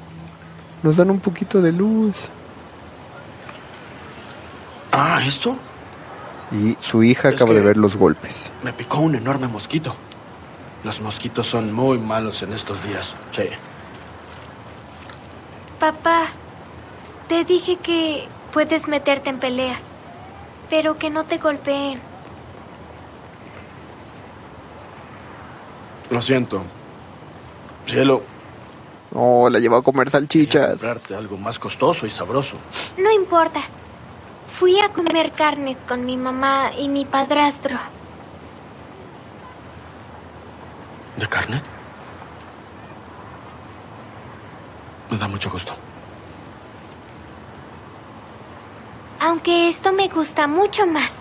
Nos 0.82 0.96
dan 0.96 1.10
un 1.10 1.20
poquito 1.20 1.60
de 1.60 1.72
luz. 1.72 2.14
Ah, 4.92 5.20
¿esto? 5.24 5.56
Y 6.50 6.76
su 6.80 7.02
hija 7.02 7.28
Es 7.28 7.34
acaba 7.34 7.52
de 7.52 7.60
ver 7.60 7.76
los 7.76 7.96
golpes. 7.96 8.50
Me 8.62 8.72
picó 8.72 8.98
un 8.98 9.14
enorme 9.14 9.48
mosquito. 9.48 9.94
Los 10.84 11.00
mosquitos 11.00 11.46
son 11.46 11.72
muy 11.72 11.98
malos 11.98 12.42
en 12.42 12.52
estos 12.52 12.82
días. 12.84 13.14
Sí. 13.32 13.44
Papá, 15.80 16.28
te 17.28 17.44
dije 17.44 17.76
que 17.76 18.26
puedes 18.52 18.88
meterte 18.88 19.30
en 19.30 19.38
peleas, 19.38 19.82
pero 20.70 20.96
que 20.98 21.10
no 21.10 21.24
te 21.24 21.38
golpeen. 21.38 22.00
Lo 26.10 26.20
siento. 26.22 26.62
Cielo. 27.86 28.22
Oh, 29.14 29.48
la 29.48 29.58
llevó 29.58 29.76
a 29.76 29.82
comer 29.82 30.06
Quería 30.06 30.20
salchichas. 30.20 30.80
comprarte 30.80 31.14
algo 31.14 31.36
más 31.36 31.58
costoso 31.58 32.06
y 32.06 32.10
sabroso. 32.10 32.56
No 32.98 33.10
importa. 33.10 33.62
Fui 34.58 34.78
a 34.80 34.88
comer 34.90 35.32
carne 35.32 35.76
con 35.86 36.04
mi 36.04 36.16
mamá 36.16 36.70
y 36.76 36.88
mi 36.88 37.04
padrastro. 37.04 37.78
¿De 41.16 41.26
carne? 41.26 41.62
Me 45.10 45.16
da 45.16 45.26
mucho 45.28 45.50
gusto. 45.50 45.72
Aunque 49.20 49.68
esto 49.68 49.92
me 49.92 50.08
gusta 50.08 50.46
mucho 50.46 50.86
más. 50.86 51.12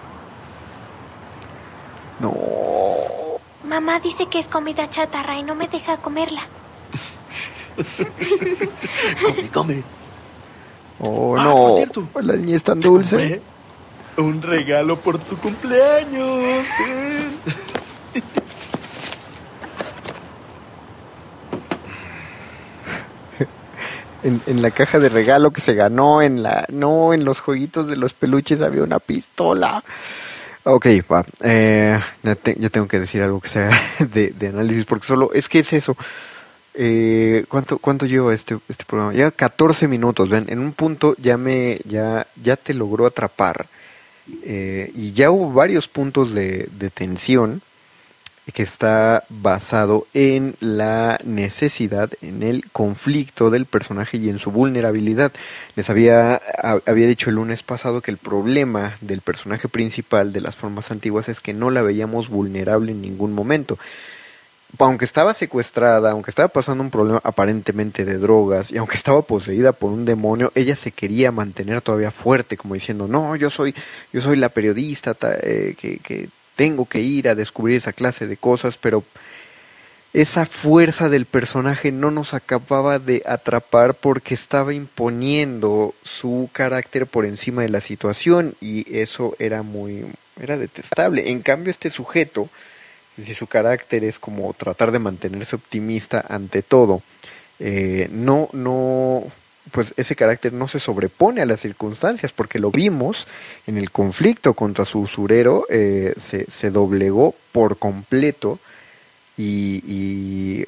No. 2.19 2.33
Mamá 3.67 3.99
dice 3.99 4.27
que 4.27 4.39
es 4.39 4.47
comida 4.47 4.89
chatarra 4.89 5.37
y 5.37 5.43
no 5.43 5.55
me 5.55 5.67
deja 5.67 5.97
comerla. 5.97 6.41
come, 9.21 9.49
come. 9.49 9.83
Oh, 10.99 11.35
Ah, 11.37 11.43
no. 11.43 11.55
por 11.55 11.75
cierto. 11.77 12.07
La 12.21 12.33
niña 12.35 12.55
es 12.57 12.63
tan 12.63 12.79
dulce. 12.79 13.41
Un 14.17 14.41
regalo 14.41 14.97
por 14.97 15.19
tu 15.19 15.37
cumpleaños. 15.37 16.65
En, 24.23 24.41
en 24.47 24.61
la 24.63 24.71
caja 24.71 24.99
de 24.99 25.09
regalo 25.09 25.51
que 25.51 25.61
se 25.61 25.75
ganó, 25.75 26.21
en 26.23 26.41
la 26.41 26.65
no, 26.69 27.13
en 27.13 27.23
los 27.23 27.39
jueguitos 27.39 27.87
de 27.87 27.95
los 27.95 28.13
peluches 28.13 28.61
había 28.61 28.83
una 28.83 28.99
pistola. 28.99 29.83
Ok, 30.69 30.85
va. 31.09 31.25
Eh, 31.41 31.97
ya 32.23 32.69
tengo 32.69 32.89
que 32.89 32.99
decir 32.99 33.21
algo 33.21 33.39
que 33.39 33.47
sea 33.47 33.69
de, 33.99 34.31
de 34.31 34.47
análisis, 34.49 34.83
porque 34.83 35.07
solo 35.07 35.31
es 35.33 35.47
que 35.47 35.59
es 35.59 35.71
eso. 35.71 35.95
Eh, 36.73 37.45
¿cuánto, 37.47 37.77
¿Cuánto 37.77 38.05
lleva 38.05 38.33
este, 38.33 38.57
este 38.67 38.83
programa? 38.83 39.13
Lleva 39.13 39.31
14 39.31 39.87
minutos, 39.87 40.29
ven, 40.29 40.45
en 40.49 40.59
un 40.59 40.73
punto 40.73 41.15
ya 41.19 41.37
me, 41.37 41.79
ya, 41.85 42.27
ya 42.43 42.57
te 42.57 42.73
logró 42.73 43.05
atrapar. 43.05 43.67
Eh, 44.43 44.91
y 44.93 45.13
ya 45.13 45.31
hubo 45.31 45.53
varios 45.53 45.87
puntos 45.87 46.33
de, 46.33 46.67
de 46.77 46.89
tensión 46.89 47.61
que 48.53 48.63
está 48.63 49.23
basado 49.29 50.07
en 50.13 50.55
la 50.59 51.19
necesidad, 51.25 52.11
en 52.21 52.43
el 52.43 52.65
conflicto 52.71 53.49
del 53.49 53.65
personaje 53.65 54.17
y 54.17 54.29
en 54.29 54.39
su 54.39 54.51
vulnerabilidad. 54.51 55.31
Les 55.75 55.89
había, 55.89 56.41
había 56.85 57.07
dicho 57.07 57.29
el 57.29 57.35
lunes 57.35 57.61
pasado 57.63 58.01
que 58.01 58.11
el 58.11 58.17
problema 58.17 58.95
del 59.01 59.21
personaje 59.21 59.67
principal 59.67 60.31
de 60.33 60.41
las 60.41 60.55
formas 60.55 60.91
antiguas 60.91 61.27
es 61.29 61.39
que 61.41 61.53
no 61.53 61.69
la 61.69 61.81
veíamos 61.81 62.29
vulnerable 62.29 62.93
en 62.93 63.01
ningún 63.01 63.33
momento. 63.33 63.77
Aunque 64.79 65.05
estaba 65.05 65.33
secuestrada, 65.33 66.11
aunque 66.11 66.29
estaba 66.29 66.49
pasando 66.49 66.83
un 66.83 66.91
problema 66.91 67.21
aparentemente 67.23 68.05
de 68.05 68.17
drogas 68.17 68.69
y 68.71 68.77
aunque 68.77 68.95
estaba 68.95 69.21
poseída 69.21 69.71
por 69.71 69.91
un 69.91 70.03
demonio, 70.05 70.51
ella 70.55 70.75
se 70.75 70.91
quería 70.91 71.31
mantener 71.31 71.81
todavía 71.81 72.11
fuerte, 72.11 72.57
como 72.57 72.73
diciendo, 72.75 73.07
no, 73.07 73.35
yo 73.35 73.49
soy, 73.49 73.73
yo 74.11 74.21
soy 74.21 74.35
la 74.37 74.49
periodista 74.49 75.13
ta- 75.13 75.35
eh, 75.41 75.75
que 75.79 76.29
tengo 76.57 76.85
que 76.87 76.99
ir 76.99 77.29
a 77.29 77.35
descubrir 77.35 77.77
esa 77.77 77.93
clase 77.93 78.27
de 78.27 78.35
cosas, 78.35 78.77
pero 78.77 79.05
esa 80.13 80.45
fuerza 80.45 81.09
del 81.09 81.25
personaje 81.25 81.91
no 81.91 82.11
nos 82.11 82.33
acababa 82.33 82.97
de 82.97 83.21
atrapar 83.25 83.93
porque 83.93 84.33
estaba 84.33 84.73
imponiendo 84.73 85.93
su 86.03 86.49
carácter 86.51 87.05
por 87.05 87.25
encima 87.25 87.61
de 87.61 87.69
la 87.69 87.81
situación 87.81 88.55
y 88.59 88.99
eso 88.99 89.35
era 89.39 89.61
muy 89.61 90.05
era 90.41 90.57
detestable. 90.57 91.29
En 91.29 91.41
cambio 91.41 91.71
este 91.71 91.89
sujeto, 91.91 92.49
si 93.15 93.35
su 93.35 93.47
carácter 93.47 94.03
es 94.03 94.17
como 94.17 94.53
tratar 94.53 94.91
de 94.91 94.99
mantenerse 94.99 95.55
optimista 95.55 96.25
ante 96.27 96.63
todo, 96.63 97.03
eh, 97.59 98.07
no 98.11 98.49
no 98.53 99.31
pues 99.71 99.93
ese 99.97 100.15
carácter 100.15 100.53
no 100.53 100.67
se 100.67 100.79
sobrepone 100.79 101.41
a 101.41 101.45
las 101.45 101.61
circunstancias 101.61 102.31
porque 102.31 102.59
lo 102.59 102.71
vimos 102.71 103.27
en 103.65 103.77
el 103.77 103.91
conflicto 103.91 104.53
contra 104.53 104.85
su 104.85 104.99
usurero 104.99 105.65
eh, 105.69 106.13
se, 106.17 106.71
doblegó 106.71 107.35
por 107.51 107.77
completo 107.77 108.59
y, 109.37 109.83
y, 109.85 110.65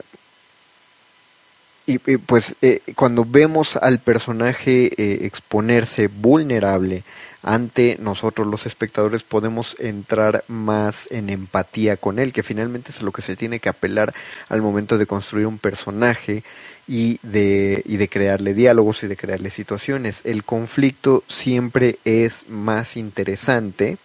y, 1.86 2.00
y, 2.06 2.18
pues 2.18 2.56
eh, 2.62 2.82
cuando 2.96 3.26
vemos 3.26 3.76
al 3.76 4.00
personaje 4.00 4.92
eh, 4.98 5.26
exponerse 5.26 6.08
vulnerable 6.08 7.04
ante 7.42 7.98
nosotros 8.00 8.48
los 8.48 8.66
espectadores 8.66 9.24
podemos 9.24 9.78
entrar 9.80 10.44
más 10.48 11.08
en 11.10 11.30
empatía 11.30 11.96
con 11.96 12.20
él, 12.20 12.34
que 12.34 12.44
finalmente 12.44 12.92
es 12.92 13.00
a 13.00 13.04
lo 13.04 13.12
que 13.12 13.22
se 13.22 13.36
tiene 13.36 13.60
que 13.60 13.70
apelar 13.70 14.14
al 14.50 14.62
momento 14.62 14.98
de 14.98 15.06
construir 15.06 15.48
un 15.48 15.58
personaje 15.58 16.44
y 16.90 17.20
de, 17.22 17.84
y 17.86 17.98
de 17.98 18.10
crearle 18.10 18.56
diálogos 18.56 19.04
y 19.04 19.08
de 19.08 19.16
crearle 19.16 19.52
situaciones. 19.52 20.22
El 20.24 20.44
conflicto 20.44 21.24
siempre 21.28 22.00
es 22.04 22.50
más 22.50 22.98
interesante 22.98 24.00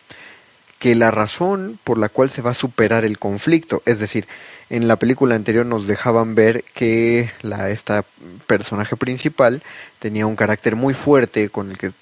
que 0.78 0.95
la 0.95 1.11
razón 1.11 1.78
por 1.82 1.97
la 1.97 2.11
cual 2.11 2.28
se 2.28 2.43
va 2.43 2.51
a 2.51 2.55
superar 2.55 3.07
el 3.07 3.18
conflicto. 3.18 3.82
Es 3.87 4.01
decir, 4.01 4.28
en 4.68 4.87
la 4.87 4.97
película 4.97 5.35
anterior 5.35 5.64
nos 5.64 5.87
dejaban 5.87 6.35
ver 6.35 6.62
que 6.74 7.30
la, 7.41 7.70
esta 7.70 8.05
personaje 8.47 8.97
principal 8.97 9.62
tenía 9.99 10.26
un 10.26 10.37
carácter 10.37 10.76
muy 10.76 10.93
fuerte 10.93 11.49
con 11.49 11.70
el 11.70 11.78
que 11.78 11.93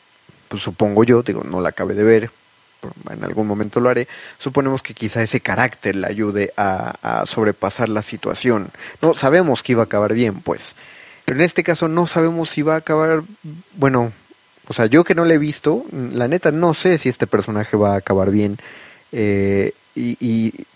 pues 0.48 0.64
supongo 0.64 1.04
yo, 1.04 1.22
digo, 1.22 1.44
no 1.44 1.60
la 1.60 1.68
acabé 1.68 1.94
de 1.94 2.02
ver, 2.02 2.30
en 3.10 3.24
algún 3.24 3.46
momento 3.46 3.80
lo 3.80 3.88
haré, 3.88 4.08
suponemos 4.38 4.82
que 4.82 4.94
quizá 4.94 5.22
ese 5.22 5.40
carácter 5.40 5.96
le 5.96 6.06
ayude 6.06 6.52
a, 6.56 7.20
a 7.20 7.26
sobrepasar 7.26 7.88
la 7.88 8.02
situación. 8.02 8.70
No, 9.00 9.14
sabemos 9.14 9.62
que 9.62 9.72
iba 9.72 9.82
a 9.82 9.86
acabar 9.86 10.14
bien, 10.14 10.40
pues. 10.40 10.74
Pero 11.24 11.38
en 11.38 11.44
este 11.44 11.62
caso 11.62 11.88
no 11.88 12.06
sabemos 12.06 12.50
si 12.50 12.62
va 12.62 12.74
a 12.74 12.78
acabar, 12.78 13.22
bueno, 13.74 14.12
o 14.68 14.74
sea, 14.74 14.86
yo 14.86 15.04
que 15.04 15.14
no 15.14 15.24
le 15.24 15.34
he 15.34 15.38
visto, 15.38 15.84
la 15.92 16.28
neta 16.28 16.50
no 16.50 16.74
sé 16.74 16.98
si 16.98 17.08
este 17.08 17.26
personaje 17.26 17.76
va 17.76 17.94
a 17.94 17.96
acabar 17.96 18.30
bien. 18.30 18.58
Eh, 19.12 19.72
y, 19.94 20.16
y, 20.20 20.66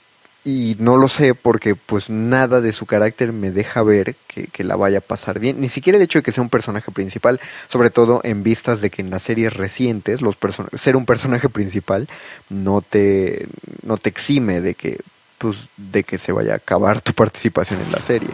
y 0.47 0.77
no 0.79 0.97
lo 0.97 1.09
sé 1.09 1.35
porque 1.35 1.75
pues 1.75 2.09
nada 2.09 2.61
de 2.61 2.73
su 2.73 2.87
carácter 2.87 3.33
me 3.33 3.51
deja 3.51 3.83
ver 3.83 4.15
que, 4.29 4.47
que, 4.47 4.63
la 4.63 4.77
vaya 4.77 4.99
a 4.99 5.01
pasar 5.01 5.41
bien. 5.41 5.61
Ni 5.61 5.69
siquiera 5.69 5.97
el 5.97 6.05
hecho 6.05 6.21
de 6.21 6.23
que 6.23 6.31
sea 6.31 6.45
un 6.45 6.51
personaje 6.51 6.93
principal, 6.93 7.41
sobre 7.69 7.91
todo 7.91 8.21
en 8.23 8.45
vistas 8.45 8.81
de 8.81 8.89
que 8.89 9.03
en 9.03 9.11
las 9.11 9.25
series 9.25 9.53
recientes 9.53 10.23
los 10.23 10.37
person 10.37 10.69
ser 10.79 10.95
un 10.95 11.05
personaje 11.05 11.49
principal 11.49 12.09
no 12.49 12.81
te, 12.81 13.49
no 13.83 13.97
te 13.97 14.09
exime 14.09 14.61
de 14.61 14.75
que, 14.75 15.01
pues, 15.39 15.57
de 15.77 16.05
que 16.05 16.17
se 16.17 16.31
vaya 16.31 16.53
a 16.53 16.57
acabar 16.57 17.01
tu 17.01 17.13
participación 17.13 17.81
en 17.85 17.91
la 17.91 17.99
serie. 17.99 18.31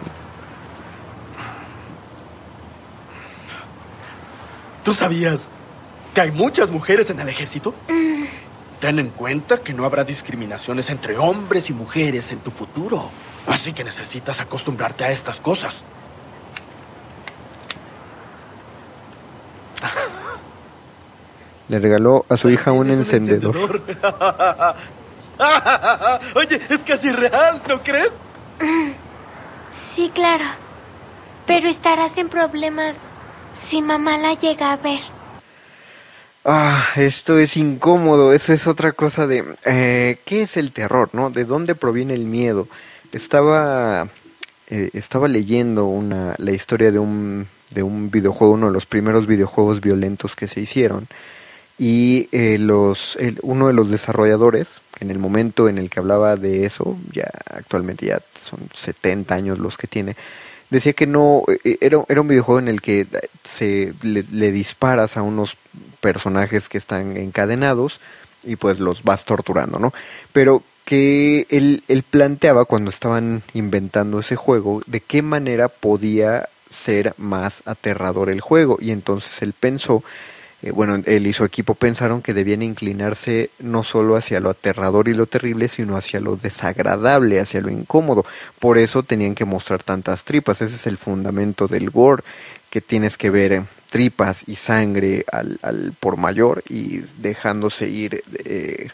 ¿Tú 4.84 4.92
sabías 4.92 5.48
que 6.14 6.20
hay 6.20 6.30
muchas 6.30 6.68
mujeres 6.68 7.08
en 7.08 7.20
el 7.20 7.28
ejército? 7.30 7.74
Mm. 7.88 8.21
Ten 8.82 8.98
en 8.98 9.10
cuenta 9.10 9.58
que 9.58 9.72
no 9.72 9.84
habrá 9.84 10.02
discriminaciones 10.02 10.90
entre 10.90 11.16
hombres 11.16 11.70
y 11.70 11.72
mujeres 11.72 12.32
en 12.32 12.40
tu 12.40 12.50
futuro. 12.50 13.10
Así 13.46 13.72
que 13.72 13.84
necesitas 13.84 14.40
acostumbrarte 14.40 15.04
a 15.04 15.12
estas 15.12 15.38
cosas. 15.38 15.84
Le 21.68 21.78
regaló 21.78 22.26
a 22.28 22.36
su 22.36 22.50
hija 22.50 22.72
un 22.72 22.90
encendedor. 22.90 23.56
encendedor. 23.56 24.74
Oye, 26.34 26.60
es 26.68 26.80
casi 26.80 27.12
real, 27.12 27.62
¿no 27.68 27.80
crees? 27.84 28.14
Sí, 29.94 30.10
claro. 30.12 30.44
Pero 31.46 31.68
estarás 31.68 32.18
en 32.18 32.28
problemas 32.28 32.96
si 33.68 33.80
mamá 33.80 34.18
la 34.18 34.34
llega 34.34 34.72
a 34.72 34.76
ver. 34.76 35.21
Ah, 36.44 36.88
esto 36.96 37.38
es 37.38 37.56
incómodo, 37.56 38.32
eso 38.32 38.52
es 38.52 38.66
otra 38.66 38.92
cosa 38.92 39.28
de... 39.28 39.44
Eh, 39.64 40.18
¿Qué 40.24 40.42
es 40.42 40.56
el 40.56 40.72
terror, 40.72 41.10
no? 41.12 41.30
¿De 41.30 41.44
dónde 41.44 41.76
proviene 41.76 42.14
el 42.14 42.24
miedo? 42.24 42.66
Estaba, 43.12 44.08
eh, 44.68 44.90
estaba 44.92 45.28
leyendo 45.28 45.86
una, 45.86 46.34
la 46.38 46.50
historia 46.50 46.90
de 46.90 46.98
un, 46.98 47.46
de 47.70 47.84
un 47.84 48.10
videojuego, 48.10 48.54
uno 48.54 48.66
de 48.66 48.72
los 48.72 48.86
primeros 48.86 49.28
videojuegos 49.28 49.80
violentos 49.80 50.34
que 50.34 50.48
se 50.48 50.60
hicieron, 50.60 51.06
y 51.78 52.28
eh, 52.32 52.58
los, 52.58 53.16
uno 53.42 53.68
de 53.68 53.74
los 53.74 53.88
desarrolladores, 53.88 54.80
en 54.98 55.12
el 55.12 55.20
momento 55.20 55.68
en 55.68 55.78
el 55.78 55.90
que 55.90 56.00
hablaba 56.00 56.34
de 56.34 56.66
eso, 56.66 56.98
ya 57.12 57.30
actualmente 57.54 58.06
ya 58.06 58.20
son 58.34 58.60
70 58.74 59.32
años 59.32 59.58
los 59.60 59.78
que 59.78 59.86
tiene, 59.86 60.16
decía 60.72 60.94
que 60.94 61.06
no 61.06 61.44
era, 61.64 62.04
era 62.08 62.20
un 62.20 62.28
videojuego 62.28 62.58
en 62.58 62.68
el 62.68 62.80
que 62.80 63.06
se 63.44 63.92
le, 64.02 64.24
le, 64.30 64.52
disparas 64.52 65.16
a 65.16 65.22
unos 65.22 65.56
personajes 66.00 66.68
que 66.68 66.78
están 66.78 67.16
encadenados 67.16 68.00
y 68.44 68.56
pues 68.56 68.80
los 68.80 69.02
vas 69.02 69.24
torturando, 69.24 69.78
¿no? 69.78 69.92
Pero 70.32 70.62
que 70.84 71.46
él, 71.50 71.84
él 71.88 72.02
planteaba 72.02 72.64
cuando 72.64 72.90
estaban 72.90 73.42
inventando 73.54 74.18
ese 74.20 74.36
juego 74.36 74.82
de 74.86 75.00
qué 75.00 75.22
manera 75.22 75.68
podía 75.68 76.48
ser 76.70 77.14
más 77.18 77.62
aterrador 77.66 78.30
el 78.30 78.40
juego 78.40 78.78
y 78.80 78.90
entonces 78.90 79.42
él 79.42 79.52
pensó 79.52 80.02
eh, 80.62 80.70
bueno, 80.70 81.02
él 81.04 81.26
y 81.26 81.32
su 81.32 81.44
equipo 81.44 81.74
pensaron 81.74 82.22
que 82.22 82.34
debían 82.34 82.62
inclinarse 82.62 83.50
no 83.58 83.82
solo 83.82 84.16
hacia 84.16 84.38
lo 84.38 84.50
aterrador 84.50 85.08
y 85.08 85.14
lo 85.14 85.26
terrible, 85.26 85.68
sino 85.68 85.96
hacia 85.96 86.20
lo 86.20 86.36
desagradable, 86.36 87.40
hacia 87.40 87.60
lo 87.60 87.70
incómodo. 87.70 88.24
Por 88.60 88.78
eso 88.78 89.02
tenían 89.02 89.34
que 89.34 89.44
mostrar 89.44 89.82
tantas 89.82 90.24
tripas. 90.24 90.62
Ese 90.62 90.76
es 90.76 90.86
el 90.86 90.98
fundamento 90.98 91.66
del 91.66 91.90
gore, 91.90 92.22
que 92.70 92.80
tienes 92.80 93.18
que 93.18 93.30
ver 93.30 93.52
eh, 93.52 93.62
tripas 93.90 94.44
y 94.46 94.56
sangre 94.56 95.24
al, 95.30 95.58
al 95.62 95.94
por 95.98 96.16
mayor 96.16 96.62
y 96.68 96.98
dejándose 97.18 97.88
ir. 97.88 98.22
Eh, 98.44 98.88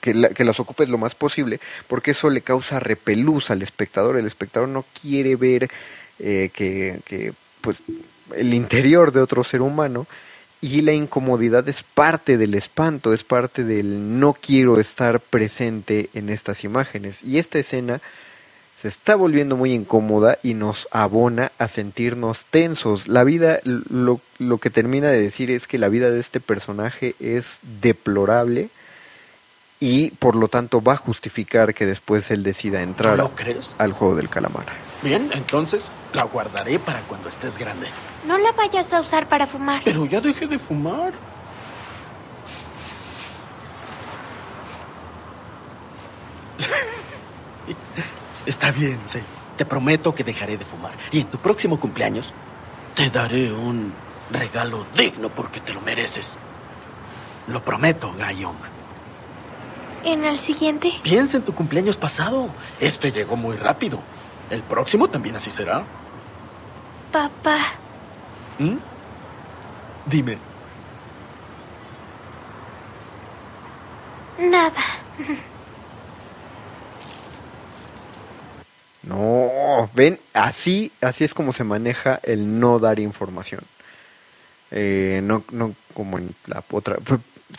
que, 0.00 0.30
que, 0.34 0.44
las 0.44 0.60
ocupes 0.60 0.90
lo 0.90 0.98
más 0.98 1.14
posible, 1.14 1.60
porque 1.88 2.10
eso 2.10 2.28
le 2.28 2.42
causa 2.42 2.78
repelús 2.78 3.50
al 3.50 3.62
espectador. 3.62 4.18
El 4.18 4.26
espectador 4.26 4.68
no 4.68 4.84
quiere 5.00 5.34
ver 5.34 5.70
eh, 6.18 6.50
que, 6.52 7.00
que 7.06 7.32
pues, 7.62 7.82
el 8.34 8.52
interior 8.52 9.12
de 9.12 9.20
otro 9.20 9.44
ser 9.44 9.62
humano 9.62 10.06
y 10.60 10.80
la 10.82 10.92
incomodidad 10.92 11.68
es 11.68 11.82
parte 11.82 12.38
del 12.38 12.54
espanto, 12.54 13.12
es 13.12 13.24
parte 13.24 13.64
del 13.64 14.18
no 14.18 14.32
quiero 14.34 14.80
estar 14.80 15.20
presente 15.20 16.10
en 16.14 16.28
estas 16.30 16.64
imágenes. 16.64 17.22
Y 17.22 17.38
esta 17.38 17.58
escena 17.58 18.00
se 18.80 18.88
está 18.88 19.16
volviendo 19.16 19.56
muy 19.56 19.72
incómoda 19.72 20.38
y 20.42 20.54
nos 20.54 20.88
abona 20.90 21.52
a 21.58 21.68
sentirnos 21.68 22.46
tensos. 22.46 23.08
La 23.08 23.24
vida, 23.24 23.60
lo, 23.64 24.20
lo 24.38 24.58
que 24.58 24.70
termina 24.70 25.08
de 25.08 25.20
decir 25.20 25.50
es 25.50 25.66
que 25.66 25.78
la 25.78 25.88
vida 25.88 26.10
de 26.10 26.20
este 26.20 26.40
personaje 26.40 27.14
es 27.20 27.58
deplorable 27.80 28.70
y 29.78 30.10
por 30.12 30.36
lo 30.36 30.48
tanto 30.48 30.82
va 30.82 30.94
a 30.94 30.96
justificar 30.96 31.74
que 31.74 31.86
después 31.86 32.30
él 32.30 32.42
decida 32.42 32.82
entrar 32.82 33.16
¿No 33.16 33.24
lo 33.24 33.34
crees? 33.34 33.74
al 33.78 33.92
juego 33.92 34.16
del 34.16 34.28
calamar. 34.28 34.66
Bien, 35.02 35.30
entonces 35.32 35.82
la 36.12 36.24
guardaré 36.24 36.78
para 36.78 37.00
cuando 37.02 37.28
estés 37.28 37.58
grande. 37.58 37.88
No 38.26 38.38
la 38.38 38.52
vayas 38.52 38.92
a 38.92 39.00
usar 39.00 39.28
para 39.28 39.46
fumar. 39.46 39.82
Pero 39.84 40.06
ya 40.06 40.20
dejé 40.20 40.46
de 40.46 40.58
fumar. 40.58 41.12
Está 48.46 48.70
bien, 48.70 49.00
sí. 49.06 49.18
Te 49.56 49.64
prometo 49.64 50.14
que 50.14 50.24
dejaré 50.24 50.56
de 50.56 50.64
fumar. 50.64 50.92
Y 51.10 51.20
en 51.20 51.26
tu 51.26 51.38
próximo 51.38 51.80
cumpleaños 51.80 52.32
te 52.94 53.10
daré 53.10 53.52
un 53.52 53.92
regalo 54.30 54.86
digno 54.96 55.28
porque 55.28 55.60
te 55.60 55.72
lo 55.72 55.80
mereces. 55.80 56.36
Lo 57.48 57.62
prometo, 57.62 58.12
Gayong. 58.18 58.56
¿En 60.04 60.24
el 60.24 60.38
siguiente? 60.38 60.92
Piensa 61.02 61.36
en 61.36 61.42
tu 61.42 61.54
cumpleaños 61.54 61.96
pasado. 61.96 62.48
Este 62.80 63.10
llegó 63.10 63.36
muy 63.36 63.56
rápido. 63.56 64.00
El 64.50 64.62
próximo 64.62 65.08
también 65.08 65.36
así 65.36 65.50
será. 65.50 65.84
Papá, 67.12 67.72
¿Mm? 68.58 68.76
Dime, 70.06 70.38
nada. 74.38 74.82
No, 79.02 79.88
ven, 79.94 80.18
así, 80.34 80.90
así 81.00 81.24
es 81.24 81.32
como 81.32 81.52
se 81.52 81.64
maneja 81.64 82.18
el 82.22 82.58
no 82.58 82.78
dar 82.78 82.98
información. 82.98 83.60
Eh, 84.72 85.20
no, 85.22 85.44
no 85.52 85.74
como 85.94 86.18
en 86.18 86.34
la 86.46 86.64
otra. 86.70 86.96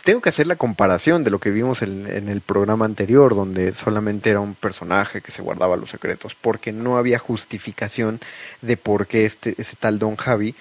Tengo 0.04 0.20
que 0.20 0.28
hacer 0.28 0.46
la 0.46 0.56
comparación 0.56 1.24
de 1.24 1.30
lo 1.30 1.38
que 1.38 1.50
vimos 1.50 1.80
en, 1.80 2.06
en 2.06 2.28
el 2.28 2.42
programa 2.42 2.84
anterior, 2.84 3.34
donde 3.34 3.72
solamente 3.72 4.28
era 4.28 4.40
un 4.40 4.54
personaje 4.54 5.22
que 5.22 5.30
se 5.32 5.40
guardaba 5.40 5.76
los 5.76 5.90
secretos, 5.90 6.34
porque 6.34 6.72
no 6.72 6.98
había 6.98 7.18
justificación 7.18 8.20
de 8.60 8.76
por 8.76 9.06
qué 9.06 9.24
este, 9.24 9.54
ese 9.56 9.76
tal 9.76 9.98
Don 9.98 10.16
Javi 10.16 10.54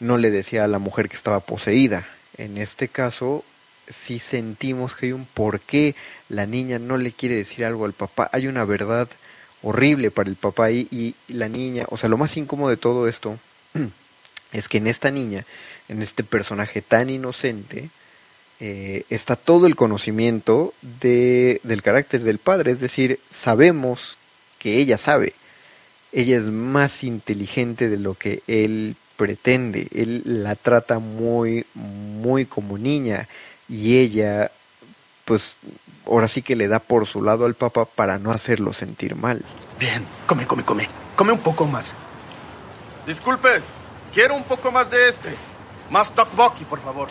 no 0.00 0.18
le 0.18 0.30
decía 0.30 0.64
a 0.64 0.68
la 0.68 0.78
mujer 0.78 1.08
que 1.08 1.16
estaba 1.16 1.40
poseída. 1.40 2.06
En 2.36 2.58
este 2.58 2.88
caso, 2.88 3.42
sí 3.88 4.18
sentimos 4.18 4.94
que 4.94 5.06
hay 5.06 5.12
un 5.12 5.24
por 5.24 5.60
qué 5.60 5.94
la 6.28 6.44
niña 6.44 6.78
no 6.78 6.98
le 6.98 7.12
quiere 7.12 7.36
decir 7.36 7.64
algo 7.64 7.86
al 7.86 7.94
papá. 7.94 8.28
Hay 8.32 8.46
una 8.48 8.66
verdad 8.66 9.08
horrible 9.62 10.10
para 10.10 10.28
el 10.28 10.36
papá 10.36 10.70
y, 10.70 10.88
y 10.90 11.14
la 11.28 11.48
niña, 11.48 11.86
o 11.88 11.96
sea, 11.96 12.10
lo 12.10 12.18
más 12.18 12.36
incómodo 12.36 12.68
de 12.68 12.76
todo 12.76 13.08
esto 13.08 13.38
es 14.52 14.68
que 14.68 14.78
en 14.78 14.88
esta 14.88 15.10
niña, 15.10 15.46
en 15.88 16.02
este 16.02 16.22
personaje 16.22 16.82
tan 16.82 17.08
inocente, 17.08 17.88
eh, 18.60 19.04
está 19.10 19.36
todo 19.36 19.66
el 19.66 19.76
conocimiento 19.76 20.72
de, 20.82 21.60
del 21.64 21.82
carácter 21.82 22.22
del 22.22 22.38
padre, 22.38 22.72
es 22.72 22.80
decir, 22.80 23.20
sabemos 23.30 24.18
que 24.58 24.76
ella 24.76 24.98
sabe, 24.98 25.34
ella 26.12 26.36
es 26.36 26.46
más 26.46 27.02
inteligente 27.04 27.88
de 27.88 27.98
lo 27.98 28.14
que 28.14 28.42
él 28.46 28.96
pretende, 29.16 29.88
él 29.92 30.22
la 30.24 30.54
trata 30.54 30.98
muy, 30.98 31.66
muy 31.74 32.46
como 32.46 32.78
niña 32.78 33.28
y 33.68 33.98
ella, 33.98 34.50
pues, 35.24 35.56
ahora 36.06 36.28
sí 36.28 36.42
que 36.42 36.56
le 36.56 36.68
da 36.68 36.78
por 36.78 37.06
su 37.06 37.22
lado 37.22 37.46
al 37.46 37.54
papá 37.54 37.84
para 37.84 38.18
no 38.18 38.30
hacerlo 38.30 38.72
sentir 38.72 39.16
mal. 39.16 39.42
Bien, 39.78 40.04
come, 40.26 40.46
come, 40.46 40.64
come. 40.64 40.88
Come 41.16 41.32
un 41.32 41.40
poco 41.40 41.66
más. 41.66 41.92
Disculpe, 43.06 43.60
quiero 44.12 44.34
un 44.34 44.44
poco 44.44 44.70
más 44.70 44.90
de 44.90 45.08
este. 45.08 45.34
Más 45.90 46.12
tteokbokki, 46.12 46.64
por 46.64 46.80
favor. 46.80 47.08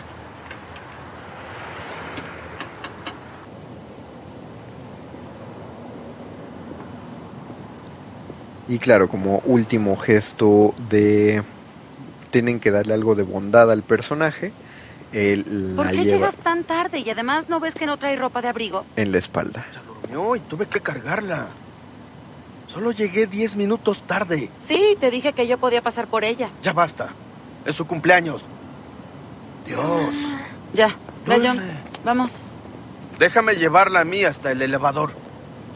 Y 8.68 8.78
claro, 8.78 9.08
como 9.08 9.40
último 9.44 9.96
gesto 9.96 10.74
de... 10.88 11.42
Tienen 12.30 12.58
que 12.58 12.70
darle 12.70 12.94
algo 12.94 13.14
de 13.14 13.22
bondad 13.22 13.70
al 13.70 13.82
personaje. 13.82 14.52
Él 15.12 15.72
¿Por 15.76 15.86
la 15.86 15.92
qué 15.92 15.98
lleva 15.98 16.10
llegas 16.16 16.34
tan 16.36 16.64
tarde 16.64 16.98
y 16.98 17.08
además 17.08 17.48
no 17.48 17.60
ves 17.60 17.74
que 17.74 17.86
no 17.86 17.96
trae 17.96 18.16
ropa 18.16 18.42
de 18.42 18.48
abrigo? 18.48 18.84
en 18.96 19.12
la 19.12 19.18
espalda. 19.18 19.64
No, 20.12 20.34
y 20.34 20.40
tuve 20.40 20.66
que 20.66 20.80
cargarla. 20.80 21.46
Solo 22.68 22.90
llegué 22.90 23.26
10 23.28 23.54
minutos 23.54 24.02
tarde. 24.02 24.50
Sí, 24.58 24.96
te 24.98 25.10
dije 25.12 25.32
que 25.32 25.46
yo 25.46 25.58
podía 25.58 25.80
pasar 25.82 26.08
por 26.08 26.24
ella. 26.24 26.48
Ya 26.62 26.72
basta. 26.72 27.10
Es 27.64 27.76
su 27.76 27.86
cumpleaños. 27.86 28.42
Dios. 29.66 30.14
Ya, 30.72 30.96
Gallón, 31.26 31.60
vamos. 32.04 32.32
Déjame 33.20 33.54
llevarla 33.54 34.00
a 34.00 34.04
mí 34.04 34.24
hasta 34.24 34.50
el 34.50 34.60
elevador. 34.60 35.12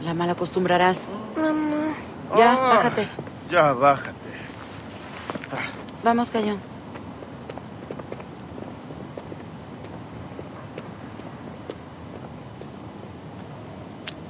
La 0.03 0.13
mal 0.13 0.29
acostumbrarás. 0.29 1.05
Mamá. 1.37 1.95
Ya, 2.37 2.53
Ah, 2.53 2.67
bájate. 2.69 3.07
Ya, 3.51 3.73
bájate. 3.73 4.29
Vamos, 6.03 6.31
Gallón. 6.31 6.59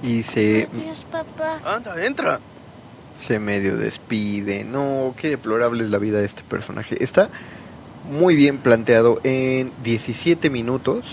Y 0.02 0.24
se, 0.24 0.68
Adiós, 0.74 1.06
papá. 1.12 1.60
Anda, 1.66 2.06
entra. 2.06 2.39
se 3.26 3.38
medio 3.39 3.78
despide. 3.78 4.64
No, 4.64 5.14
qué 5.18 5.30
deplorable 5.30 5.84
es 5.84 5.89
la 5.89 5.97
vida 5.97 6.20
de 6.20 6.26
este 6.26 6.41
personaje. 6.43 7.04
Está 7.04 7.30
muy 8.10 8.36
bien 8.36 8.58
planteado 8.60 9.20
en 9.24 9.72
17 9.84 10.50
minutos, 10.50 11.04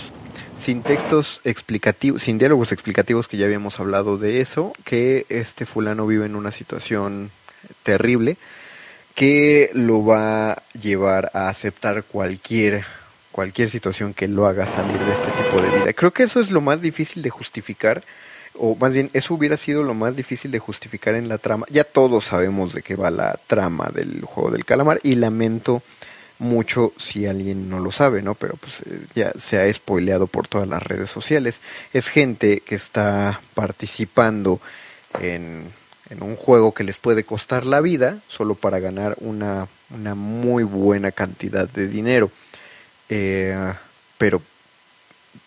sin 0.57 0.83
textos 0.83 1.39
explicativos, 1.43 2.23
sin 2.23 2.37
diálogos 2.37 2.71
explicativos, 2.71 3.27
que 3.27 3.37
ya 3.37 3.45
habíamos 3.45 3.79
hablado 3.79 4.17
de 4.17 4.41
eso, 4.41 4.73
que 4.83 5.25
este 5.29 5.65
fulano 5.65 6.05
vive 6.05 6.25
en 6.25 6.35
una 6.35 6.51
situación 6.51 7.31
terrible 7.83 8.37
que 9.15 9.71
lo 9.73 10.05
va 10.05 10.51
a 10.51 10.63
llevar 10.79 11.31
a 11.33 11.49
aceptar 11.49 12.03
cualquier 12.03 12.85
cualquier 13.31 13.69
situación 13.69 14.13
que 14.13 14.27
lo 14.27 14.47
haga 14.47 14.67
salir 14.67 14.99
de 14.99 15.13
este 15.13 15.31
tipo 15.31 15.61
de 15.61 15.69
vida. 15.69 15.93
Creo 15.93 16.11
que 16.11 16.23
eso 16.23 16.39
es 16.39 16.49
lo 16.49 16.59
más 16.59 16.81
difícil 16.81 17.21
de 17.21 17.29
justificar 17.29 18.03
o 18.53 18.75
más 18.75 18.93
bien 18.93 19.09
eso 19.13 19.33
hubiera 19.33 19.57
sido 19.57 19.83
lo 19.83 19.93
más 19.93 20.15
difícil 20.15 20.51
de 20.51 20.59
justificar 20.59 21.15
en 21.15 21.29
la 21.29 21.37
trama. 21.37 21.65
Ya 21.69 21.83
todos 21.83 22.25
sabemos 22.25 22.73
de 22.73 22.81
qué 22.81 22.95
va 22.95 23.11
la 23.11 23.39
trama 23.47 23.89
del 23.93 24.21
juego 24.23 24.51
del 24.51 24.65
calamar 24.65 24.99
y 25.03 25.15
lamento 25.15 25.81
mucho 26.39 26.93
si 26.97 27.25
alguien 27.25 27.69
no 27.69 27.79
lo 27.79 27.91
sabe, 27.91 28.21
¿no? 28.21 28.35
Pero 28.35 28.55
pues 28.57 28.81
eh, 28.85 29.05
ya 29.15 29.31
se 29.39 29.59
ha 29.59 29.73
spoileado 29.73 30.27
por 30.27 30.47
todas 30.47 30.67
las 30.67 30.81
redes 30.83 31.09
sociales. 31.09 31.61
Es 31.93 32.07
gente 32.07 32.61
que 32.61 32.75
está 32.75 33.41
participando 33.53 34.59
en, 35.19 35.71
en 36.09 36.23
un 36.23 36.35
juego 36.35 36.73
que 36.73 36.83
les 36.83 36.97
puede 36.97 37.23
costar 37.23 37.65
la 37.65 37.81
vida 37.81 38.19
solo 38.27 38.55
para 38.55 38.79
ganar 38.79 39.15
una, 39.19 39.67
una 39.89 40.15
muy 40.15 40.63
buena 40.63 41.11
cantidad 41.11 41.67
de 41.67 41.87
dinero. 41.87 42.31
Eh, 43.09 43.73
pero, 44.17 44.41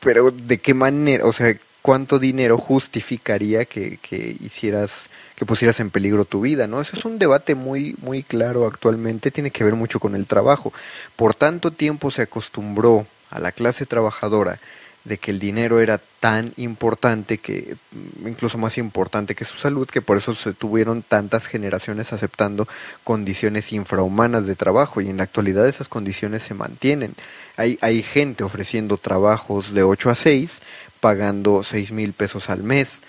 pero 0.01 0.31
¿de 0.31 0.59
qué 0.59 0.75
manera? 0.75 1.27
O 1.27 1.33
sea, 1.33 1.57
¿cuánto 1.83 2.19
dinero 2.19 2.59
justificaría 2.59 3.65
que, 3.65 3.99
que 3.99 4.37
hicieras, 4.41 5.09
que 5.41 5.47
pusieras 5.47 5.81
en 5.81 5.89
peligro 5.89 6.27
tu 6.27 6.43
vida? 6.43 6.67
¿no? 6.67 6.83
Ese 6.83 6.99
es 6.99 7.07
un 7.07 7.19
debate 7.19 7.55
muy, 7.55 7.97
muy 8.03 8.23
claro 8.23 8.67
actualmente, 8.67 9.31
tiene 9.31 9.51
que 9.51 9.65
ver 9.65 9.75
mucho 9.75 9.99
con 9.99 10.15
el 10.15 10.27
trabajo. 10.27 10.71
Por 11.17 11.35
tanto 11.35 11.71
tiempo 11.71 12.11
se 12.11 12.21
acostumbró 12.21 13.07
a 13.31 13.41
la 13.41 13.51
clase 13.51 13.87
trabajadora 13.87 14.61
de 15.05 15.17
que 15.17 15.31
el 15.31 15.39
dinero 15.39 15.81
era 15.81 15.99
tan 16.21 16.53
importante 16.59 17.39
que 17.39 17.77
mm, 17.91 18.29
incluso 18.29 18.59
más 18.59 18.77
importante 18.77 19.35
que 19.35 19.47
su 19.47 19.57
salud 19.57 19.89
que 19.89 20.03
por 20.03 20.19
eso 20.19 20.35
se 20.35 20.53
tuvieron 20.53 21.03
tantas 21.03 21.47
generaciones 21.47 22.13
aceptando 22.13 22.69
condiciones 23.03 23.73
infrahumanas 23.73 24.45
de 24.45 24.57
trabajo 24.57 25.01
y 25.01 25.09
en 25.09 25.17
la 25.17 25.23
actualidad 25.23 25.67
esas 25.67 25.89
condiciones 25.89 26.43
se 26.43 26.53
mantienen 26.53 27.15
hay, 27.57 27.79
hay 27.81 28.03
gente 28.03 28.45
ofreciendo 28.45 28.99
trabajos 28.99 29.73
de 29.73 29.85
8 29.85 30.11
a 30.11 30.15
6 30.15 30.61
pagando 31.01 31.63
6 31.65 31.93
mil 31.93 32.13
pesos 32.13 32.51
al 32.51 32.63
mes 32.63 33.01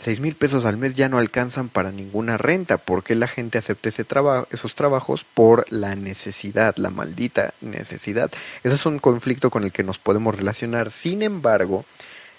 6 0.00 0.20
mil 0.20 0.34
pesos 0.34 0.64
al 0.64 0.78
mes 0.78 0.94
ya 0.94 1.08
no 1.08 1.18
alcanzan 1.18 1.68
para 1.68 1.92
ninguna 1.92 2.38
renta. 2.38 2.78
¿Por 2.78 3.04
qué 3.04 3.14
la 3.14 3.28
gente 3.28 3.58
acepta 3.58 3.90
ese 3.90 4.04
traba 4.04 4.46
esos 4.50 4.74
trabajos? 4.74 5.24
Por 5.24 5.70
la 5.70 5.94
necesidad, 5.94 6.74
la 6.76 6.88
maldita 6.88 7.52
necesidad. 7.60 8.30
Ese 8.64 8.74
es 8.76 8.86
un 8.86 8.98
conflicto 8.98 9.50
con 9.50 9.64
el 9.64 9.72
que 9.72 9.84
nos 9.84 9.98
podemos 9.98 10.34
relacionar. 10.34 10.90
Sin 10.90 11.22
embargo, 11.22 11.84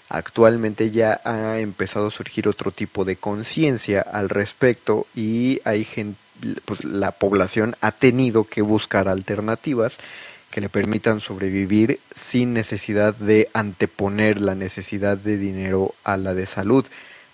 actualmente 0.08 0.90
ya 0.90 1.20
ha 1.24 1.58
empezado 1.60 2.08
a 2.08 2.10
surgir 2.10 2.48
otro 2.48 2.72
tipo 2.72 3.04
de 3.04 3.16
conciencia 3.16 4.00
al 4.00 4.28
respecto 4.28 5.06
y 5.14 5.60
hay 5.64 5.84
gente, 5.84 6.18
pues 6.64 6.84
la 6.84 7.12
población 7.12 7.76
ha 7.80 7.92
tenido 7.92 8.44
que 8.44 8.62
buscar 8.62 9.06
alternativas 9.06 9.98
que 10.50 10.60
le 10.60 10.68
permitan 10.68 11.20
sobrevivir 11.20 12.00
sin 12.14 12.52
necesidad 12.52 13.14
de 13.14 13.48
anteponer 13.54 14.40
la 14.40 14.54
necesidad 14.54 15.16
de 15.16 15.38
dinero 15.38 15.94
a 16.04 16.16
la 16.16 16.34
de 16.34 16.46
salud. 16.46 16.84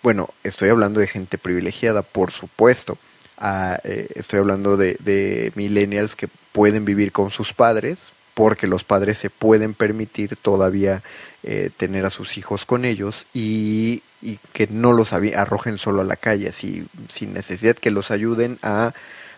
Bueno, 0.03 0.31
estoy 0.45 0.69
hablando 0.69 1.01
de 1.01 1.07
gente 1.07 1.39
privilegiada, 1.39 2.03
por 2.03 2.31
supuesto, 2.31 2.99
a, 3.37 3.79
eh, 3.85 4.09
estoy 4.15 4.39
hablando 4.39 4.77
de, 4.77 4.97
de 5.01 5.53
millennials 5.55 6.17
que 6.17 6.29
pueden 6.53 6.85
vivir 6.85 7.13
con 7.13 7.31
sus 7.31 7.53
padres, 7.53 7.99
porque 8.35 8.69
los 8.69 8.85
padres 8.85 9.19
se 9.19 9.31
pueden 9.31 9.75
permitir 9.75 10.37
todavía 10.37 11.03
eh, 11.43 11.71
tener 11.77 12.07
a 12.07 12.11
sus 12.11 12.39
hijos 12.39 12.65
con 12.65 12.85
ellos 12.85 13.27
y, 13.35 14.03
y 14.23 14.39
que 14.53 14.69
no 14.71 14.93
los 14.93 15.13
arrojen 15.13 15.79
solo 15.79 16.03
a 16.03 16.05
la 16.05 16.17
calle, 16.17 16.53
sin 16.53 16.89
necesidad 17.35 17.77
que 17.77 17.91
los 17.91 18.11
ayuden 18.11 18.59
a 18.63 18.93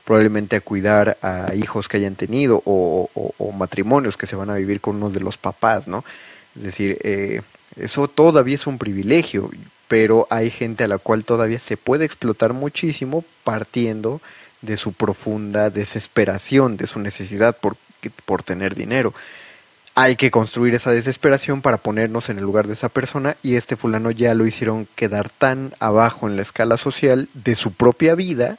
probablemente 0.05 0.57
a 0.57 0.61
cuidar 0.61 1.19
a 1.23 1.55
hijos 1.55 1.89
que 1.89 1.99
hayan 1.99 2.15
tenido 2.15 2.63
o, 2.65 3.09
matrimonios 3.57 4.17
que 4.17 4.27
se 4.27 4.37
van 4.37 4.51
a 4.51 4.55
vivir 4.55 4.81
con 4.81 4.97
uno 4.97 5.11
de 5.11 5.21
los 5.21 5.37
papás, 5.37 5.87
¿no? 5.87 6.05
Es 6.57 6.63
decir, 6.63 6.99
eh, 7.03 7.43
eso 7.77 8.09
todavía 8.09 8.55
es 8.55 8.67
un 8.67 8.79
privilegio, 8.79 9.51
pero 9.91 10.29
hay 10.31 10.53
gente 10.53 10.85
a 10.85 10.87
la 10.87 10.99
cual 10.99 11.25
todavía 11.25 11.59
se 11.59 11.77
puede 11.77 12.05
explotar 12.05 12.53
muchísimo 12.53 13.25
partiendo 13.43 14.21
de 14.63 14.77
su 14.77 14.93
profunda 14.93 15.69
desesperación, 15.69 16.77
de 16.77 16.87
su 16.87 17.01
necesidad 17.01 17.57
por, 17.57 17.77
por 18.25 18.45
tener 18.45 18.77
dinero. 18.77 19.13
Hay 19.97 20.15
que 20.15 20.31
construir 20.31 20.77
esa 20.77 20.93
desesperación 20.93 21.61
para 21.61 21.79
ponernos 21.79 22.29
en 22.29 22.39
el 22.39 22.45
lugar 22.45 22.69
de 22.69 22.75
esa 22.75 22.89
persona 22.89 23.37
y 23.43 23.57
este 23.57 23.75
fulano 23.75 24.13
ya 24.13 24.33
lo 24.35 24.47
hicieron 24.47 24.87
quedar 24.95 25.29
tan 25.29 25.75
abajo 25.81 26.29
en 26.29 26.37
la 26.37 26.43
escala 26.43 26.77
social 26.77 27.29
de 27.35 27.57
su 27.57 27.73
propia 27.73 28.15
vida 28.15 28.59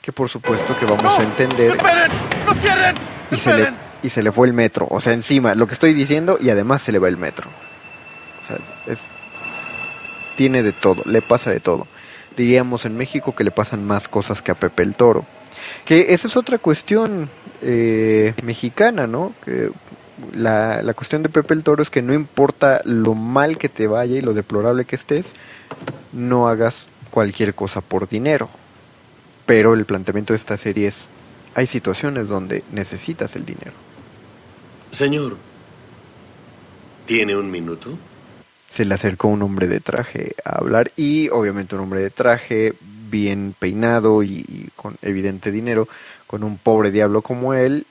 que 0.00 0.12
por 0.12 0.28
supuesto 0.28 0.78
que 0.78 0.86
vamos 0.86 1.18
a 1.18 1.24
entender 1.24 1.72
¡Esperen! 1.72 2.12
¡No 2.46 2.54
cierren! 2.54 2.94
y 3.32 3.36
se, 3.36 3.52
le, 3.52 3.72
y 4.04 4.10
se 4.10 4.22
le 4.22 4.30
fue 4.30 4.46
el 4.46 4.52
metro, 4.52 4.86
o 4.88 5.00
sea, 5.00 5.12
encima, 5.12 5.56
lo 5.56 5.66
que 5.66 5.74
estoy 5.74 5.92
diciendo 5.92 6.38
y 6.40 6.50
además 6.50 6.82
se 6.82 6.92
le 6.92 7.00
va 7.00 7.08
el 7.08 7.16
metro. 7.16 7.50
O 8.44 8.46
sea, 8.46 8.58
es, 8.86 9.00
tiene 10.38 10.62
de 10.62 10.72
todo, 10.72 11.02
le 11.04 11.20
pasa 11.20 11.50
de 11.50 11.58
todo. 11.58 11.88
Diríamos 12.36 12.84
en 12.84 12.96
México 12.96 13.34
que 13.34 13.42
le 13.42 13.50
pasan 13.50 13.84
más 13.84 14.06
cosas 14.06 14.40
que 14.40 14.52
a 14.52 14.54
Pepe 14.54 14.84
el 14.84 14.94
Toro. 14.94 15.26
Que 15.84 16.14
esa 16.14 16.28
es 16.28 16.36
otra 16.36 16.58
cuestión 16.58 17.28
eh, 17.60 18.34
mexicana, 18.44 19.08
¿no? 19.08 19.32
Que 19.44 19.70
la, 20.32 20.80
la 20.84 20.94
cuestión 20.94 21.24
de 21.24 21.28
Pepe 21.28 21.54
el 21.54 21.64
Toro 21.64 21.82
es 21.82 21.90
que 21.90 22.02
no 22.02 22.14
importa 22.14 22.82
lo 22.84 23.16
mal 23.16 23.58
que 23.58 23.68
te 23.68 23.88
vaya 23.88 24.16
y 24.16 24.20
lo 24.20 24.32
deplorable 24.32 24.84
que 24.84 24.94
estés, 24.94 25.32
no 26.12 26.46
hagas 26.46 26.86
cualquier 27.10 27.56
cosa 27.56 27.80
por 27.80 28.08
dinero. 28.08 28.48
Pero 29.44 29.74
el 29.74 29.86
planteamiento 29.86 30.34
de 30.34 30.38
esta 30.38 30.56
serie 30.56 30.86
es, 30.86 31.08
hay 31.56 31.66
situaciones 31.66 32.28
donde 32.28 32.62
necesitas 32.70 33.34
el 33.34 33.44
dinero. 33.44 33.72
Señor, 34.92 35.36
¿tiene 37.06 37.36
un 37.36 37.50
minuto? 37.50 37.98
Se 38.78 38.84
le 38.84 38.94
acercó 38.94 39.26
un 39.26 39.42
hombre 39.42 39.66
de 39.66 39.80
traje 39.80 40.36
a 40.44 40.58
hablar 40.58 40.92
y 40.96 41.30
obviamente 41.30 41.74
un 41.74 41.80
hombre 41.80 42.00
de 42.00 42.10
traje 42.10 42.74
bien 43.10 43.52
peinado 43.58 44.22
y, 44.22 44.44
y 44.48 44.68
con 44.76 44.96
evidente 45.02 45.50
dinero, 45.50 45.88
con 46.28 46.44
un 46.44 46.58
pobre 46.58 46.92
diablo 46.92 47.20
como 47.20 47.54
él, 47.54 47.86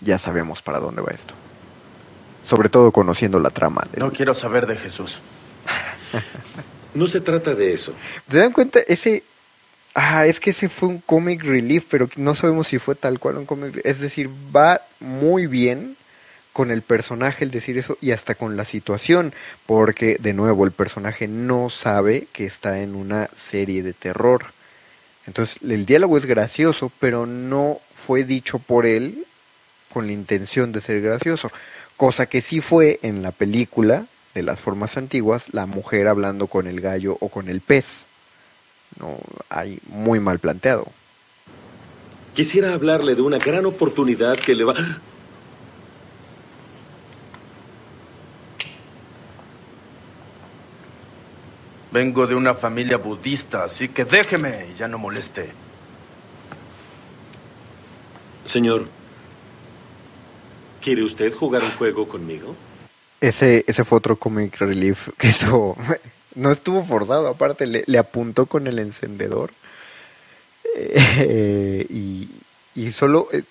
ya 0.00 0.20
sabemos 0.20 0.62
para 0.62 0.78
dónde 0.78 1.02
va 1.02 1.10
esto. 1.10 1.34
Sobre 2.44 2.68
todo 2.68 2.92
conociendo 2.92 3.40
la 3.40 3.50
trama. 3.50 3.82
del- 3.90 3.98
No 4.04 4.12
quiero 4.12 4.32
saber 4.32 4.68
de 4.68 4.76
Jesús. 4.76 5.18
No 6.94 7.08
se 7.08 7.20
trata 7.20 7.56
de 7.56 7.72
eso. 7.72 7.92
¿Te 8.28 8.38
dan 8.38 8.52
cuenta? 8.52 8.78
Ese... 8.86 9.24
Ah, 9.96 10.26
es 10.26 10.38
que 10.38 10.50
ese 10.50 10.68
fue 10.68 10.88
un 10.88 10.98
comic 11.00 11.42
relief, 11.42 11.86
pero 11.90 12.08
no 12.16 12.36
sabemos 12.36 12.68
si 12.68 12.78
fue 12.78 12.94
tal 12.94 13.18
cual 13.18 13.36
un 13.38 13.46
comic 13.46 13.70
relief. 13.70 13.86
Es 13.86 13.98
decir, 13.98 14.30
va 14.54 14.80
muy 15.00 15.48
bien 15.48 15.96
con 16.52 16.70
el 16.70 16.82
personaje 16.82 17.44
el 17.44 17.50
decir 17.50 17.78
eso 17.78 17.96
y 18.00 18.10
hasta 18.10 18.34
con 18.34 18.56
la 18.56 18.64
situación, 18.64 19.32
porque 19.66 20.16
de 20.20 20.32
nuevo 20.32 20.64
el 20.64 20.72
personaje 20.72 21.28
no 21.28 21.70
sabe 21.70 22.26
que 22.32 22.46
está 22.46 22.80
en 22.80 22.94
una 22.94 23.30
serie 23.36 23.82
de 23.82 23.92
terror. 23.92 24.46
Entonces 25.26 25.58
el 25.62 25.86
diálogo 25.86 26.18
es 26.18 26.26
gracioso, 26.26 26.90
pero 26.98 27.26
no 27.26 27.80
fue 27.94 28.24
dicho 28.24 28.58
por 28.58 28.86
él 28.86 29.26
con 29.92 30.06
la 30.06 30.12
intención 30.12 30.72
de 30.72 30.80
ser 30.80 31.00
gracioso, 31.00 31.50
cosa 31.96 32.26
que 32.26 32.40
sí 32.40 32.60
fue 32.60 32.98
en 33.02 33.22
la 33.22 33.32
película 33.32 34.06
de 34.34 34.42
las 34.42 34.60
formas 34.60 34.96
antiguas, 34.96 35.52
la 35.52 35.66
mujer 35.66 36.06
hablando 36.08 36.46
con 36.46 36.66
el 36.66 36.80
gallo 36.80 37.16
o 37.20 37.28
con 37.28 37.48
el 37.48 37.60
pez. 37.60 38.06
No, 38.98 39.18
hay 39.48 39.78
muy 39.88 40.20
mal 40.20 40.38
planteado. 40.38 40.86
Quisiera 42.34 42.72
hablarle 42.72 43.14
de 43.14 43.22
una 43.22 43.38
gran 43.38 43.66
oportunidad 43.66 44.36
que 44.36 44.54
le 44.54 44.64
va... 44.64 44.74
Vengo 51.92 52.26
de 52.26 52.34
una 52.34 52.54
familia 52.54 52.98
budista, 52.98 53.64
así 53.64 53.88
que 53.88 54.04
déjeme 54.04 54.68
y 54.72 54.78
ya 54.78 54.86
no 54.88 54.98
moleste. 54.98 55.50
Señor, 58.46 58.86
¿quiere 60.80 61.02
usted 61.02 61.32
jugar 61.34 61.62
un 61.62 61.70
juego 61.72 62.06
conmigo? 62.08 62.54
Ese, 63.20 63.64
ese 63.66 63.84
fue 63.84 63.98
otro 63.98 64.16
comic 64.16 64.56
relief 64.58 65.08
que 65.18 65.28
eso 65.28 65.76
no 66.34 66.52
estuvo 66.52 66.82
forzado, 66.84 67.28
aparte 67.28 67.66
le, 67.66 67.84
le 67.86 67.98
apuntó 67.98 68.46
con 68.46 68.66
el 68.66 68.78
encendedor 68.78 69.50
Eh, 70.76 71.86
y, 71.90 72.28
y 72.74 72.92
solo 72.92 73.28
eh, 73.32 73.42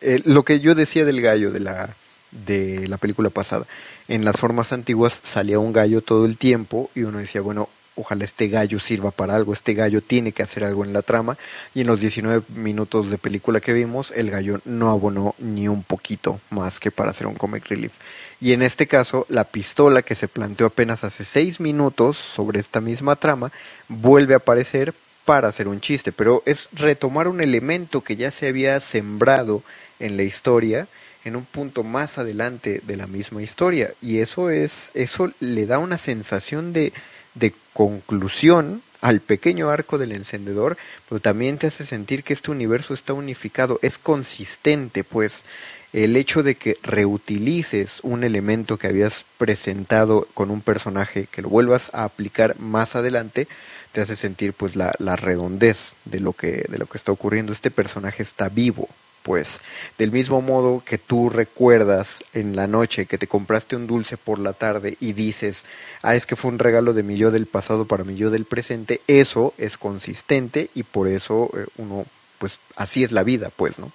eh, 0.00 0.20
lo 0.24 0.44
que 0.44 0.60
yo 0.60 0.74
decía 0.74 1.04
del 1.04 1.20
gallo 1.20 1.50
de 1.50 1.60
la 1.60 1.96
de 2.32 2.88
la 2.88 2.96
película 2.96 3.30
pasada, 3.30 3.64
en 4.08 4.24
las 4.24 4.36
formas 4.36 4.72
antiguas 4.72 5.20
salía 5.22 5.60
un 5.60 5.72
gallo 5.72 6.00
todo 6.00 6.24
el 6.24 6.36
tiempo 6.36 6.90
y 6.94 7.04
uno 7.04 7.18
decía, 7.18 7.40
bueno, 7.40 7.68
ojalá 7.96 8.24
este 8.24 8.48
gallo 8.48 8.80
sirva 8.80 9.10
para 9.10 9.34
algo, 9.34 9.52
este 9.52 9.74
gallo 9.74 10.00
tiene 10.02 10.32
que 10.32 10.42
hacer 10.42 10.64
algo 10.64 10.84
en 10.84 10.92
la 10.92 11.02
trama. 11.02 11.36
Y 11.74 11.82
en 11.82 11.86
los 11.86 12.00
19 12.00 12.44
minutos 12.54 13.10
de 13.10 13.18
película 13.18 13.60
que 13.60 13.72
vimos, 13.72 14.10
el 14.12 14.30
gallo 14.30 14.60
no 14.64 14.90
abonó 14.90 15.34
ni 15.38 15.68
un 15.68 15.82
poquito 15.82 16.40
más 16.50 16.80
que 16.80 16.90
para 16.90 17.10
hacer 17.10 17.26
un 17.26 17.34
comic 17.34 17.66
relief. 17.68 17.92
Y 18.40 18.52
en 18.52 18.62
este 18.62 18.86
caso, 18.86 19.26
la 19.28 19.44
pistola 19.44 20.02
que 20.02 20.14
se 20.14 20.28
planteó 20.28 20.66
apenas 20.66 21.04
hace 21.04 21.24
6 21.24 21.60
minutos 21.60 22.18
sobre 22.18 22.60
esta 22.60 22.80
misma 22.80 23.16
trama, 23.16 23.52
vuelve 23.88 24.34
a 24.34 24.38
aparecer 24.38 24.94
para 25.24 25.48
hacer 25.48 25.68
un 25.68 25.80
chiste, 25.80 26.12
pero 26.12 26.42
es 26.44 26.68
retomar 26.72 27.28
un 27.28 27.40
elemento 27.40 28.02
que 28.02 28.16
ya 28.16 28.30
se 28.30 28.48
había 28.48 28.78
sembrado 28.80 29.62
en 29.98 30.16
la 30.16 30.22
historia 30.22 30.86
en 31.24 31.36
un 31.36 31.44
punto 31.44 31.82
más 31.82 32.18
adelante 32.18 32.82
de 32.84 32.96
la 32.96 33.06
misma 33.06 33.42
historia. 33.42 33.94
Y 34.02 34.18
eso 34.18 34.50
es 34.50 34.90
eso 34.94 35.32
le 35.40 35.66
da 35.66 35.78
una 35.78 35.98
sensación 35.98 36.72
de, 36.72 36.92
de 37.34 37.54
conclusión 37.72 38.82
al 39.00 39.20
pequeño 39.20 39.68
arco 39.68 39.98
del 39.98 40.12
encendedor, 40.12 40.78
pero 41.08 41.20
también 41.20 41.58
te 41.58 41.66
hace 41.66 41.84
sentir 41.84 42.24
que 42.24 42.32
este 42.32 42.50
universo 42.50 42.94
está 42.94 43.12
unificado, 43.12 43.78
es 43.82 43.98
consistente, 43.98 45.04
pues 45.04 45.44
el 45.92 46.16
hecho 46.16 46.42
de 46.42 46.56
que 46.56 46.78
reutilices 46.82 48.00
un 48.02 48.24
elemento 48.24 48.78
que 48.78 48.88
habías 48.88 49.24
presentado 49.38 50.26
con 50.34 50.50
un 50.50 50.60
personaje, 50.60 51.28
que 51.30 51.42
lo 51.42 51.48
vuelvas 51.48 51.90
a 51.92 52.04
aplicar 52.04 52.58
más 52.58 52.96
adelante, 52.96 53.46
te 53.92 54.00
hace 54.00 54.16
sentir 54.16 54.54
pues 54.54 54.74
la, 54.74 54.94
la 54.98 55.14
redondez 55.14 55.94
de 56.04 56.18
lo 56.18 56.32
que 56.32 56.66
de 56.68 56.78
lo 56.78 56.86
que 56.86 56.98
está 56.98 57.12
ocurriendo. 57.12 57.52
Este 57.52 57.70
personaje 57.70 58.24
está 58.24 58.48
vivo, 58.48 58.88
pues 59.24 59.60
del 59.96 60.12
mismo 60.12 60.42
modo 60.42 60.82
que 60.84 60.98
tú 60.98 61.30
recuerdas 61.30 62.22
en 62.34 62.54
la 62.54 62.66
noche 62.66 63.06
que 63.06 63.16
te 63.16 63.26
compraste 63.26 63.74
un 63.74 63.86
dulce 63.86 64.18
por 64.18 64.38
la 64.38 64.52
tarde 64.52 64.98
y 65.00 65.14
dices, 65.14 65.64
ah, 66.02 66.14
es 66.14 66.26
que 66.26 66.36
fue 66.36 66.50
un 66.50 66.58
regalo 66.58 66.92
de 66.92 67.02
mi 67.02 67.16
yo 67.16 67.30
del 67.30 67.46
pasado 67.46 67.86
para 67.86 68.04
mi 68.04 68.16
yo 68.16 68.28
del 68.28 68.44
presente, 68.44 69.00
eso 69.06 69.54
es 69.56 69.78
consistente 69.78 70.68
y 70.74 70.82
por 70.82 71.08
eso 71.08 71.50
eh, 71.56 71.66
uno, 71.78 72.04
pues 72.38 72.60
así 72.76 73.02
es 73.02 73.12
la 73.12 73.22
vida, 73.22 73.50
pues, 73.56 73.78
¿no? 73.78 73.90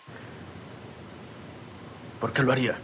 ¿Por 2.20 2.34
qué 2.34 2.42
lo 2.42 2.52
haría? 2.52 2.80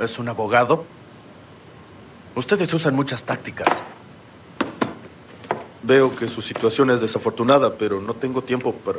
¿Es 0.00 0.18
un 0.18 0.28
abogado? 0.28 0.84
Ustedes 2.34 2.74
usan 2.74 2.96
muchas 2.96 3.22
tácticas. 3.22 3.80
Veo 5.84 6.16
que 6.16 6.26
su 6.26 6.42
situación 6.42 6.90
es 6.90 7.00
desafortunada, 7.00 7.74
pero 7.74 8.00
no 8.00 8.14
tengo 8.14 8.42
tiempo 8.42 8.72
para... 8.72 8.98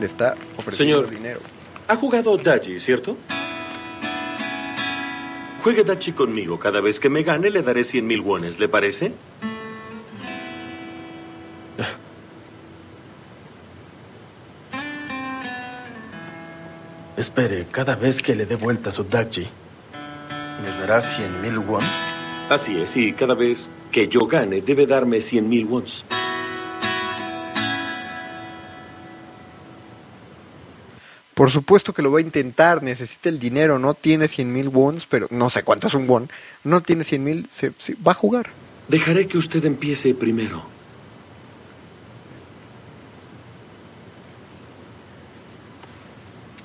Le 0.00 0.06
está 0.06 0.34
ofreciendo 0.56 0.96
Señor. 1.04 1.10
dinero. 1.10 1.40
Ha 1.88 1.96
jugado 1.96 2.36
Dachi, 2.36 2.78
¿cierto? 2.78 3.16
Juegue 5.62 5.84
Dachi 5.84 6.12
conmigo. 6.12 6.58
Cada 6.58 6.80
vez 6.80 7.00
que 7.00 7.08
me 7.08 7.22
gane 7.22 7.50
le 7.50 7.62
daré 7.62 7.84
100 7.84 8.06
mil 8.06 8.20
wones, 8.20 8.58
¿le 8.58 8.68
parece? 8.68 9.12
Espere, 17.16 17.66
cada 17.70 17.94
vez 17.94 18.20
que 18.22 18.34
le 18.34 18.44
dé 18.46 18.56
vuelta 18.56 18.90
su 18.90 19.04
Dakji, 19.04 19.46
¿me 20.62 20.68
dará 20.80 21.00
100 21.00 21.42
mil 21.42 21.58
won? 21.58 21.82
Así 22.50 22.76
es, 22.80 22.96
y 22.96 23.12
cada 23.12 23.34
vez 23.34 23.70
que 23.92 24.08
yo 24.08 24.26
gane 24.26 24.60
debe 24.60 24.86
darme 24.86 25.20
100 25.20 25.48
mil 25.48 25.64
wons. 25.66 26.04
Por 31.34 31.50
supuesto 31.50 31.92
que 31.92 32.02
lo 32.02 32.12
va 32.12 32.18
a 32.18 32.22
intentar, 32.22 32.82
necesita 32.82 33.28
el 33.28 33.38
dinero, 33.40 33.78
no 33.78 33.94
tiene 33.94 34.28
100 34.28 34.52
mil 34.52 34.68
wons, 34.68 35.06
pero 35.06 35.26
no 35.30 35.50
sé 35.50 35.64
cuánto 35.64 35.88
es 35.88 35.94
un 35.94 36.08
won, 36.08 36.30
no 36.62 36.80
tiene 36.80 37.02
100 37.02 37.24
mil, 37.24 37.48
se- 37.50 37.72
se- 37.78 37.96
va 38.06 38.12
a 38.12 38.14
jugar. 38.14 38.46
Dejaré 38.88 39.26
que 39.26 39.38
usted 39.38 39.64
empiece 39.64 40.14
primero. 40.14 40.62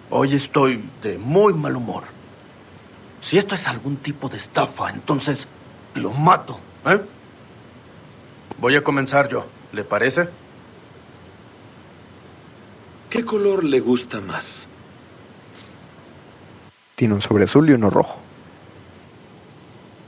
Hoy 0.09 0.33
estoy 0.33 0.83
de 1.03 1.17
muy 1.17 1.53
mal 1.53 1.75
humor. 1.75 2.03
Si 3.21 3.37
esto 3.37 3.55
es 3.55 3.67
algún 3.67 3.97
tipo 3.97 4.29
de 4.29 4.37
estafa, 4.37 4.89
entonces 4.89 5.47
lo 5.95 6.11
mato. 6.11 6.59
¿eh? 6.85 6.99
Voy 8.59 8.75
a 8.75 8.83
comenzar 8.83 9.29
yo. 9.29 9.45
¿Le 9.71 9.83
parece? 9.83 10.29
¿Qué 13.09 13.25
color 13.25 13.63
le 13.63 13.79
gusta 13.79 14.21
más? 14.21 14.67
Tiene 16.95 17.15
un 17.15 17.21
sobre 17.21 17.45
azul 17.45 17.69
y 17.69 17.73
uno 17.73 17.89
rojo. 17.89 18.19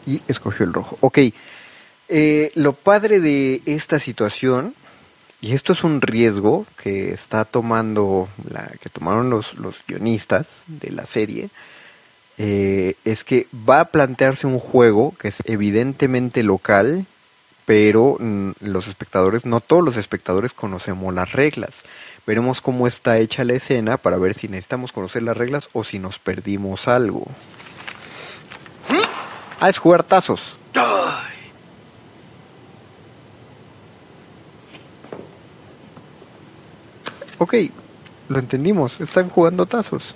Y 0.06 0.22
escogió 0.28 0.66
el 0.66 0.74
rojo. 0.74 0.98
Ok. 1.02 1.20
Eh, 2.10 2.52
lo 2.56 2.74
padre 2.74 3.20
de 3.20 3.62
esta 3.66 4.00
situación, 4.00 4.76
y 5.40 5.54
esto 5.54 5.74
es 5.74 5.84
un 5.84 6.02
riesgo 6.02 6.66
que 6.82 7.12
está 7.14 7.46
tomando, 7.46 8.28
la, 8.50 8.72
que 8.82 8.90
tomaron 8.90 9.30
los, 9.30 9.58
los 9.58 9.78
guionistas 9.88 10.64
de 10.68 10.92
la 10.92 11.06
serie, 11.06 11.50
eh, 12.38 12.96
es 13.06 13.24
que 13.24 13.48
va 13.68 13.80
a 13.80 13.86
plantearse 13.86 14.48
un 14.48 14.60
juego 14.60 15.16
que 15.18 15.30
es 15.30 15.42
evidentemente 15.46 16.44
local, 16.44 17.06
pero 17.66 18.18
los 18.60 18.88
espectadores, 18.88 19.46
no 19.46 19.62
todos 19.62 19.84
los 19.84 19.96
espectadores 19.96 20.52
conocemos 20.54 21.14
las 21.14 21.32
reglas. 21.32 21.84
Veremos 22.26 22.62
cómo 22.62 22.88
está 22.88 23.18
hecha 23.18 23.44
la 23.44 23.54
escena 23.54 23.98
para 23.98 24.18
ver 24.18 24.36
si 24.36 24.48
necesitamos 24.48 24.92
conocer 24.92 25.24
las 25.24 25.36
reglas 25.36 25.70
o 25.74 25.84
si 25.84 26.00
nos 26.00 26.20
perdimos 26.20 26.88
algo. 26.88 27.26
Ah, 29.60 29.70
es 29.70 29.78
jugar 29.78 30.04
tazos. 30.04 30.58
Ok, 37.38 37.56
lo 38.30 38.38
entendimos, 38.38 39.02
están 39.02 39.30
jugando 39.30 39.66
tazos. 39.66 40.16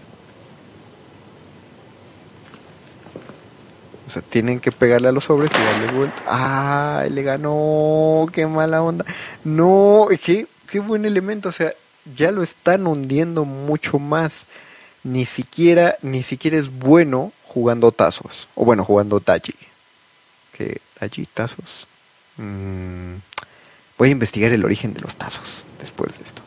O 4.08 4.12
sea, 4.12 4.22
tienen 4.22 4.60
que 4.60 4.72
pegarle 4.72 5.08
a 5.08 5.12
los 5.12 5.24
sobres 5.24 5.50
y 5.52 5.64
darle 5.64 5.98
vuelta. 5.98 6.22
¡Ah! 6.28 7.06
Le 7.10 7.24
ganó. 7.24 8.28
¡Qué 8.32 8.46
mala 8.46 8.84
onda! 8.84 9.06
No, 9.44 10.08
qué, 10.24 10.48
qué 10.70 10.80
buen 10.80 11.06
elemento. 11.06 11.50
O 11.50 11.52
sea, 11.52 11.74
ya 12.14 12.32
lo 12.32 12.44
están 12.44 12.88
hundiendo 12.88 13.46
mucho 13.46 14.00
más. 14.00 14.46
Ni 15.04 15.26
siquiera, 15.26 15.98
ni 16.02 16.24
siquiera 16.24 16.58
es 16.58 16.70
bueno 16.72 17.32
jugando 17.48 17.92
tazos. 17.92 18.48
O 18.56 18.66
bueno, 18.66 18.84
jugando 18.84 19.20
tachi. 19.20 19.54
Que 20.52 20.82
tachi, 21.00 21.26
tazos. 21.26 21.88
Mm, 22.38 23.16
voy 23.98 24.10
a 24.10 24.12
investigar 24.12 24.52
el 24.52 24.66
origen 24.66 24.94
de 24.94 25.02
los 25.02 25.16
tazos 25.16 25.64
después 25.80 26.18
de 26.18 26.24
esto. 26.24 26.42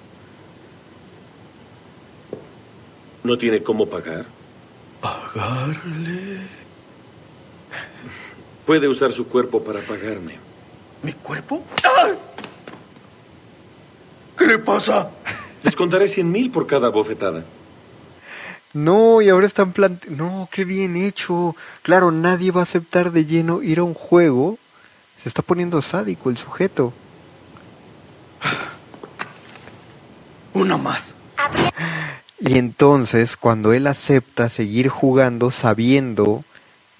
¿No 3.24 3.36
tiene 3.36 3.62
cómo 3.62 3.88
pagar? 3.88 4.26
¿Pagarle? 5.00 6.40
Puede 8.66 8.88
usar 8.88 9.12
su 9.12 9.26
cuerpo 9.28 9.62
para 9.62 9.80
pagarme. 9.80 10.38
¿Mi 11.02 11.12
cuerpo? 11.12 11.62
¿Qué 14.36 14.46
le 14.46 14.58
pasa? 14.58 15.10
Les 15.62 15.74
contaré 15.74 16.08
cien 16.08 16.30
mil 16.30 16.50
por 16.50 16.66
cada 16.66 16.88
bofetada. 16.88 17.44
No, 18.72 19.22
y 19.22 19.28
ahora 19.28 19.46
están 19.46 19.72
planteando... 19.72 20.24
No, 20.24 20.48
qué 20.52 20.64
bien 20.64 20.96
hecho. 20.96 21.56
Claro, 21.82 22.12
nadie 22.12 22.50
va 22.50 22.60
a 22.60 22.64
aceptar 22.64 23.12
de 23.12 23.24
lleno 23.24 23.62
ir 23.62 23.78
a 23.78 23.82
un 23.82 23.94
juego. 23.94 24.58
Se 25.22 25.28
está 25.28 25.42
poniendo 25.42 25.80
sádico 25.82 26.30
el 26.30 26.36
sujeto. 26.36 26.92
Uno 30.52 30.78
más. 30.78 31.14
Y 32.38 32.58
entonces, 32.58 33.36
cuando 33.36 33.72
él 33.72 33.86
acepta 33.86 34.48
seguir 34.48 34.88
jugando 34.88 35.50
sabiendo 35.50 36.44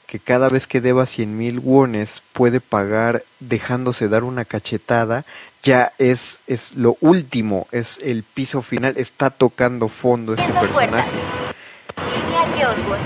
que 0.07 0.19
cada 0.19 0.49
vez 0.49 0.67
que 0.67 0.81
deba 0.81 1.05
cien 1.05 1.37
mil 1.37 1.61
wones 1.61 2.23
puede 2.33 2.61
pagar 2.61 3.25
dejándose 3.41 4.09
dar 4.09 4.25
una 4.25 4.47
cachetada, 4.47 5.27
ya 5.63 5.93
es, 5.99 6.41
es 6.47 6.75
lo 6.75 6.97
último, 7.01 7.67
es 7.73 7.99
el 8.03 8.23
piso 8.23 8.63
final, 8.63 8.97
está 8.97 9.31
tocando 9.31 9.89
fondo 9.89 10.35
este 10.35 10.53
personaje. 10.53 11.11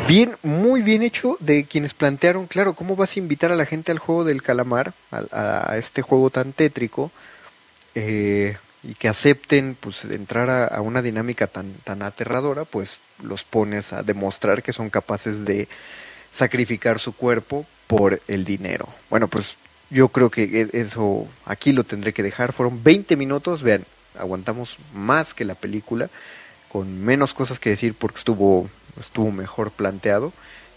Bien, 0.06 0.36
muy 0.42 0.82
bien 0.82 1.02
hecho 1.02 1.36
de 1.40 1.64
quienes 1.64 1.94
plantearon, 1.94 2.46
claro, 2.46 2.74
¿cómo 2.74 2.96
vas 2.96 3.16
a 3.16 3.20
invitar 3.20 3.52
a 3.52 3.56
la 3.56 3.66
gente 3.66 3.92
al 3.92 3.98
juego 3.98 4.24
del 4.24 4.42
calamar, 4.42 4.92
a, 5.10 5.72
a 5.72 5.78
este 5.78 6.02
juego 6.02 6.30
tan 6.30 6.52
tétrico, 6.52 7.10
eh, 7.94 8.56
y 8.82 8.94
que 8.94 9.08
acepten 9.08 9.76
pues 9.78 10.04
entrar 10.04 10.50
a, 10.50 10.66
a, 10.66 10.80
una 10.80 11.02
dinámica 11.02 11.46
tan, 11.46 11.72
tan 11.84 12.02
aterradora, 12.02 12.64
pues 12.64 12.98
los 13.22 13.44
pones 13.44 13.92
a 13.92 14.02
demostrar 14.02 14.62
que 14.62 14.72
son 14.72 14.90
capaces 14.90 15.44
de 15.44 15.68
sacrificar 16.32 16.98
su 16.98 17.14
cuerpo 17.14 17.66
por 17.86 18.20
el 18.26 18.44
dinero. 18.44 18.88
Bueno, 19.08 19.28
pues 19.28 19.56
yo 19.92 20.08
creo 20.08 20.30
que 20.30 20.44
e, 20.44 20.80
eso 20.80 21.26
aquí 21.44 21.72
lo 21.72 21.84
tendré 21.84 22.12
que 22.12 22.22
dejar. 22.22 22.52
Fueron 22.52 22.82
20 22.82 23.16
minutos, 23.16 23.62
vean, 23.62 23.84
aguantamos 24.18 24.76
más 24.94 25.34
que 25.34 25.44
la 25.44 25.54
película, 25.54 26.08
con 26.68 27.04
menos 27.04 27.34
cosas 27.34 27.60
que 27.60 27.70
decir 27.70 27.94
porque 27.94 28.18
estuvo, 28.18 28.68
estuvo 28.98 29.30
mejor 29.30 29.70
planteado, 29.70 30.32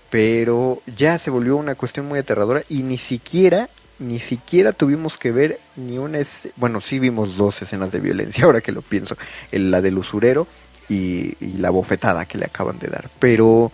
pero 0.10 0.82
ya 0.98 1.18
se 1.18 1.30
volvió 1.30 1.56
una 1.56 1.76
cuestión 1.76 2.08
muy 2.08 2.20
aterradora 2.20 2.64
y 2.70 2.84
ni 2.84 2.98
siquiera, 2.98 3.70
ni 3.98 4.20
siquiera 4.20 4.74
tuvimos 4.74 5.18
que 5.18 5.32
ver 5.32 5.60
ni 5.78 5.98
una, 5.98 6.20
bueno, 6.58 6.82
sí 6.82 7.00
vimos 7.00 7.38
dos 7.38 7.62
escenas 7.62 7.92
de 7.92 8.00
violencia, 8.00 8.44
ahora 8.46 8.62
que 8.62 8.72
lo 8.72 8.82
pienso, 8.82 9.18
la 9.52 9.82
del 9.82 9.98
usurero 9.98 10.48
y, 10.90 11.36
y 11.40 11.58
la 11.58 11.70
bofetada 11.70 12.26
que 12.26 12.38
le 12.38 12.46
acaban 12.46 12.78
de 12.78 12.88
dar, 12.88 13.10
pero 13.20 13.72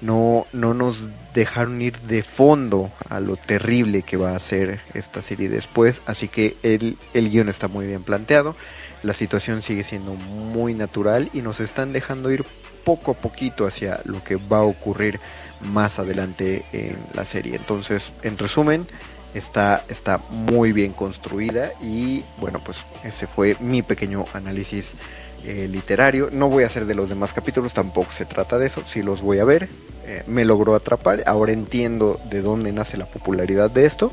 no, 0.00 0.46
no 0.52 0.74
nos 0.74 1.04
dejaron 1.34 1.80
ir 1.80 1.98
de 2.00 2.22
fondo 2.22 2.90
a 3.08 3.20
lo 3.20 3.36
terrible 3.36 4.02
que 4.02 4.16
va 4.16 4.34
a 4.34 4.38
ser 4.38 4.80
esta 4.94 5.22
serie 5.22 5.48
después, 5.48 6.02
así 6.06 6.28
que 6.28 6.56
el, 6.62 6.96
el 7.14 7.30
guion 7.30 7.48
está 7.48 7.68
muy 7.68 7.86
bien 7.86 8.02
planteado, 8.02 8.54
la 9.02 9.12
situación 9.12 9.62
sigue 9.62 9.84
siendo 9.84 10.14
muy 10.14 10.74
natural 10.74 11.30
y 11.32 11.42
nos 11.42 11.60
están 11.60 11.92
dejando 11.92 12.30
ir 12.30 12.44
poco 12.84 13.12
a 13.12 13.14
poquito 13.14 13.66
hacia 13.66 14.00
lo 14.04 14.22
que 14.22 14.36
va 14.36 14.58
a 14.58 14.62
ocurrir 14.62 15.20
más 15.60 15.98
adelante 15.98 16.64
en 16.72 16.96
la 17.14 17.24
serie. 17.24 17.56
Entonces, 17.56 18.12
en 18.22 18.36
resumen, 18.38 18.86
está, 19.34 19.84
está 19.88 20.18
muy 20.30 20.72
bien 20.72 20.92
construida 20.92 21.72
y 21.80 22.24
bueno, 22.38 22.60
pues 22.64 22.86
ese 23.02 23.26
fue 23.26 23.56
mi 23.60 23.82
pequeño 23.82 24.26
análisis 24.32 24.94
eh, 25.44 25.68
literario. 25.70 26.30
No 26.32 26.48
voy 26.48 26.64
a 26.64 26.66
hacer 26.66 26.86
de 26.86 26.94
los 26.94 27.08
demás 27.08 27.32
capítulos, 27.32 27.74
tampoco 27.74 28.12
se 28.12 28.24
trata 28.24 28.58
de 28.58 28.66
eso, 28.66 28.82
sí 28.86 29.02
los 29.02 29.20
voy 29.20 29.38
a 29.38 29.44
ver. 29.44 29.68
Eh, 30.06 30.22
me 30.26 30.44
logró 30.44 30.74
atrapar, 30.74 31.22
ahora 31.26 31.52
entiendo 31.52 32.20
de 32.30 32.42
dónde 32.42 32.72
nace 32.72 32.96
la 32.96 33.06
popularidad 33.06 33.70
de 33.70 33.86
esto. 33.86 34.12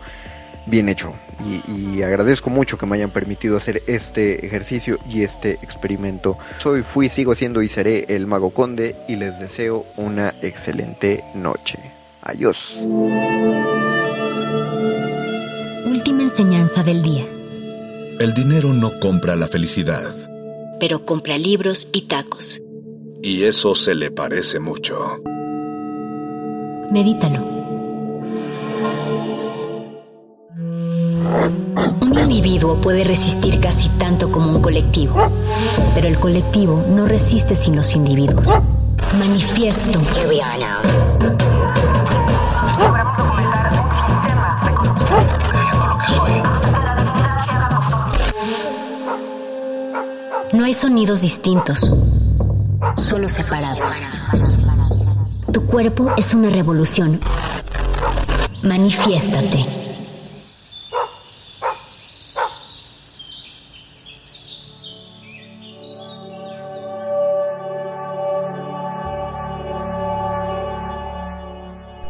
Bien 0.66 0.90
hecho. 0.90 1.14
Y, 1.44 1.72
y, 1.72 2.04
agradezco 2.04 2.52
mucho 2.52 2.78
que 2.78 2.86
me 2.86 2.96
hayan 2.96 3.10
permitido 3.10 3.58
hacer 3.58 3.82
este 3.88 4.46
ejercicio 4.46 5.00
y 5.10 5.24
este 5.24 5.54
experimento. 5.64 6.38
Soy, 6.60 6.84
fui, 6.84 7.10
sigo 7.10 7.34
siendo 7.36 7.64
y 7.64 7.68
seré 7.68 8.06
el 8.10 8.28
Mago 8.28 8.52
Conde 8.52 8.96
y 9.08 9.16
les 9.16 9.40
deseo 9.40 9.86
una 9.98 10.36
excelente 10.44 11.24
noche. 11.34 11.80
Adiós. 12.22 12.78
Última 15.86 16.22
enseñanza 16.22 16.84
del 16.84 17.02
día. 17.02 17.26
El 18.20 18.36
dinero 18.36 18.72
no 18.72 18.92
compra 19.00 19.36
la 19.36 19.48
felicidad 19.48 20.14
pero 20.82 21.06
compra 21.06 21.38
libros 21.38 21.90
y 21.94 22.08
tacos. 22.08 22.60
Y 23.22 23.44
eso 23.44 23.76
se 23.76 23.94
le 23.94 24.10
parece 24.10 24.60
mucho. 24.60 25.22
Medítalo. 26.92 27.40
Un 32.02 32.20
individuo 32.20 32.76
puede 32.82 33.06
resistir 33.06 33.62
casi 33.62 33.88
tanto 33.98 34.30
como 34.30 34.52
un 34.52 34.62
colectivo, 34.62 35.16
pero 35.96 36.10
el 36.10 36.20
colectivo 36.20 36.84
no 36.90 37.06
resiste 37.06 37.56
sin 37.56 37.78
los 37.78 37.96
individuos. 37.96 38.50
Manifiesto. 39.18 40.00
Logramos 42.78 43.18
documentar 43.18 43.86
un 43.86 43.92
sistema. 43.92 44.60
No 50.52 50.66
hay 50.66 50.74
sonidos 50.74 51.22
distintos, 51.22 51.90
solo 52.98 53.30
separados. 53.30 54.11
Tu 55.52 55.66
cuerpo 55.68 56.10
es 56.18 56.34
una 56.34 56.50
revolución. 56.50 57.20
Manifiéstate. 58.64 59.66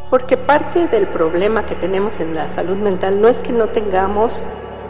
Porque 0.08 0.36
parte 0.36 0.86
del 0.86 1.08
problema 1.08 1.66
que 1.66 1.74
tenemos 1.74 2.20
en 2.20 2.34
la 2.34 2.48
salud 2.48 2.76
mental 2.76 3.20
no 3.20 3.28
es 3.28 3.40
que 3.40 3.52
no 3.52 3.68
tengamos 3.70 4.46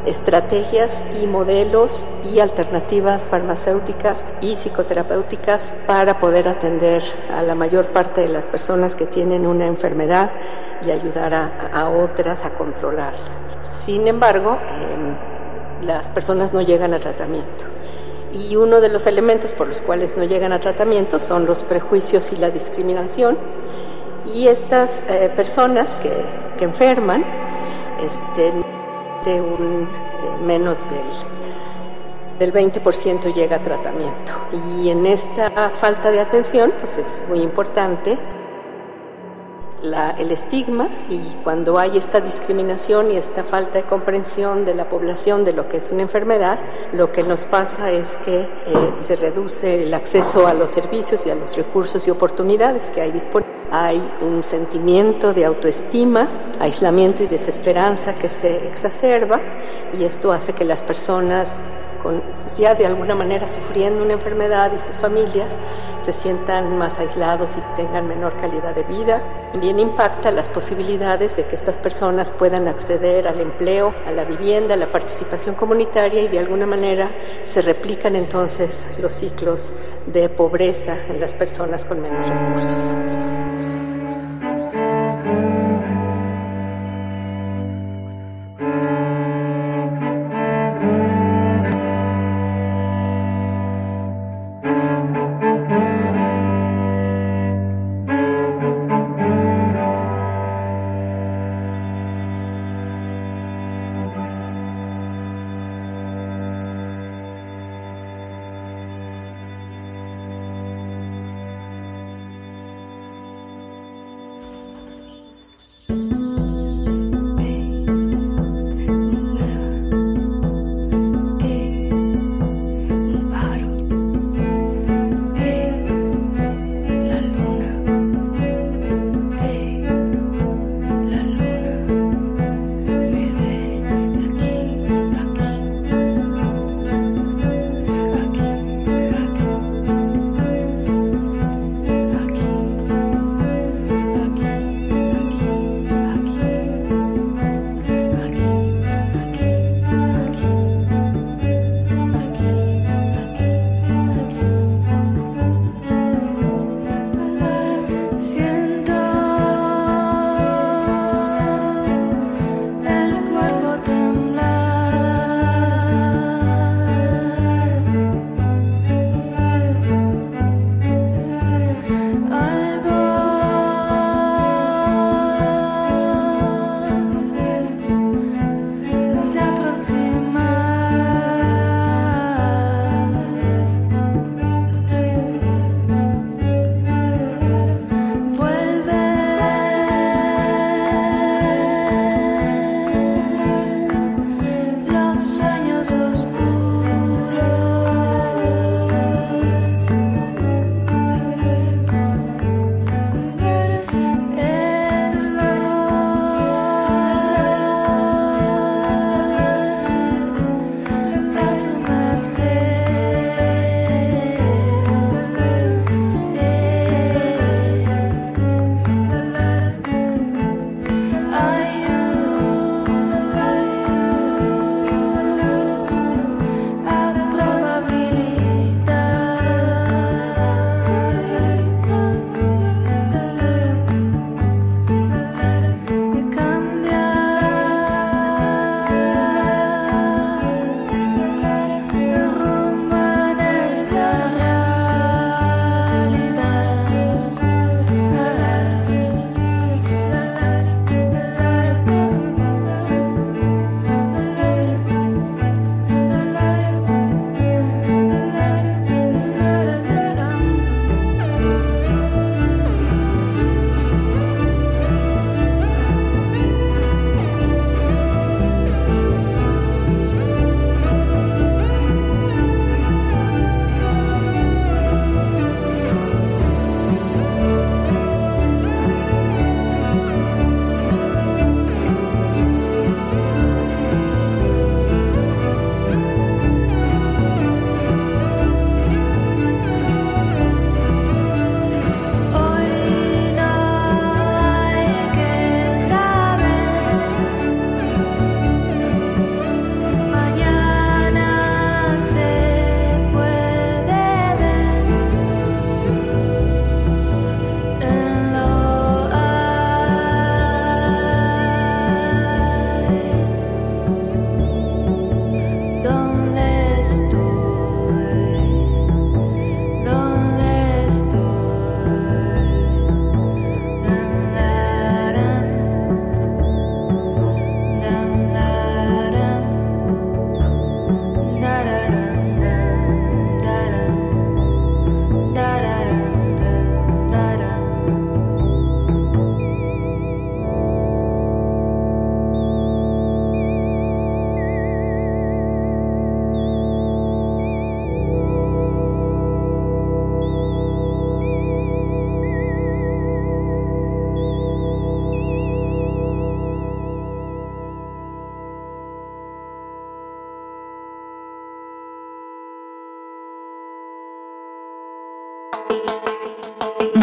estrategias 0.06 1.02
y 1.22 1.26
modelos 1.26 2.06
y 2.32 2.40
alternativas 2.40 3.26
farmacéuticas 3.26 4.24
y 4.40 4.56
psicoterapéuticas 4.56 5.72
para 5.86 6.18
poder 6.18 6.48
atender 6.48 7.02
a 7.36 7.42
la 7.42 7.54
mayor 7.54 7.88
parte 7.88 8.22
de 8.22 8.28
las 8.28 8.48
personas 8.48 8.96
que 8.96 9.06
tienen 9.06 9.46
una 9.46 9.66
enfermedad 9.66 10.30
y 10.84 10.90
ayudar 10.90 11.34
a, 11.34 11.70
a 11.72 11.88
otras 11.88 12.44
a 12.44 12.50
controlarla. 12.50 13.58
Sin 13.58 14.08
embargo, 14.08 14.58
eh, 14.60 15.84
las 15.84 16.08
personas 16.08 16.52
no 16.52 16.62
llegan 16.62 16.94
a 16.94 17.00
tratamiento. 17.00 17.64
Y 18.32 18.56
uno 18.56 18.80
de 18.80 18.88
los 18.88 19.06
elementos 19.06 19.52
por 19.52 19.68
los 19.68 19.82
cuales 19.82 20.16
no 20.16 20.24
llegan 20.24 20.52
a 20.52 20.58
tratamiento 20.58 21.18
son 21.18 21.46
los 21.46 21.62
prejuicios 21.62 22.32
y 22.32 22.36
la 22.36 22.50
discriminación. 22.50 23.36
Y 24.34 24.48
estas 24.48 25.02
eh, 25.08 25.30
personas 25.34 25.96
que, 26.02 26.12
que 26.56 26.64
enferman, 26.64 27.24
este, 28.00 28.52
de 29.24 29.40
un 29.40 29.82
eh, 29.82 30.36
menos 30.44 30.84
del, 32.38 32.52
del 32.52 32.52
20% 32.52 33.32
llega 33.34 33.56
a 33.56 33.62
tratamiento. 33.62 34.32
Y 34.80 34.90
en 34.90 35.06
esta 35.06 35.70
falta 35.70 36.10
de 36.10 36.20
atención, 36.20 36.72
pues 36.80 36.96
es 36.98 37.24
muy 37.28 37.40
importante 37.40 38.18
el 39.82 40.30
estigma 40.30 40.88
y 41.10 41.18
cuando 41.42 41.78
hay 41.78 41.98
esta 41.98 42.20
discriminación 42.20 43.10
y 43.10 43.16
esta 43.16 43.42
falta 43.42 43.78
de 43.78 43.84
comprensión 43.84 44.64
de 44.64 44.74
la 44.74 44.88
población 44.88 45.44
de 45.44 45.52
lo 45.52 45.68
que 45.68 45.78
es 45.78 45.90
una 45.90 46.02
enfermedad, 46.02 46.58
lo 46.92 47.10
que 47.10 47.22
nos 47.22 47.44
pasa 47.44 47.90
es 47.90 48.16
que 48.18 48.40
eh, 48.40 48.48
se 48.94 49.16
reduce 49.16 49.82
el 49.82 49.94
acceso 49.94 50.46
a 50.46 50.54
los 50.54 50.70
servicios 50.70 51.26
y 51.26 51.30
a 51.30 51.34
los 51.34 51.56
recursos 51.56 52.06
y 52.06 52.10
oportunidades 52.10 52.90
que 52.90 53.00
hay 53.00 53.12
disponibles. 53.12 53.52
Hay 53.70 54.02
un 54.20 54.44
sentimiento 54.44 55.32
de 55.32 55.46
autoestima, 55.46 56.28
aislamiento 56.60 57.22
y 57.22 57.26
desesperanza 57.26 58.14
que 58.14 58.28
se 58.28 58.68
exacerba 58.68 59.40
y 59.98 60.04
esto 60.04 60.30
hace 60.30 60.52
que 60.52 60.64
las 60.64 60.82
personas 60.82 61.54
ya 62.58 62.74
de 62.74 62.86
alguna 62.86 63.14
manera 63.14 63.48
sufriendo 63.48 64.02
una 64.02 64.14
enfermedad 64.14 64.72
y 64.72 64.78
sus 64.78 64.96
familias 64.96 65.58
se 65.98 66.12
sientan 66.12 66.76
más 66.76 66.98
aislados 66.98 67.56
y 67.56 67.76
tengan 67.76 68.08
menor 68.08 68.36
calidad 68.36 68.74
de 68.74 68.82
vida. 68.82 69.22
También 69.52 69.78
impacta 69.78 70.30
las 70.30 70.48
posibilidades 70.48 71.36
de 71.36 71.44
que 71.44 71.54
estas 71.54 71.78
personas 71.78 72.30
puedan 72.30 72.68
acceder 72.68 73.28
al 73.28 73.40
empleo, 73.40 73.94
a 74.06 74.10
la 74.10 74.24
vivienda, 74.24 74.74
a 74.74 74.76
la 74.76 74.90
participación 74.90 75.54
comunitaria 75.54 76.22
y 76.22 76.28
de 76.28 76.38
alguna 76.38 76.66
manera 76.66 77.10
se 77.44 77.62
replican 77.62 78.16
entonces 78.16 78.98
los 79.00 79.12
ciclos 79.12 79.72
de 80.06 80.28
pobreza 80.28 80.96
en 81.08 81.20
las 81.20 81.34
personas 81.34 81.84
con 81.84 82.00
menos 82.00 82.26
recursos. 82.26 83.41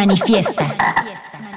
Manifiesta. 0.09 0.65
Thank 0.65 1.48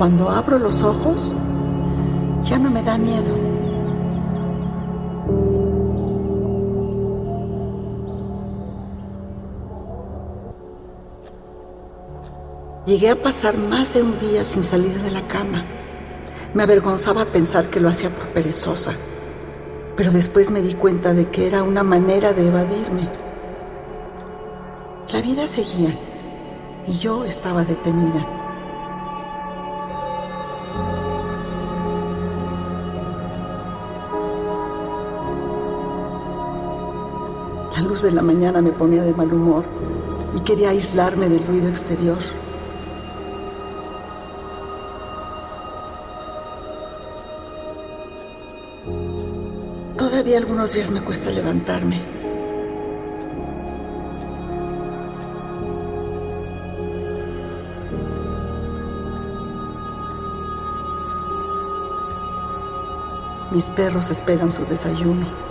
cuando 0.00 0.30
abro 0.30 0.58
los 0.58 0.82
ojos, 0.82 1.34
ya 2.42 2.58
no 2.58 2.70
me 2.70 2.82
da 2.82 2.96
miedo. 2.96 3.36
Llegué 12.86 13.10
a 13.10 13.16
pasar 13.16 13.58
más 13.58 13.92
de 13.92 14.02
un 14.02 14.18
día 14.18 14.42
sin 14.42 14.62
salir 14.62 14.98
de 15.02 15.10
la 15.10 15.28
cama. 15.28 15.66
Me 16.54 16.62
avergonzaba 16.62 17.26
pensar 17.26 17.66
que 17.66 17.78
lo 17.78 17.90
hacía 17.90 18.08
por 18.08 18.28
perezosa, 18.28 18.94
pero 19.98 20.10
después 20.10 20.50
me 20.50 20.62
di 20.62 20.72
cuenta 20.72 21.12
de 21.12 21.28
que 21.28 21.46
era 21.46 21.62
una 21.62 21.82
manera 21.82 22.32
de 22.32 22.46
evadirme. 22.46 23.10
La 25.12 25.20
vida 25.20 25.46
seguía 25.46 25.94
y 26.86 26.96
yo 26.96 27.26
estaba 27.26 27.66
detenida. 27.66 28.39
De 38.02 38.12
la 38.12 38.22
mañana 38.22 38.62
me 38.62 38.72
ponía 38.72 39.02
de 39.02 39.12
mal 39.12 39.32
humor 39.32 39.64
y 40.34 40.40
quería 40.40 40.70
aislarme 40.70 41.28
del 41.28 41.46
ruido 41.46 41.68
exterior. 41.68 42.18
Todavía 49.96 50.38
algunos 50.38 50.72
días 50.72 50.90
me 50.90 51.00
cuesta 51.00 51.30
levantarme. 51.30 52.02
Mis 63.50 63.64
perros 63.70 64.10
esperan 64.10 64.50
su 64.50 64.64
desayuno. 64.64 65.49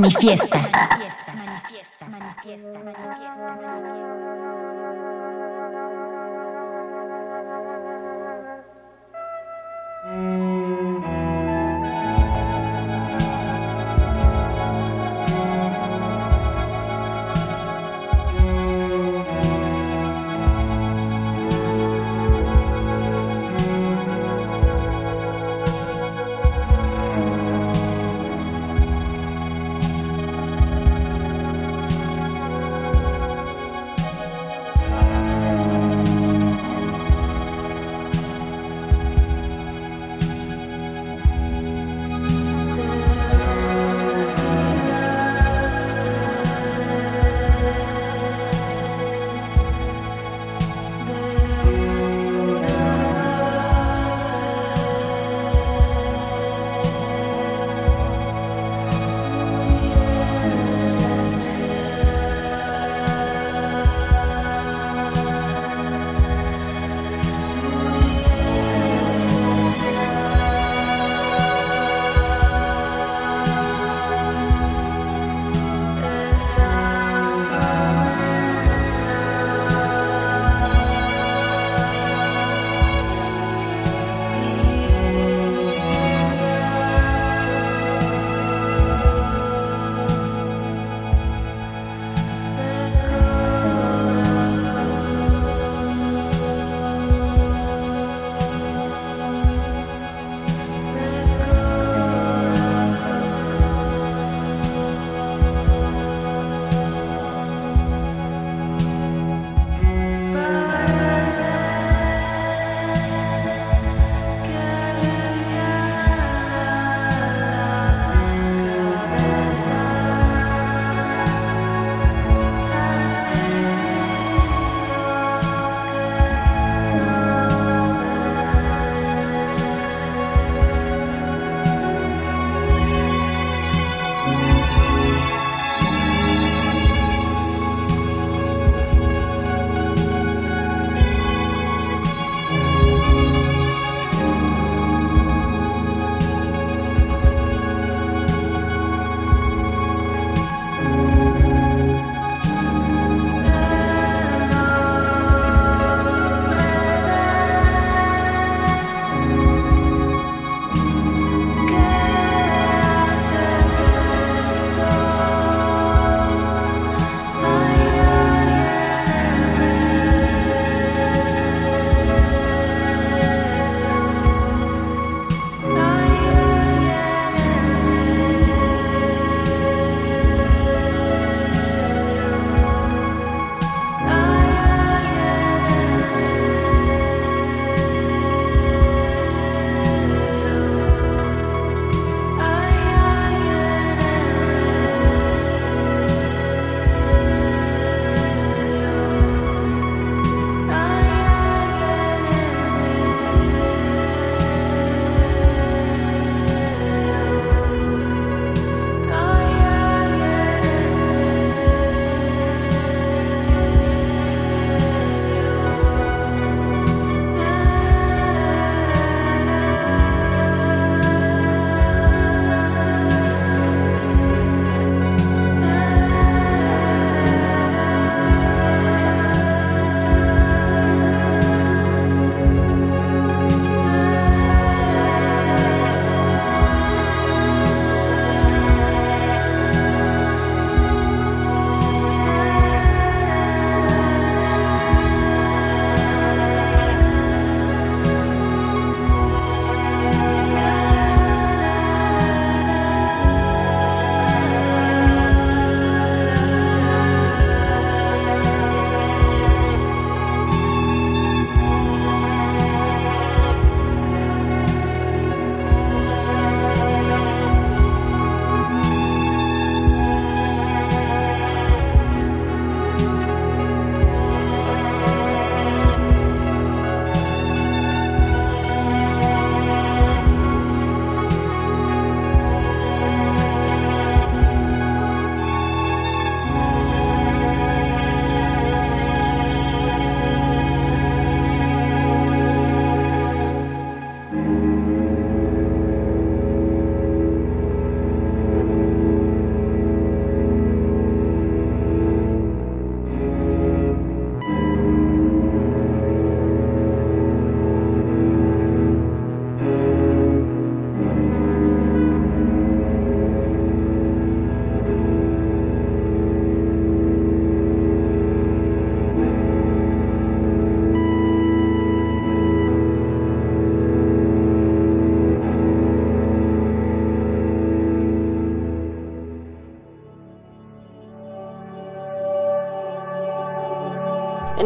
Manifiesta. 0.00 0.58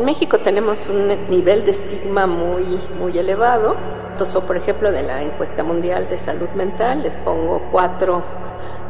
México 0.05 0.39
tenemos 0.39 0.87
un 0.89 1.09
nivel 1.31 1.65
de 1.65 1.71
estigma 1.71 2.27
muy, 2.27 2.79
muy 2.99 3.17
elevado. 3.19 3.75
Entonces, 4.11 4.37
por 4.43 4.57
ejemplo, 4.57 4.93
de 4.93 5.03
la 5.03 5.23
encuesta 5.23 5.65
mundial 5.65 6.09
de 6.09 6.19
salud 6.19 6.49
mental, 6.51 7.03
les 7.03 7.17
pongo 7.17 7.63
cuatro, 7.73 8.23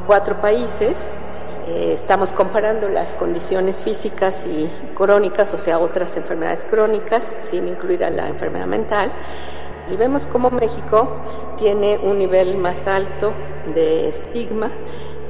cuatro 0.06 0.40
países. 0.40 1.14
Eh, 1.68 1.92
estamos 1.94 2.32
comparando 2.32 2.88
las 2.88 3.14
condiciones 3.14 3.80
físicas 3.82 4.44
y 4.44 4.68
crónicas, 4.94 5.54
o 5.54 5.58
sea, 5.58 5.78
otras 5.78 6.16
enfermedades 6.16 6.64
crónicas, 6.64 7.34
sin 7.38 7.68
incluir 7.68 8.04
a 8.04 8.10
la 8.10 8.28
enfermedad 8.28 8.66
mental. 8.66 9.12
Y 9.90 9.96
vemos 9.96 10.26
cómo 10.26 10.50
México 10.50 11.08
tiene 11.56 11.98
un 12.02 12.18
nivel 12.18 12.56
más 12.56 12.86
alto 12.86 13.32
de 13.72 14.08
estigma 14.08 14.70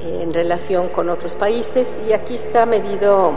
en 0.05 0.35
relación 0.35 0.89
con 0.89 1.09
otros 1.09 1.35
países 1.35 2.01
y 2.09 2.12
aquí 2.12 2.35
está 2.35 2.66
medido 2.66 3.32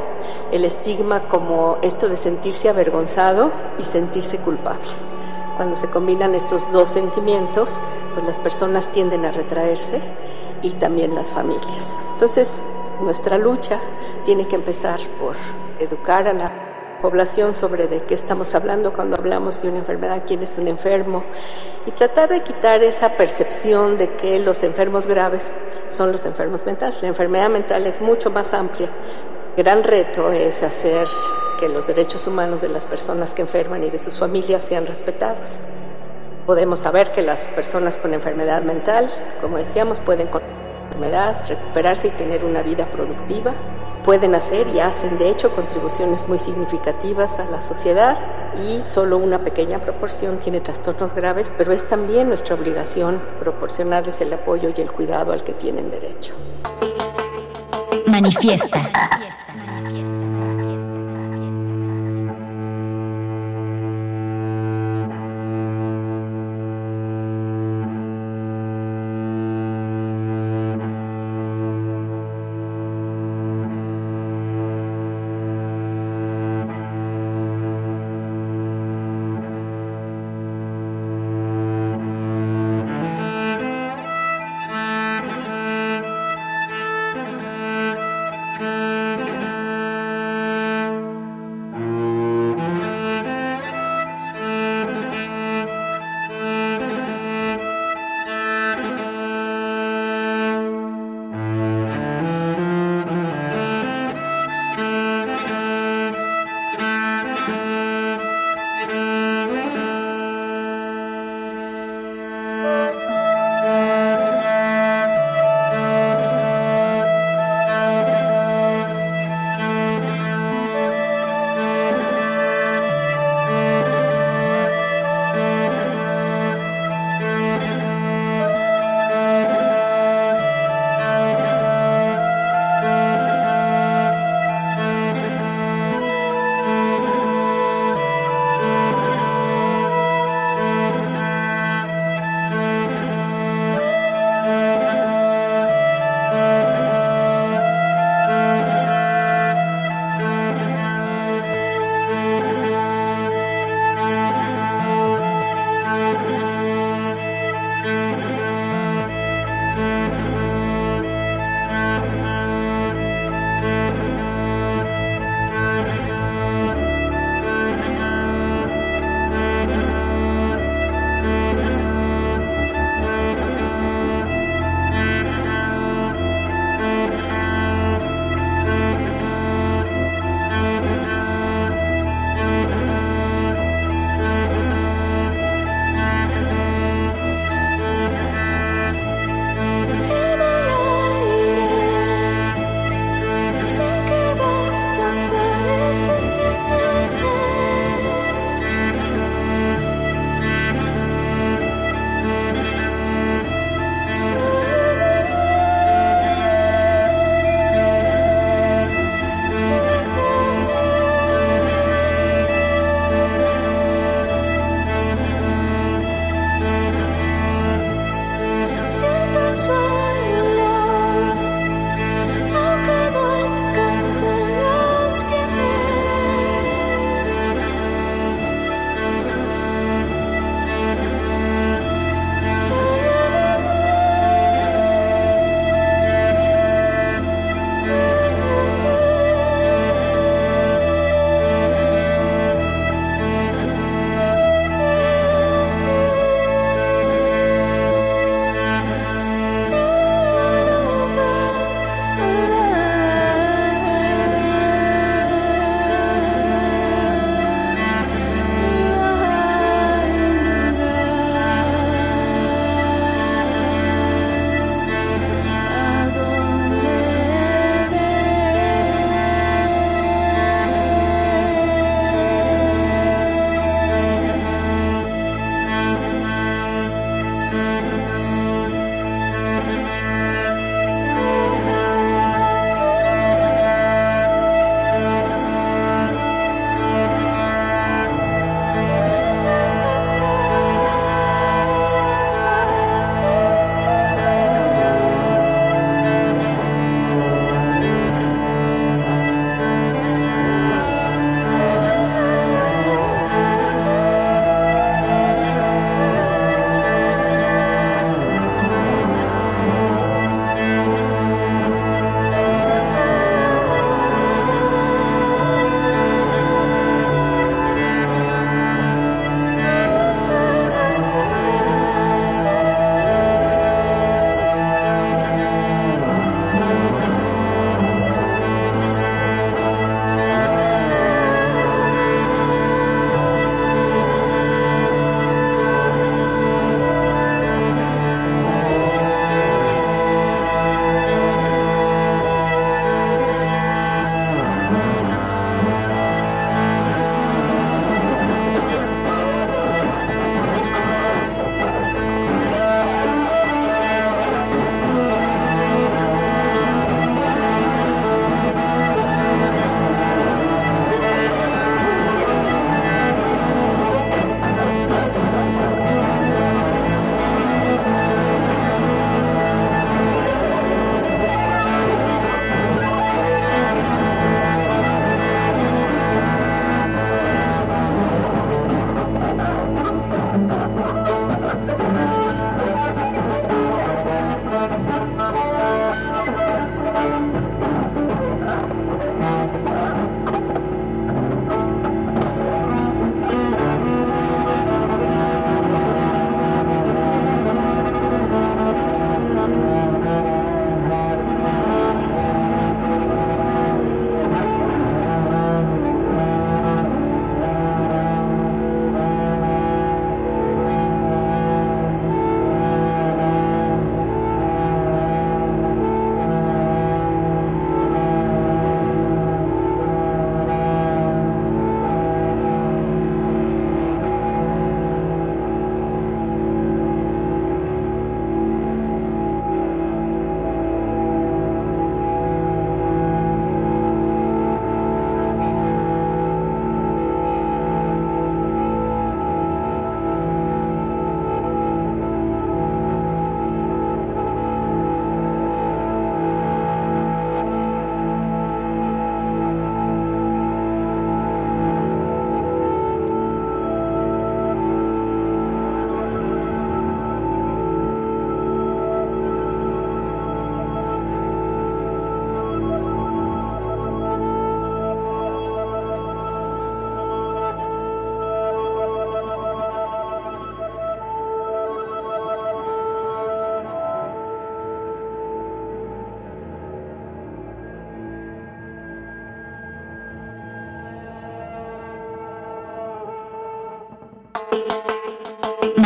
el 0.52 0.65
estigma 0.65 1.28
como 1.28 1.78
esto 1.82 2.07
de 2.10 2.18
sentirse 2.18 2.69
avergonzado 2.69 3.52
y 3.80 3.84
sentirse 3.84 4.38
culpable. 4.38 4.88
Cuando 5.56 5.76
se 5.76 5.88
combinan 5.88 6.36
estos 6.36 6.72
dos 6.72 6.90
sentimientos, 6.90 7.80
pues 8.14 8.26
las 8.26 8.40
personas 8.40 8.91
tienden 8.91 9.26
a 9.26 9.32
retraerse 9.32 9.99
y 10.61 10.72
también 10.72 11.15
las 11.15 11.32
familias. 11.32 12.03
Entonces, 12.14 12.61
nuestra 13.02 13.38
lucha 13.38 13.80
tiene 14.26 14.48
que 14.48 14.56
empezar 14.56 14.99
por 15.19 15.36
educar 15.80 16.28
a 16.28 16.34
la 16.34 16.68
población 17.02 17.53
sobre 17.53 17.88
de 17.88 18.02
qué 18.03 18.14
estamos 18.14 18.56
hablando 18.56 18.94
cuando 18.94 19.18
hablamos 19.18 19.61
de 19.61 19.69
una 19.69 19.80
enfermedad, 19.80 20.24
quién 20.26 20.41
es 20.44 20.57
un 20.57 20.68
enfermo, 20.68 21.24
y 21.86 21.91
tratar 21.91 22.30
de 22.30 22.41
quitar 22.41 22.84
esa 22.84 23.10
percepción 23.11 23.98
de 23.98 24.10
que 24.15 24.40
los 24.40 24.64
enfermos 24.64 25.07
graves 25.07 25.53
son 25.88 26.11
los 26.11 26.26
enfermos 26.26 26.65
mentales. 26.65 27.02
La 27.02 27.07
enfermedad 27.07 27.49
mental 27.49 27.86
es 27.88 28.02
mucho 28.02 28.32
más 28.32 28.53
amplia. 28.53 28.90
Gran 29.58 29.84
reto 29.84 30.32
es 30.32 30.62
hacer 30.62 31.08
que 31.60 31.68
los 31.68 31.88
derechos 31.88 32.28
humanos 32.28 32.62
de 32.62 32.70
las 32.70 32.86
personas 32.86 33.34
que 33.34 33.42
enferman 33.42 33.84
y 33.84 33.90
de 33.90 33.98
sus 33.98 34.20
familias 34.20 34.62
sean 34.62 34.86
respetados. 34.86 35.62
Podemos 36.46 36.78
saber 36.78 37.12
que 37.12 37.24
las 37.24 37.48
personas 37.48 37.98
con 37.98 38.14
enfermedad 38.14 38.62
mental, 38.62 39.10
como 39.42 39.58
decíamos, 39.58 40.00
pueden 40.00 40.28
con 40.28 40.44
enfermedad 40.86 41.44
recuperarse 41.48 42.10
y 42.10 42.12
tener 42.12 42.46
una 42.46 42.62
vida 42.62 42.92
productiva, 42.92 43.52
pueden 44.06 44.36
hacer 44.36 44.68
y 44.68 44.80
hacen 44.80 45.18
de 45.18 45.32
hecho 45.32 45.50
contribuciones 45.56 46.28
muy 46.28 46.38
significativas 46.38 47.40
a 47.40 47.46
la 47.46 47.64
sociedad 47.64 48.16
y 48.64 48.84
solo 48.86 49.18
una 49.18 49.40
pequeña 49.40 49.82
proporción 49.82 50.38
tiene 50.38 50.62
trastornos 50.62 51.16
graves, 51.16 51.52
pero 51.58 51.74
es 51.74 51.88
también 51.88 52.28
nuestra 52.28 52.54
obligación 52.54 53.20
proporcionarles 53.40 54.22
el 54.22 54.32
apoyo 54.34 54.70
y 54.78 54.82
el 54.82 54.92
cuidado 54.92 55.32
al 55.32 55.44
que 55.44 55.54
tienen 55.54 55.90
derecho. 55.90 56.36
Manifiesta. 58.18 58.80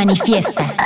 Manifiesta. 0.02 0.81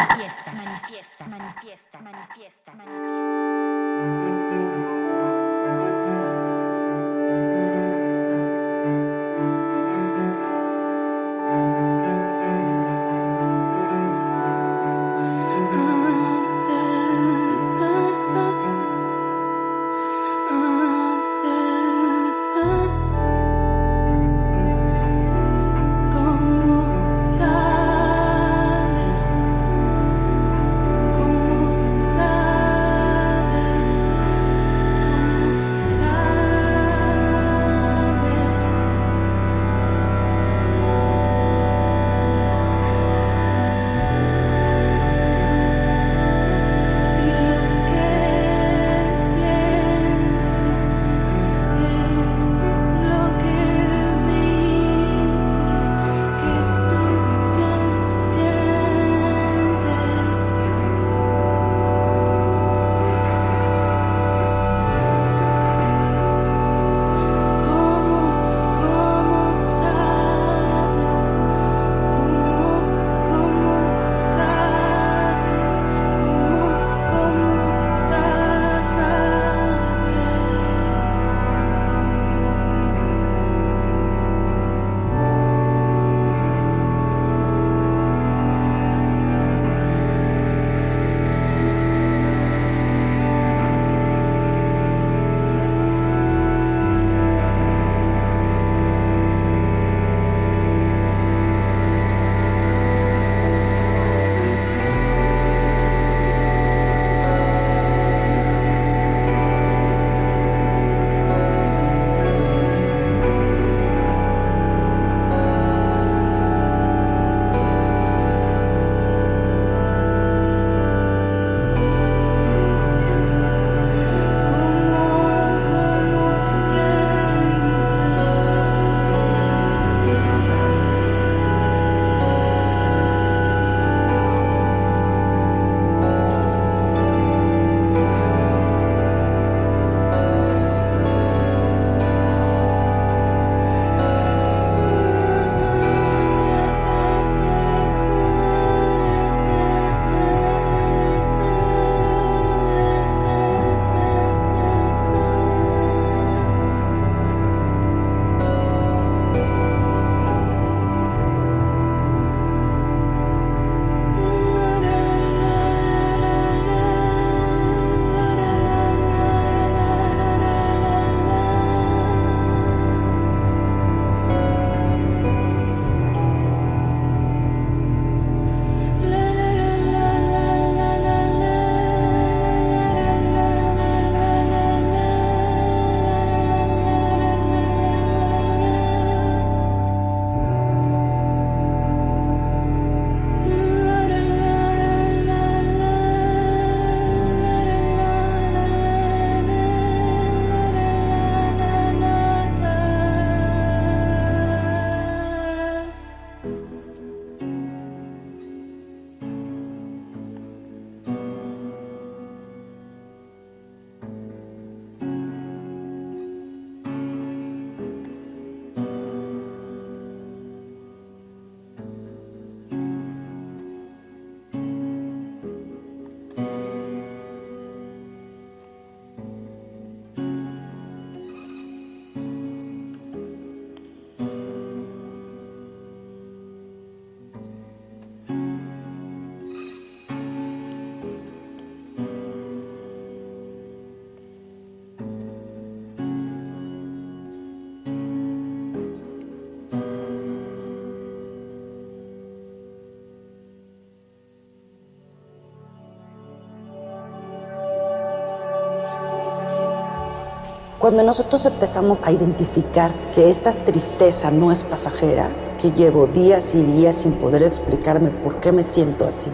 Cuando 260.95 261.11
nosotros 261.11 261.45
empezamos 261.45 262.03
a 262.03 262.13
identificar 262.13 262.89
que 263.13 263.27
esta 263.29 263.51
tristeza 263.51 264.31
no 264.31 264.53
es 264.53 264.63
pasajera, 264.63 265.27
que 265.61 265.73
llevo 265.73 266.07
días 266.07 266.55
y 266.55 266.63
días 266.63 266.95
sin 266.95 267.11
poder 267.15 267.43
explicarme 267.43 268.11
por 268.11 268.39
qué 268.39 268.53
me 268.53 268.63
siento 268.63 269.03
así, 269.03 269.29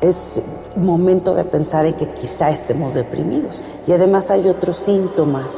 es 0.00 0.40
momento 0.76 1.34
de 1.34 1.42
pensar 1.42 1.84
en 1.84 1.94
que 1.94 2.08
quizá 2.10 2.52
estemos 2.52 2.94
deprimidos. 2.94 3.60
Y 3.88 3.92
además 3.92 4.30
hay 4.30 4.48
otros 4.48 4.76
síntomas. 4.76 5.52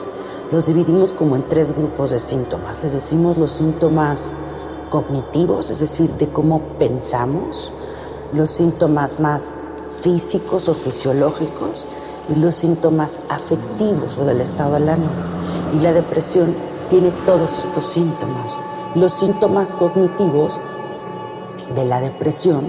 Los 0.51 0.69
dividimos 0.69 1.13
como 1.13 1.37
en 1.37 1.47
tres 1.51 1.77
grupos 1.77 2.13
de 2.13 2.19
síntomas. 2.19 2.83
Les 2.83 2.95
decimos 2.95 3.37
los 3.37 3.51
síntomas 3.51 4.21
cognitivos, 4.89 5.69
es 5.69 5.81
decir, 5.81 6.09
de 6.13 6.29
cómo 6.29 6.63
pensamos, 6.79 7.71
los 8.33 8.51
síntomas 8.51 9.21
más 9.21 9.55
físicos 10.01 10.67
o 10.71 10.73
fisiológicos 10.73 11.85
los 12.37 12.55
síntomas 12.55 13.21
afectivos 13.29 14.17
o 14.19 14.25
del 14.25 14.41
estado 14.41 14.75
del 14.75 14.89
ánimo. 14.89 15.11
Y 15.77 15.81
la 15.81 15.93
depresión 15.93 16.55
tiene 16.89 17.11
todos 17.27 17.59
estos 17.59 17.87
síntomas. 17.87 18.57
Los 18.95 19.13
síntomas 19.13 19.73
cognitivos 19.73 20.59
de 21.75 21.85
la 21.85 22.01
depresión, 22.01 22.69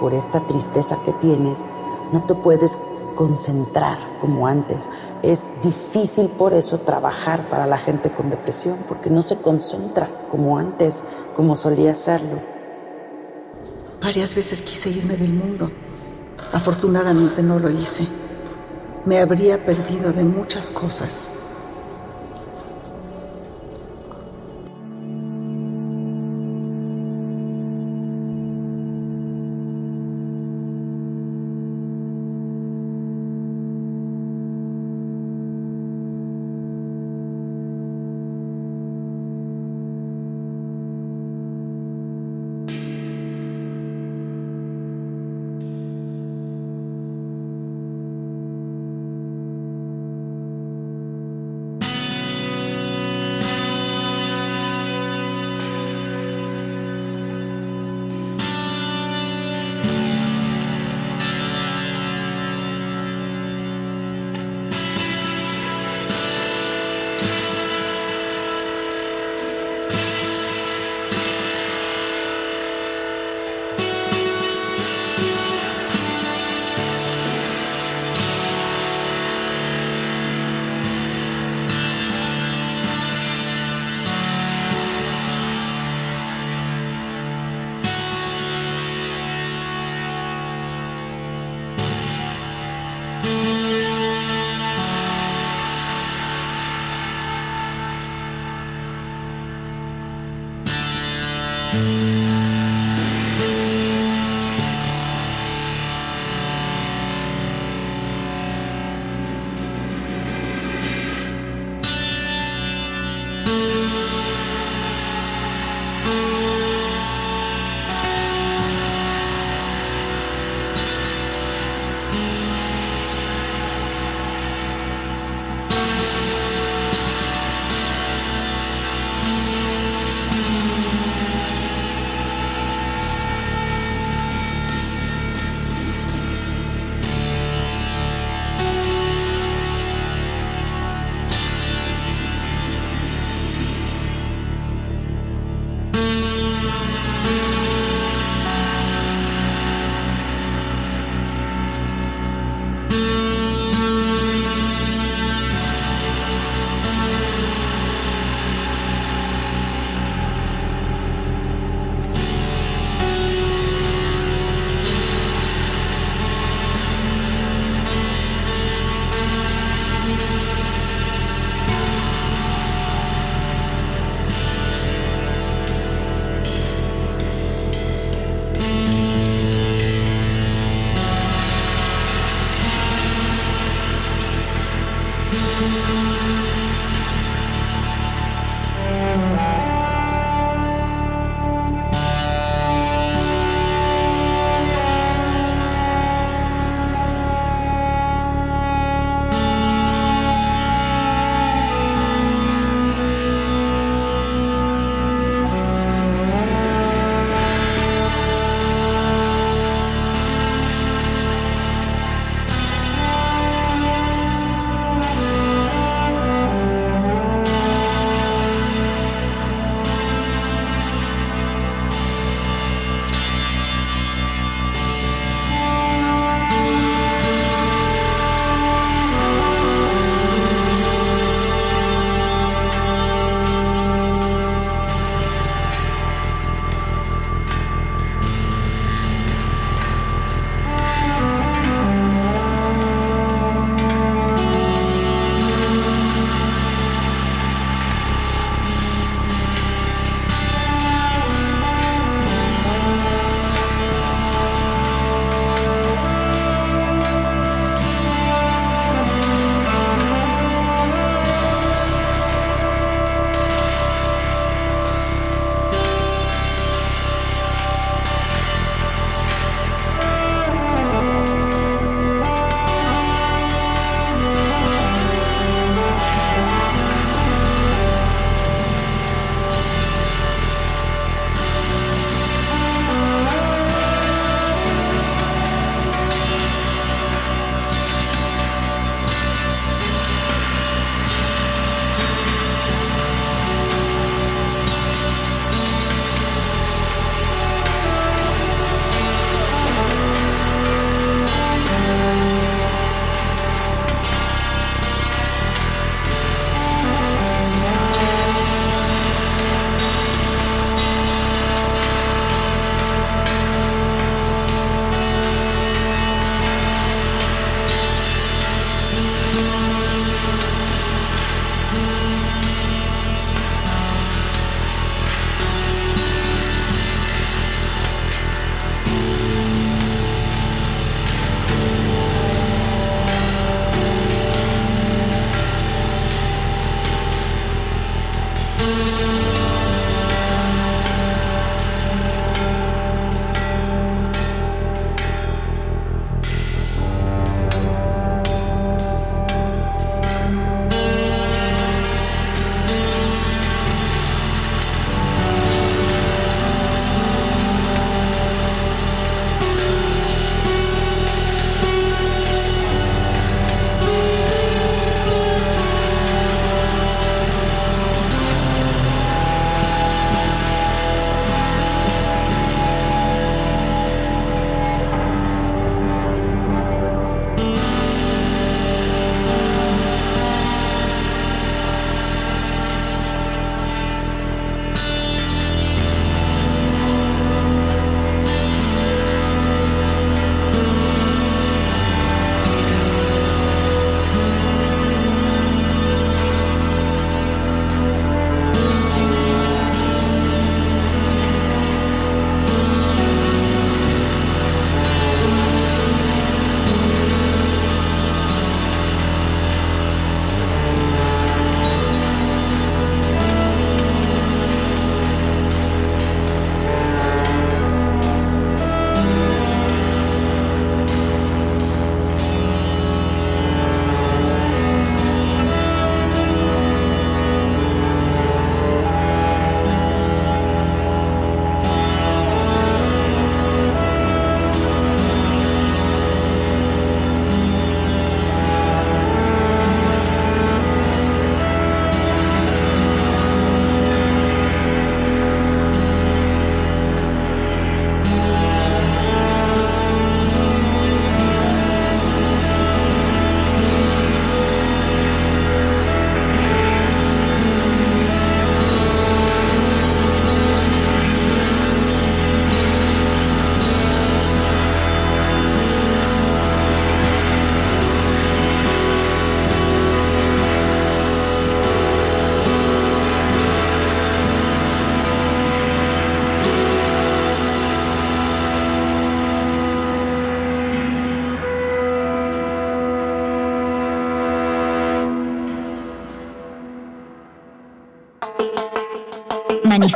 por 0.00 0.14
esta 0.14 0.40
tristeza 0.46 0.98
que 1.04 1.12
tienes, 1.12 1.66
no 2.12 2.24
te 2.24 2.34
puedes 2.34 2.78
concentrar 3.14 3.98
como 4.20 4.46
antes. 4.46 4.88
Es 5.22 5.48
difícil 5.62 6.28
por 6.28 6.52
eso 6.52 6.78
trabajar 6.78 7.48
para 7.48 7.66
la 7.66 7.78
gente 7.78 8.10
con 8.10 8.28
depresión, 8.30 8.78
porque 8.88 9.10
no 9.10 9.22
se 9.22 9.36
concentra 9.36 10.08
como 10.30 10.58
antes, 10.58 11.02
como 11.36 11.56
solía 11.56 11.92
hacerlo. 11.92 12.40
Varias 14.02 14.34
veces 14.34 14.62
quise 14.62 14.90
irme 14.90 15.16
del 15.16 15.32
mundo. 15.32 15.70
Afortunadamente 16.52 17.42
no 17.42 17.58
lo 17.58 17.70
hice. 17.70 18.06
Me 19.04 19.18
habría 19.18 19.64
perdido 19.64 20.12
de 20.12 20.22
muchas 20.22 20.70
cosas. 20.70 21.28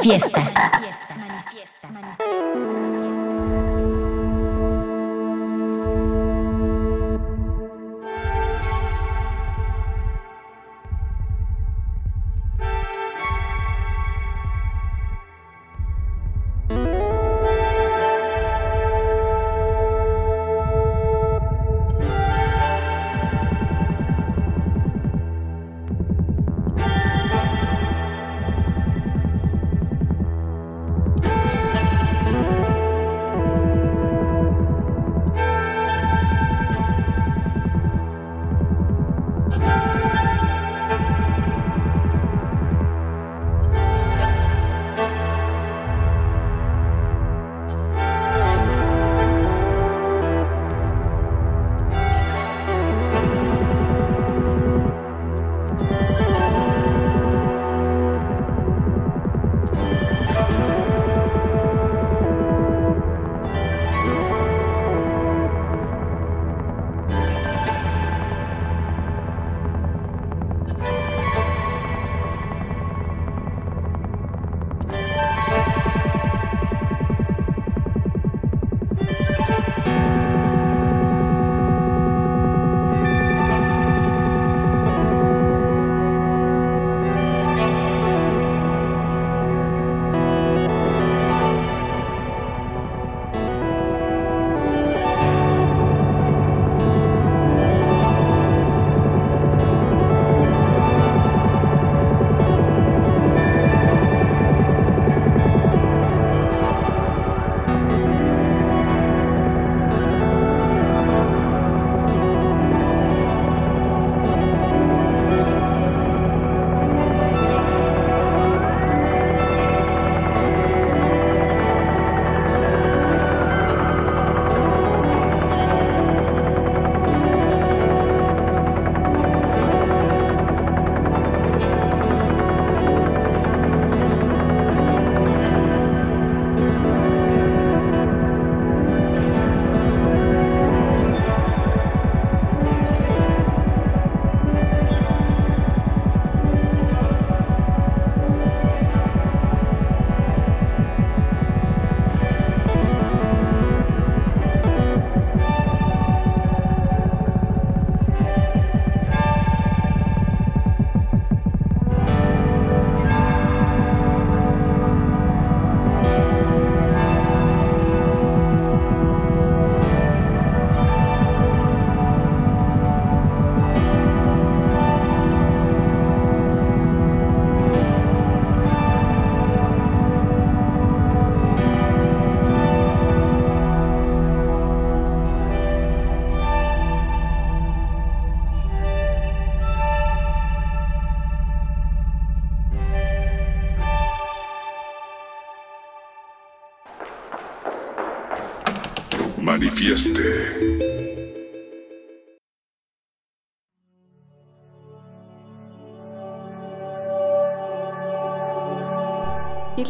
Manifiesta. 0.07 0.56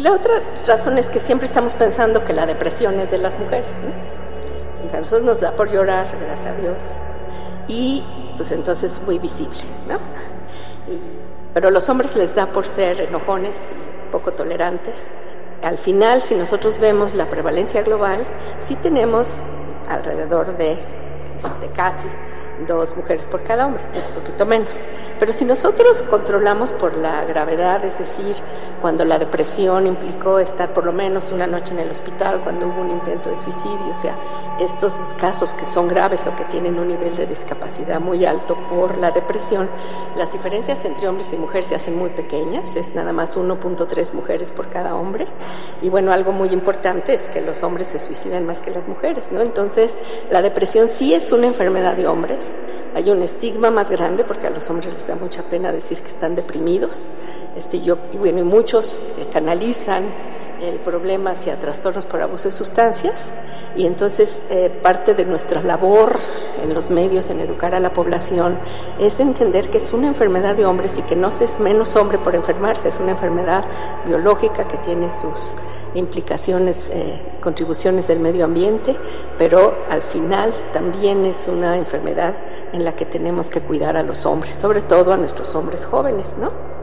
La 0.06 0.12
otra 0.12 0.40
razón 0.68 0.98
es 0.98 1.10
que 1.10 1.18
siempre 1.18 1.48
estamos 1.48 1.74
pensando 1.74 2.24
que 2.24 2.32
la 2.32 2.46
depresión 2.46 3.00
es 3.00 3.10
de 3.10 3.18
las 3.18 3.36
mujeres. 3.40 3.74
¿no? 3.82 4.88
O 4.88 4.96
a 4.96 5.00
nosotros 5.00 5.22
nos 5.22 5.40
da 5.40 5.50
por 5.50 5.68
llorar, 5.72 6.16
gracias 6.20 6.46
a 6.46 6.52
Dios. 6.52 6.76
Y 7.66 8.04
pues 8.36 8.52
entonces 8.52 8.92
es 8.92 9.02
muy 9.02 9.18
visible, 9.18 9.58
¿no? 9.88 9.98
Pero 11.52 11.66
a 11.66 11.70
los 11.72 11.88
hombres 11.88 12.14
les 12.14 12.36
da 12.36 12.46
por 12.46 12.66
ser 12.66 13.00
enojones 13.00 13.68
y 13.68 14.12
poco 14.12 14.32
tolerantes. 14.32 15.08
Al 15.64 15.76
final, 15.76 16.22
si 16.22 16.36
nosotros 16.36 16.78
vemos 16.78 17.14
la 17.14 17.26
prevalencia 17.26 17.82
global, 17.82 18.24
sí 18.58 18.76
tenemos 18.76 19.38
alrededor 19.88 20.56
de 20.56 20.74
este, 21.36 21.68
casi 21.74 22.06
dos 22.66 22.96
mujeres 22.96 23.26
por 23.26 23.42
cada 23.42 23.66
hombre, 23.66 23.82
un 24.08 24.14
poquito 24.14 24.46
menos. 24.46 24.84
Pero 25.18 25.32
si 25.32 25.44
nosotros 25.44 26.02
controlamos 26.04 26.72
por 26.72 26.96
la 26.96 27.24
gravedad, 27.24 27.84
es 27.84 27.98
decir, 27.98 28.36
cuando 28.80 29.04
la 29.04 29.18
depresión 29.18 29.86
implicó 29.86 30.38
estar 30.38 30.72
por 30.72 30.84
lo 30.84 30.92
menos 30.92 31.30
una 31.32 31.46
noche 31.46 31.74
en 31.74 31.80
el 31.80 31.90
hospital, 31.90 32.40
cuando 32.42 32.66
hubo 32.66 32.80
un 32.80 32.90
intento 32.90 33.30
de 33.30 33.36
suicidio, 33.36 33.90
o 33.90 33.94
sea, 33.94 34.14
estos 34.60 34.94
casos 35.20 35.54
que 35.54 35.66
son 35.66 35.88
graves 35.88 36.26
o 36.26 36.36
que 36.36 36.44
tienen 36.44 36.78
un 36.78 36.88
nivel 36.88 37.16
de 37.16 37.26
discapacidad 37.26 38.00
muy 38.00 38.24
alto 38.24 38.56
por 38.68 38.96
la 38.96 39.10
depresión, 39.10 39.68
las 40.16 40.32
diferencias 40.32 40.84
entre 40.84 41.08
hombres 41.08 41.32
y 41.32 41.36
mujeres 41.36 41.68
se 41.68 41.74
hacen 41.74 41.96
muy 41.96 42.10
pequeñas, 42.10 42.76
es 42.76 42.94
nada 42.94 43.12
más 43.12 43.36
1.3 43.36 44.12
mujeres 44.12 44.52
por 44.52 44.68
cada 44.68 44.94
hombre. 44.94 45.26
Y 45.82 45.88
bueno, 45.88 46.12
algo 46.12 46.32
muy 46.32 46.48
importante 46.50 47.14
es 47.14 47.28
que 47.28 47.40
los 47.40 47.62
hombres 47.62 47.88
se 47.88 47.98
suicidan 47.98 48.46
más 48.46 48.60
que 48.60 48.70
las 48.70 48.88
mujeres, 48.88 49.30
¿no? 49.30 49.40
Entonces, 49.40 49.96
la 50.30 50.42
depresión 50.42 50.88
sí 50.88 51.14
es 51.14 51.32
una 51.32 51.46
enfermedad 51.46 51.94
de 51.94 52.06
hombres. 52.06 52.52
Hay 52.94 53.10
un 53.10 53.22
estigma 53.22 53.70
más 53.70 53.90
grande 53.90 54.24
porque 54.24 54.46
a 54.46 54.50
los 54.50 54.70
hombres 54.70 54.92
les 54.92 55.06
da 55.06 55.16
mucha 55.16 55.42
pena 55.42 55.70
decir 55.72 56.00
que 56.00 56.08
están 56.08 56.34
deprimidos. 56.34 57.08
Este, 57.56 57.80
yo, 57.80 57.98
y 58.12 58.18
bueno, 58.18 58.40
y 58.40 58.44
muchos 58.66 59.00
eh, 59.16 59.28
canalizan 59.32 60.02
el 60.60 60.80
problema 60.80 61.30
hacia 61.30 61.54
trastornos 61.54 62.04
por 62.04 62.20
abuso 62.20 62.48
de 62.48 62.52
sustancias 62.52 63.32
y 63.76 63.86
entonces 63.86 64.42
eh, 64.50 64.70
parte 64.82 65.14
de 65.14 65.24
nuestra 65.24 65.62
labor 65.62 66.18
en 66.60 66.74
los 66.74 66.90
medios, 66.90 67.30
en 67.30 67.38
educar 67.38 67.76
a 67.76 67.78
la 67.78 67.92
población, 67.92 68.58
es 68.98 69.20
entender 69.20 69.70
que 69.70 69.78
es 69.78 69.92
una 69.92 70.08
enfermedad 70.08 70.56
de 70.56 70.66
hombres 70.66 70.98
y 70.98 71.02
que 71.02 71.14
no 71.14 71.30
se 71.30 71.44
es 71.44 71.60
menos 71.60 71.94
hombre 71.94 72.18
por 72.18 72.34
enfermarse, 72.34 72.88
es 72.88 72.98
una 72.98 73.12
enfermedad 73.12 73.64
biológica 74.04 74.66
que 74.66 74.78
tiene 74.78 75.12
sus 75.12 75.54
implicaciones, 75.94 76.90
eh, 76.90 77.20
contribuciones 77.40 78.08
del 78.08 78.18
medio 78.18 78.46
ambiente, 78.46 78.96
pero 79.38 79.76
al 79.88 80.02
final 80.02 80.52
también 80.72 81.24
es 81.24 81.46
una 81.46 81.76
enfermedad 81.76 82.34
en 82.72 82.84
la 82.84 82.96
que 82.96 83.04
tenemos 83.04 83.48
que 83.48 83.60
cuidar 83.60 83.96
a 83.96 84.02
los 84.02 84.26
hombres, 84.26 84.56
sobre 84.56 84.80
todo 84.80 85.12
a 85.12 85.16
nuestros 85.16 85.54
hombres 85.54 85.86
jóvenes, 85.86 86.34
¿no? 86.36 86.75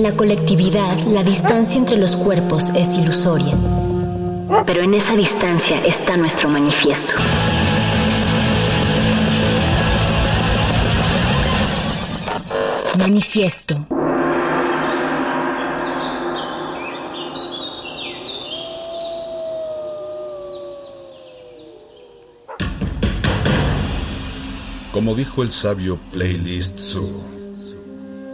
En 0.00 0.04
la 0.04 0.16
colectividad, 0.16 0.98
la 1.08 1.22
distancia 1.22 1.78
entre 1.78 1.98
los 1.98 2.16
cuerpos 2.16 2.70
es 2.74 2.96
ilusoria. 2.96 3.54
Pero 4.64 4.80
en 4.80 4.94
esa 4.94 5.14
distancia 5.14 5.78
está 5.84 6.16
nuestro 6.16 6.48
manifiesto. 6.48 7.12
Manifiesto. 12.98 13.76
Como 24.92 25.14
dijo 25.14 25.42
el 25.42 25.52
sabio 25.52 25.98
Playlist 26.10 26.78
Zoo, 26.78 27.29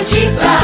Pode. 0.00 0.59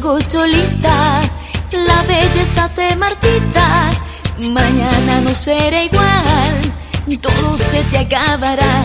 conmigo 0.00 0.18
cholita, 0.26 1.20
la 1.72 2.02
belleza 2.04 2.66
se 2.66 2.96
marchita, 2.96 3.90
mañana 4.50 5.20
no 5.20 5.34
será 5.34 5.82
igual, 5.82 6.60
todo 7.20 7.58
se 7.58 7.82
te 7.84 7.98
acabará. 7.98 8.84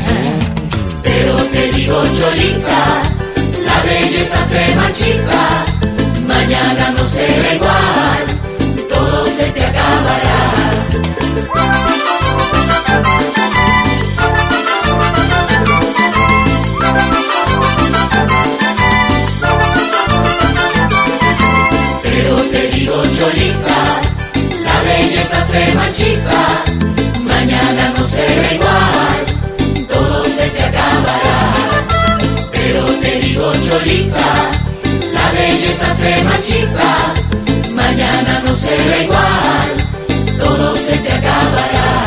Pero 1.04 1.36
te 1.46 1.72
digo 1.72 2.04
cholita, 2.08 3.02
la 3.62 3.82
belleza 3.84 4.44
se 4.44 4.76
marchita, 4.76 5.66
mañana 6.26 6.92
no 6.92 7.06
será 7.06 7.54
igual, 7.54 8.26
todo 8.90 9.26
se 9.28 9.46
te 9.46 9.64
acabará. 9.64 10.58
Cholita, 23.18 24.00
la 24.64 24.80
belleza 24.84 25.44
se 25.44 25.74
marchita, 25.74 26.64
mañana 27.24 27.92
no 27.98 28.04
será 28.04 28.54
igual, 28.54 29.88
todo 29.88 30.22
se 30.22 30.48
te 30.50 30.64
acabará. 30.64 31.52
Pero 32.52 32.86
te 33.02 33.20
digo 33.20 33.52
Cholita, 33.68 34.52
la 35.12 35.32
belleza 35.32 35.96
se 35.96 36.24
marchita, 36.26 37.14
mañana 37.74 38.44
no 38.46 38.54
será 38.54 39.00
igual, 39.02 39.68
todo 40.38 40.76
se 40.76 40.96
te 40.98 41.12
acabará. 41.12 42.07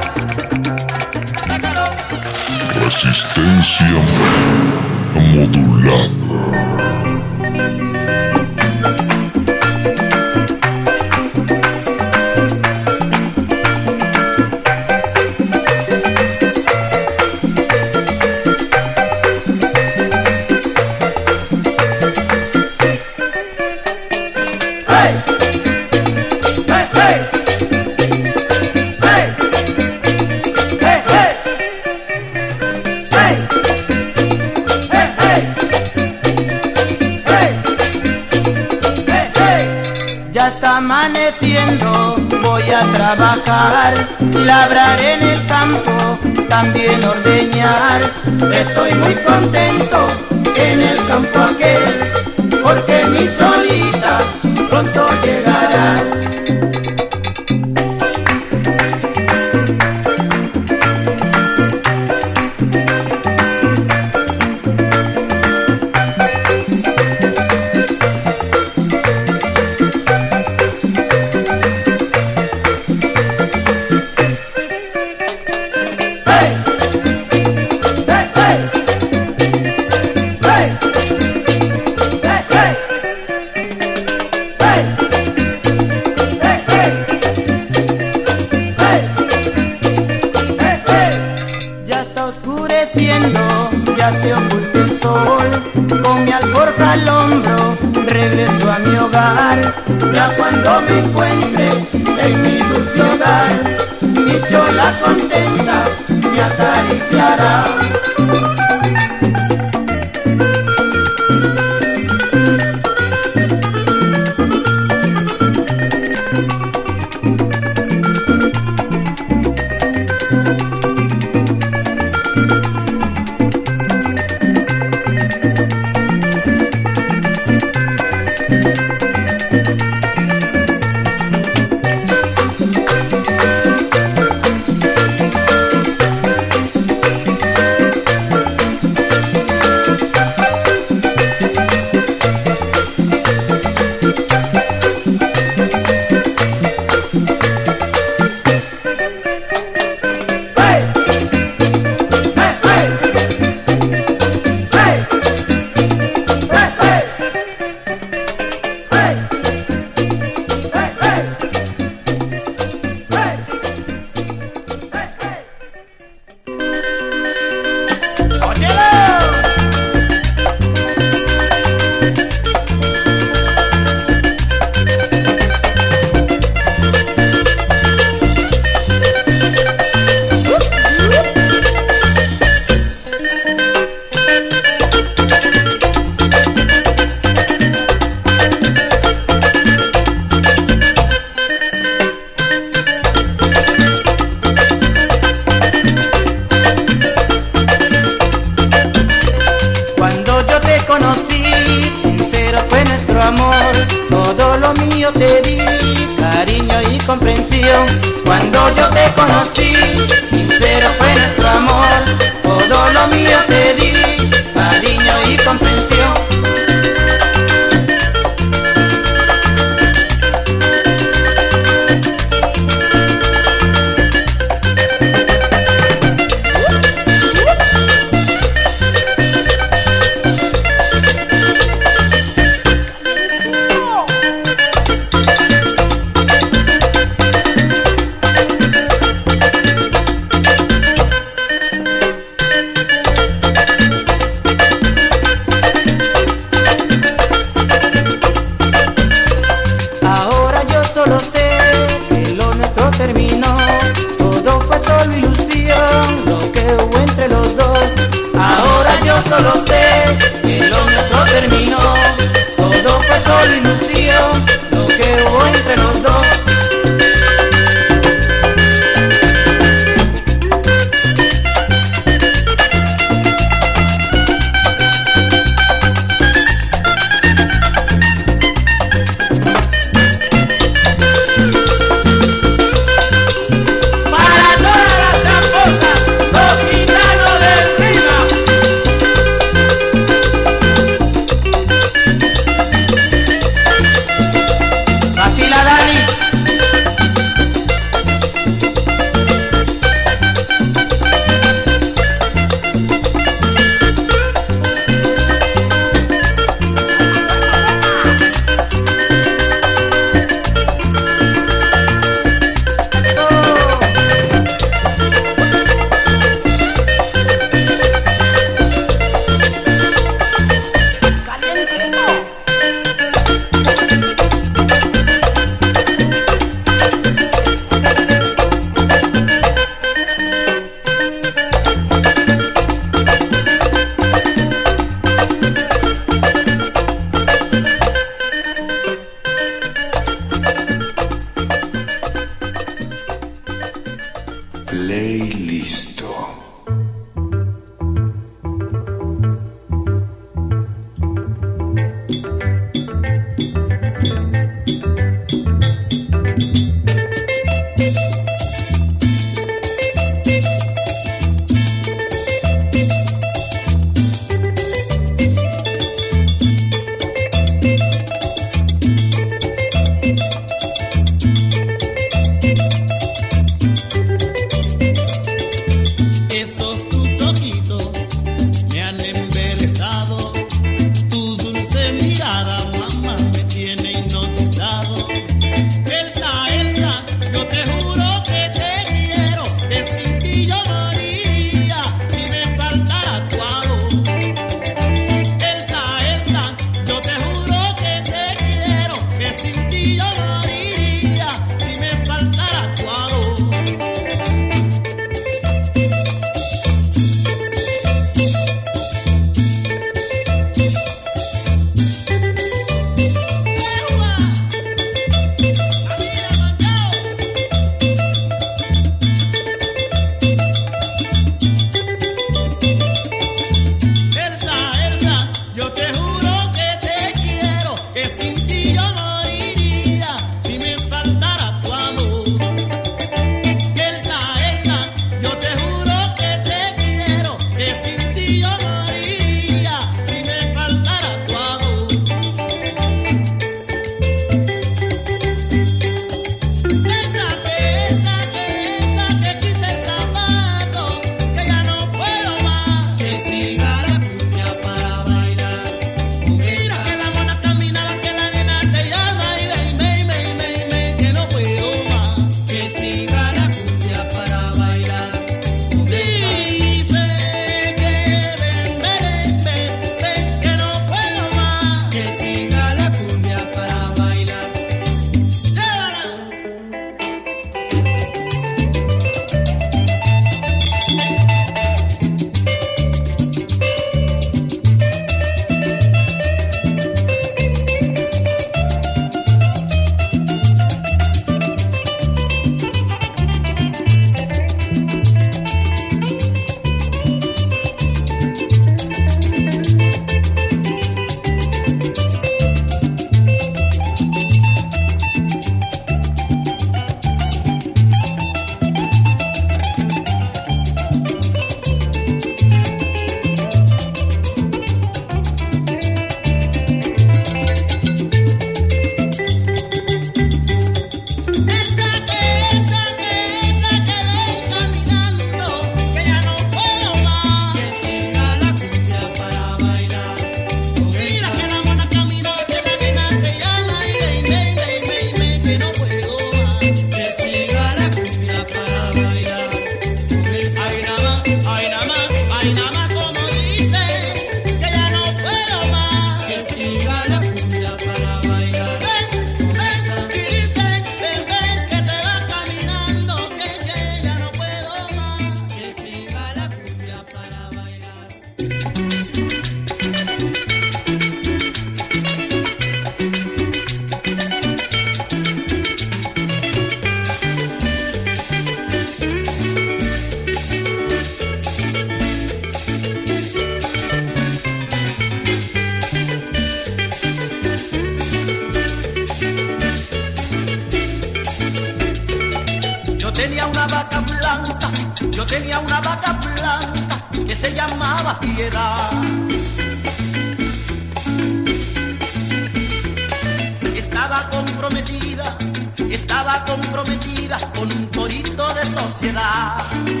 De 599.13 600.00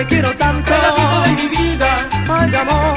te 0.00 0.06
quiero 0.06 0.34
tanto. 0.36 0.72
Pedacito 0.72 1.22
de 1.22 1.32
mi 1.32 1.48
vida, 1.48 2.08
ay 2.28 2.54
amor. 2.54 2.89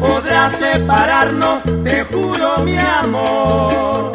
Podrá 0.00 0.50
separarnos, 0.50 1.62
te 1.84 2.04
juro 2.04 2.58
mi 2.64 2.76
amor. 2.78 4.12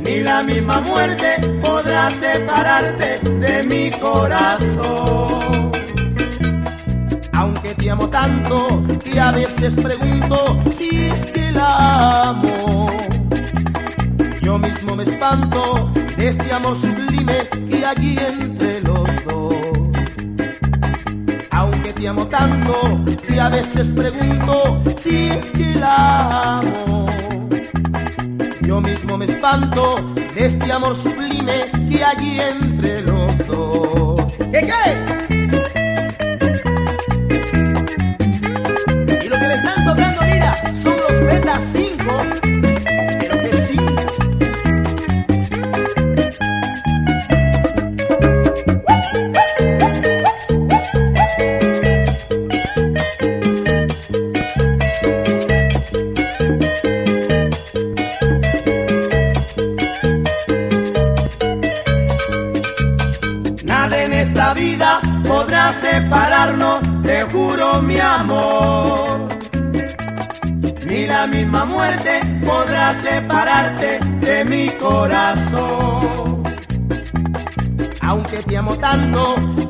Ni 0.00 0.20
la 0.20 0.42
misma 0.42 0.80
muerte 0.80 1.36
podrá 1.62 2.10
separarte 2.10 3.18
de 3.18 3.62
mi 3.64 3.90
corazón. 3.90 5.72
Aunque 7.32 7.74
te 7.74 7.90
amo 7.90 8.08
tanto 8.08 8.82
y 9.04 9.18
a 9.18 9.32
veces 9.32 9.74
pregunto 9.74 10.58
si 10.76 11.06
es 11.06 11.26
que 11.32 11.50
la 11.50 12.28
amo. 12.28 12.86
Yo 14.42 14.58
mismo 14.58 14.96
me 14.96 15.04
espanto 15.04 15.90
de 16.16 16.28
este 16.28 16.52
amor 16.52 16.76
sublime 16.76 17.48
que 17.68 17.84
allí 17.84 18.16
entre 18.18 18.80
los 18.82 18.91
Te 22.02 22.08
amo 22.08 22.26
tanto 22.26 23.00
y 23.28 23.38
a 23.38 23.48
veces 23.48 23.88
pregunto 23.90 24.82
si 25.04 25.28
es 25.28 25.46
que 25.52 25.72
la 25.76 26.58
amo. 26.58 27.06
Yo 28.62 28.80
mismo 28.80 29.16
me 29.16 29.26
espanto 29.26 30.12
de 30.34 30.46
este 30.46 30.72
amor 30.72 30.96
sublime 30.96 31.70
que 31.88 32.02
allí 32.02 32.40
entre 32.40 33.02
los 33.02 33.46
dos. 33.46 34.32
¿Qué 34.50 34.66
qué? 34.66 35.61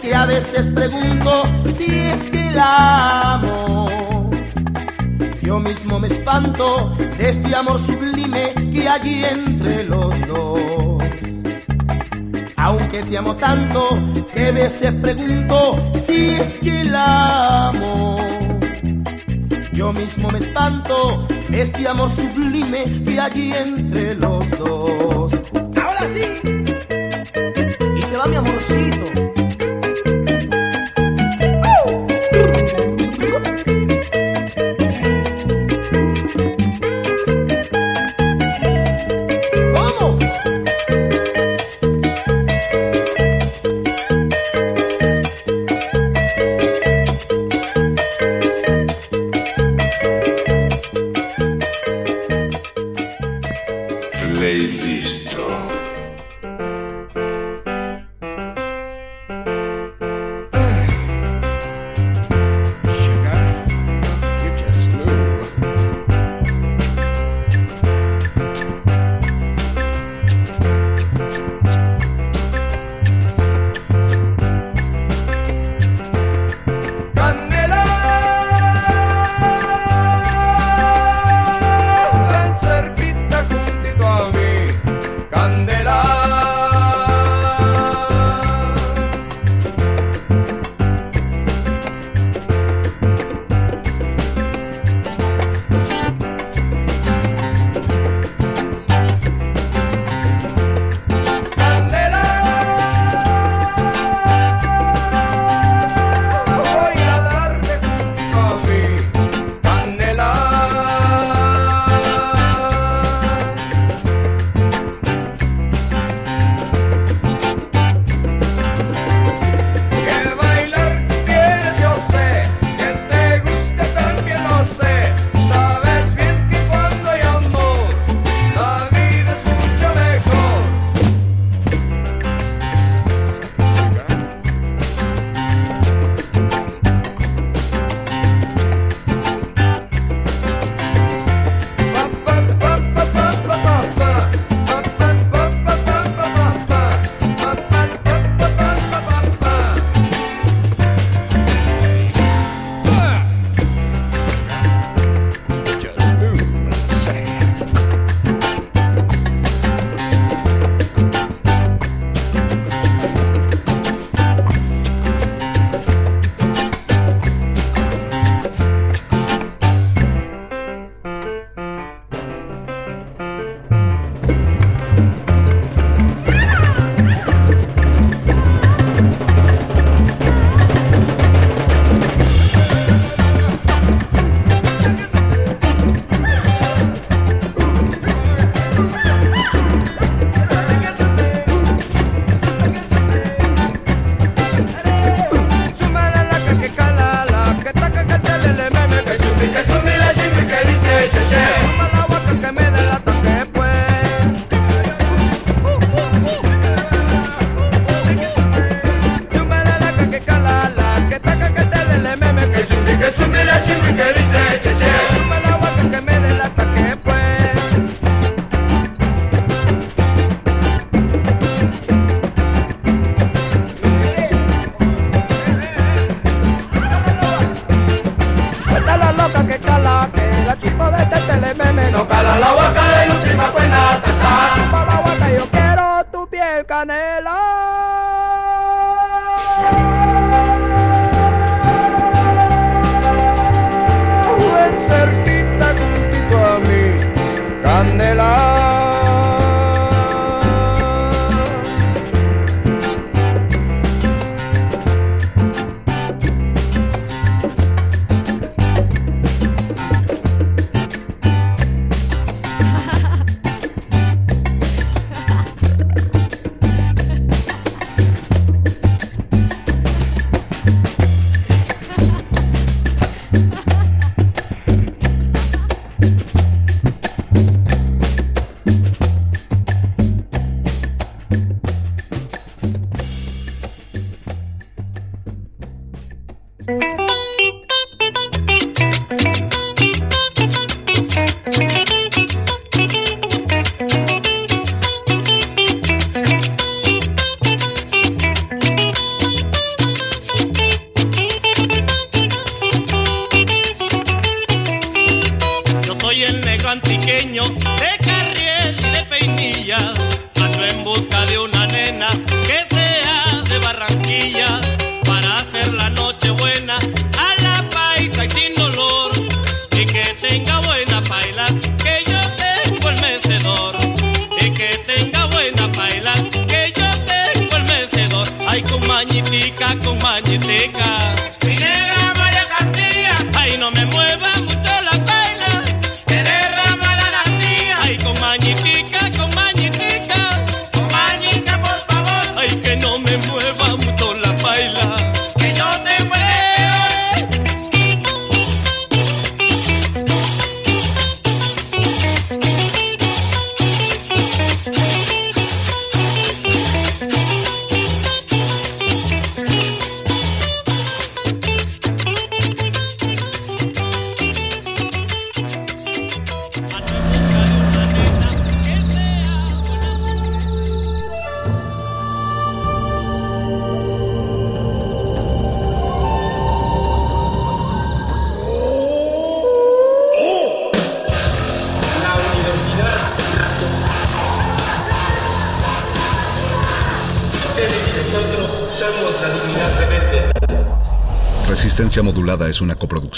Que 0.01 0.15
a 0.15 0.27
veces 0.27 0.67
pregunto 0.75 1.45
si 1.77 1.85
es 1.85 2.31
que 2.31 2.51
la 2.51 3.35
amo. 3.35 4.31
Yo 5.41 5.61
mismo 5.61 6.01
me 6.01 6.09
espanto 6.09 6.93
de 7.19 7.31
este 7.31 7.55
amor 7.55 7.79
sublime 7.79 8.53
que 8.73 8.89
allí 8.89 9.25
entre 9.25 9.85
los 9.85 10.27
dos. 10.27 11.03
Aunque 12.57 13.03
te 13.03 13.17
amo 13.17 13.37
tanto, 13.37 13.91
que 14.35 14.49
a 14.49 14.53
veces 14.53 14.93
pregunto 15.01 15.93
si 16.05 16.31
es 16.31 16.59
que 16.59 16.85
la 16.85 17.69
amo. 17.69 18.17
Yo 19.73 19.93
mismo 19.93 20.31
me 20.31 20.41
espanto 20.41 21.27
de 21.49 21.63
este 21.63 21.87
amor 21.87 22.11
sublime 22.11 22.85
que 23.05 23.21
allí 23.21 23.53
entre 23.53 24.17
los 24.17 24.51
dos. 24.59 25.33
Ahora 25.77 26.09
sí. 26.13 26.52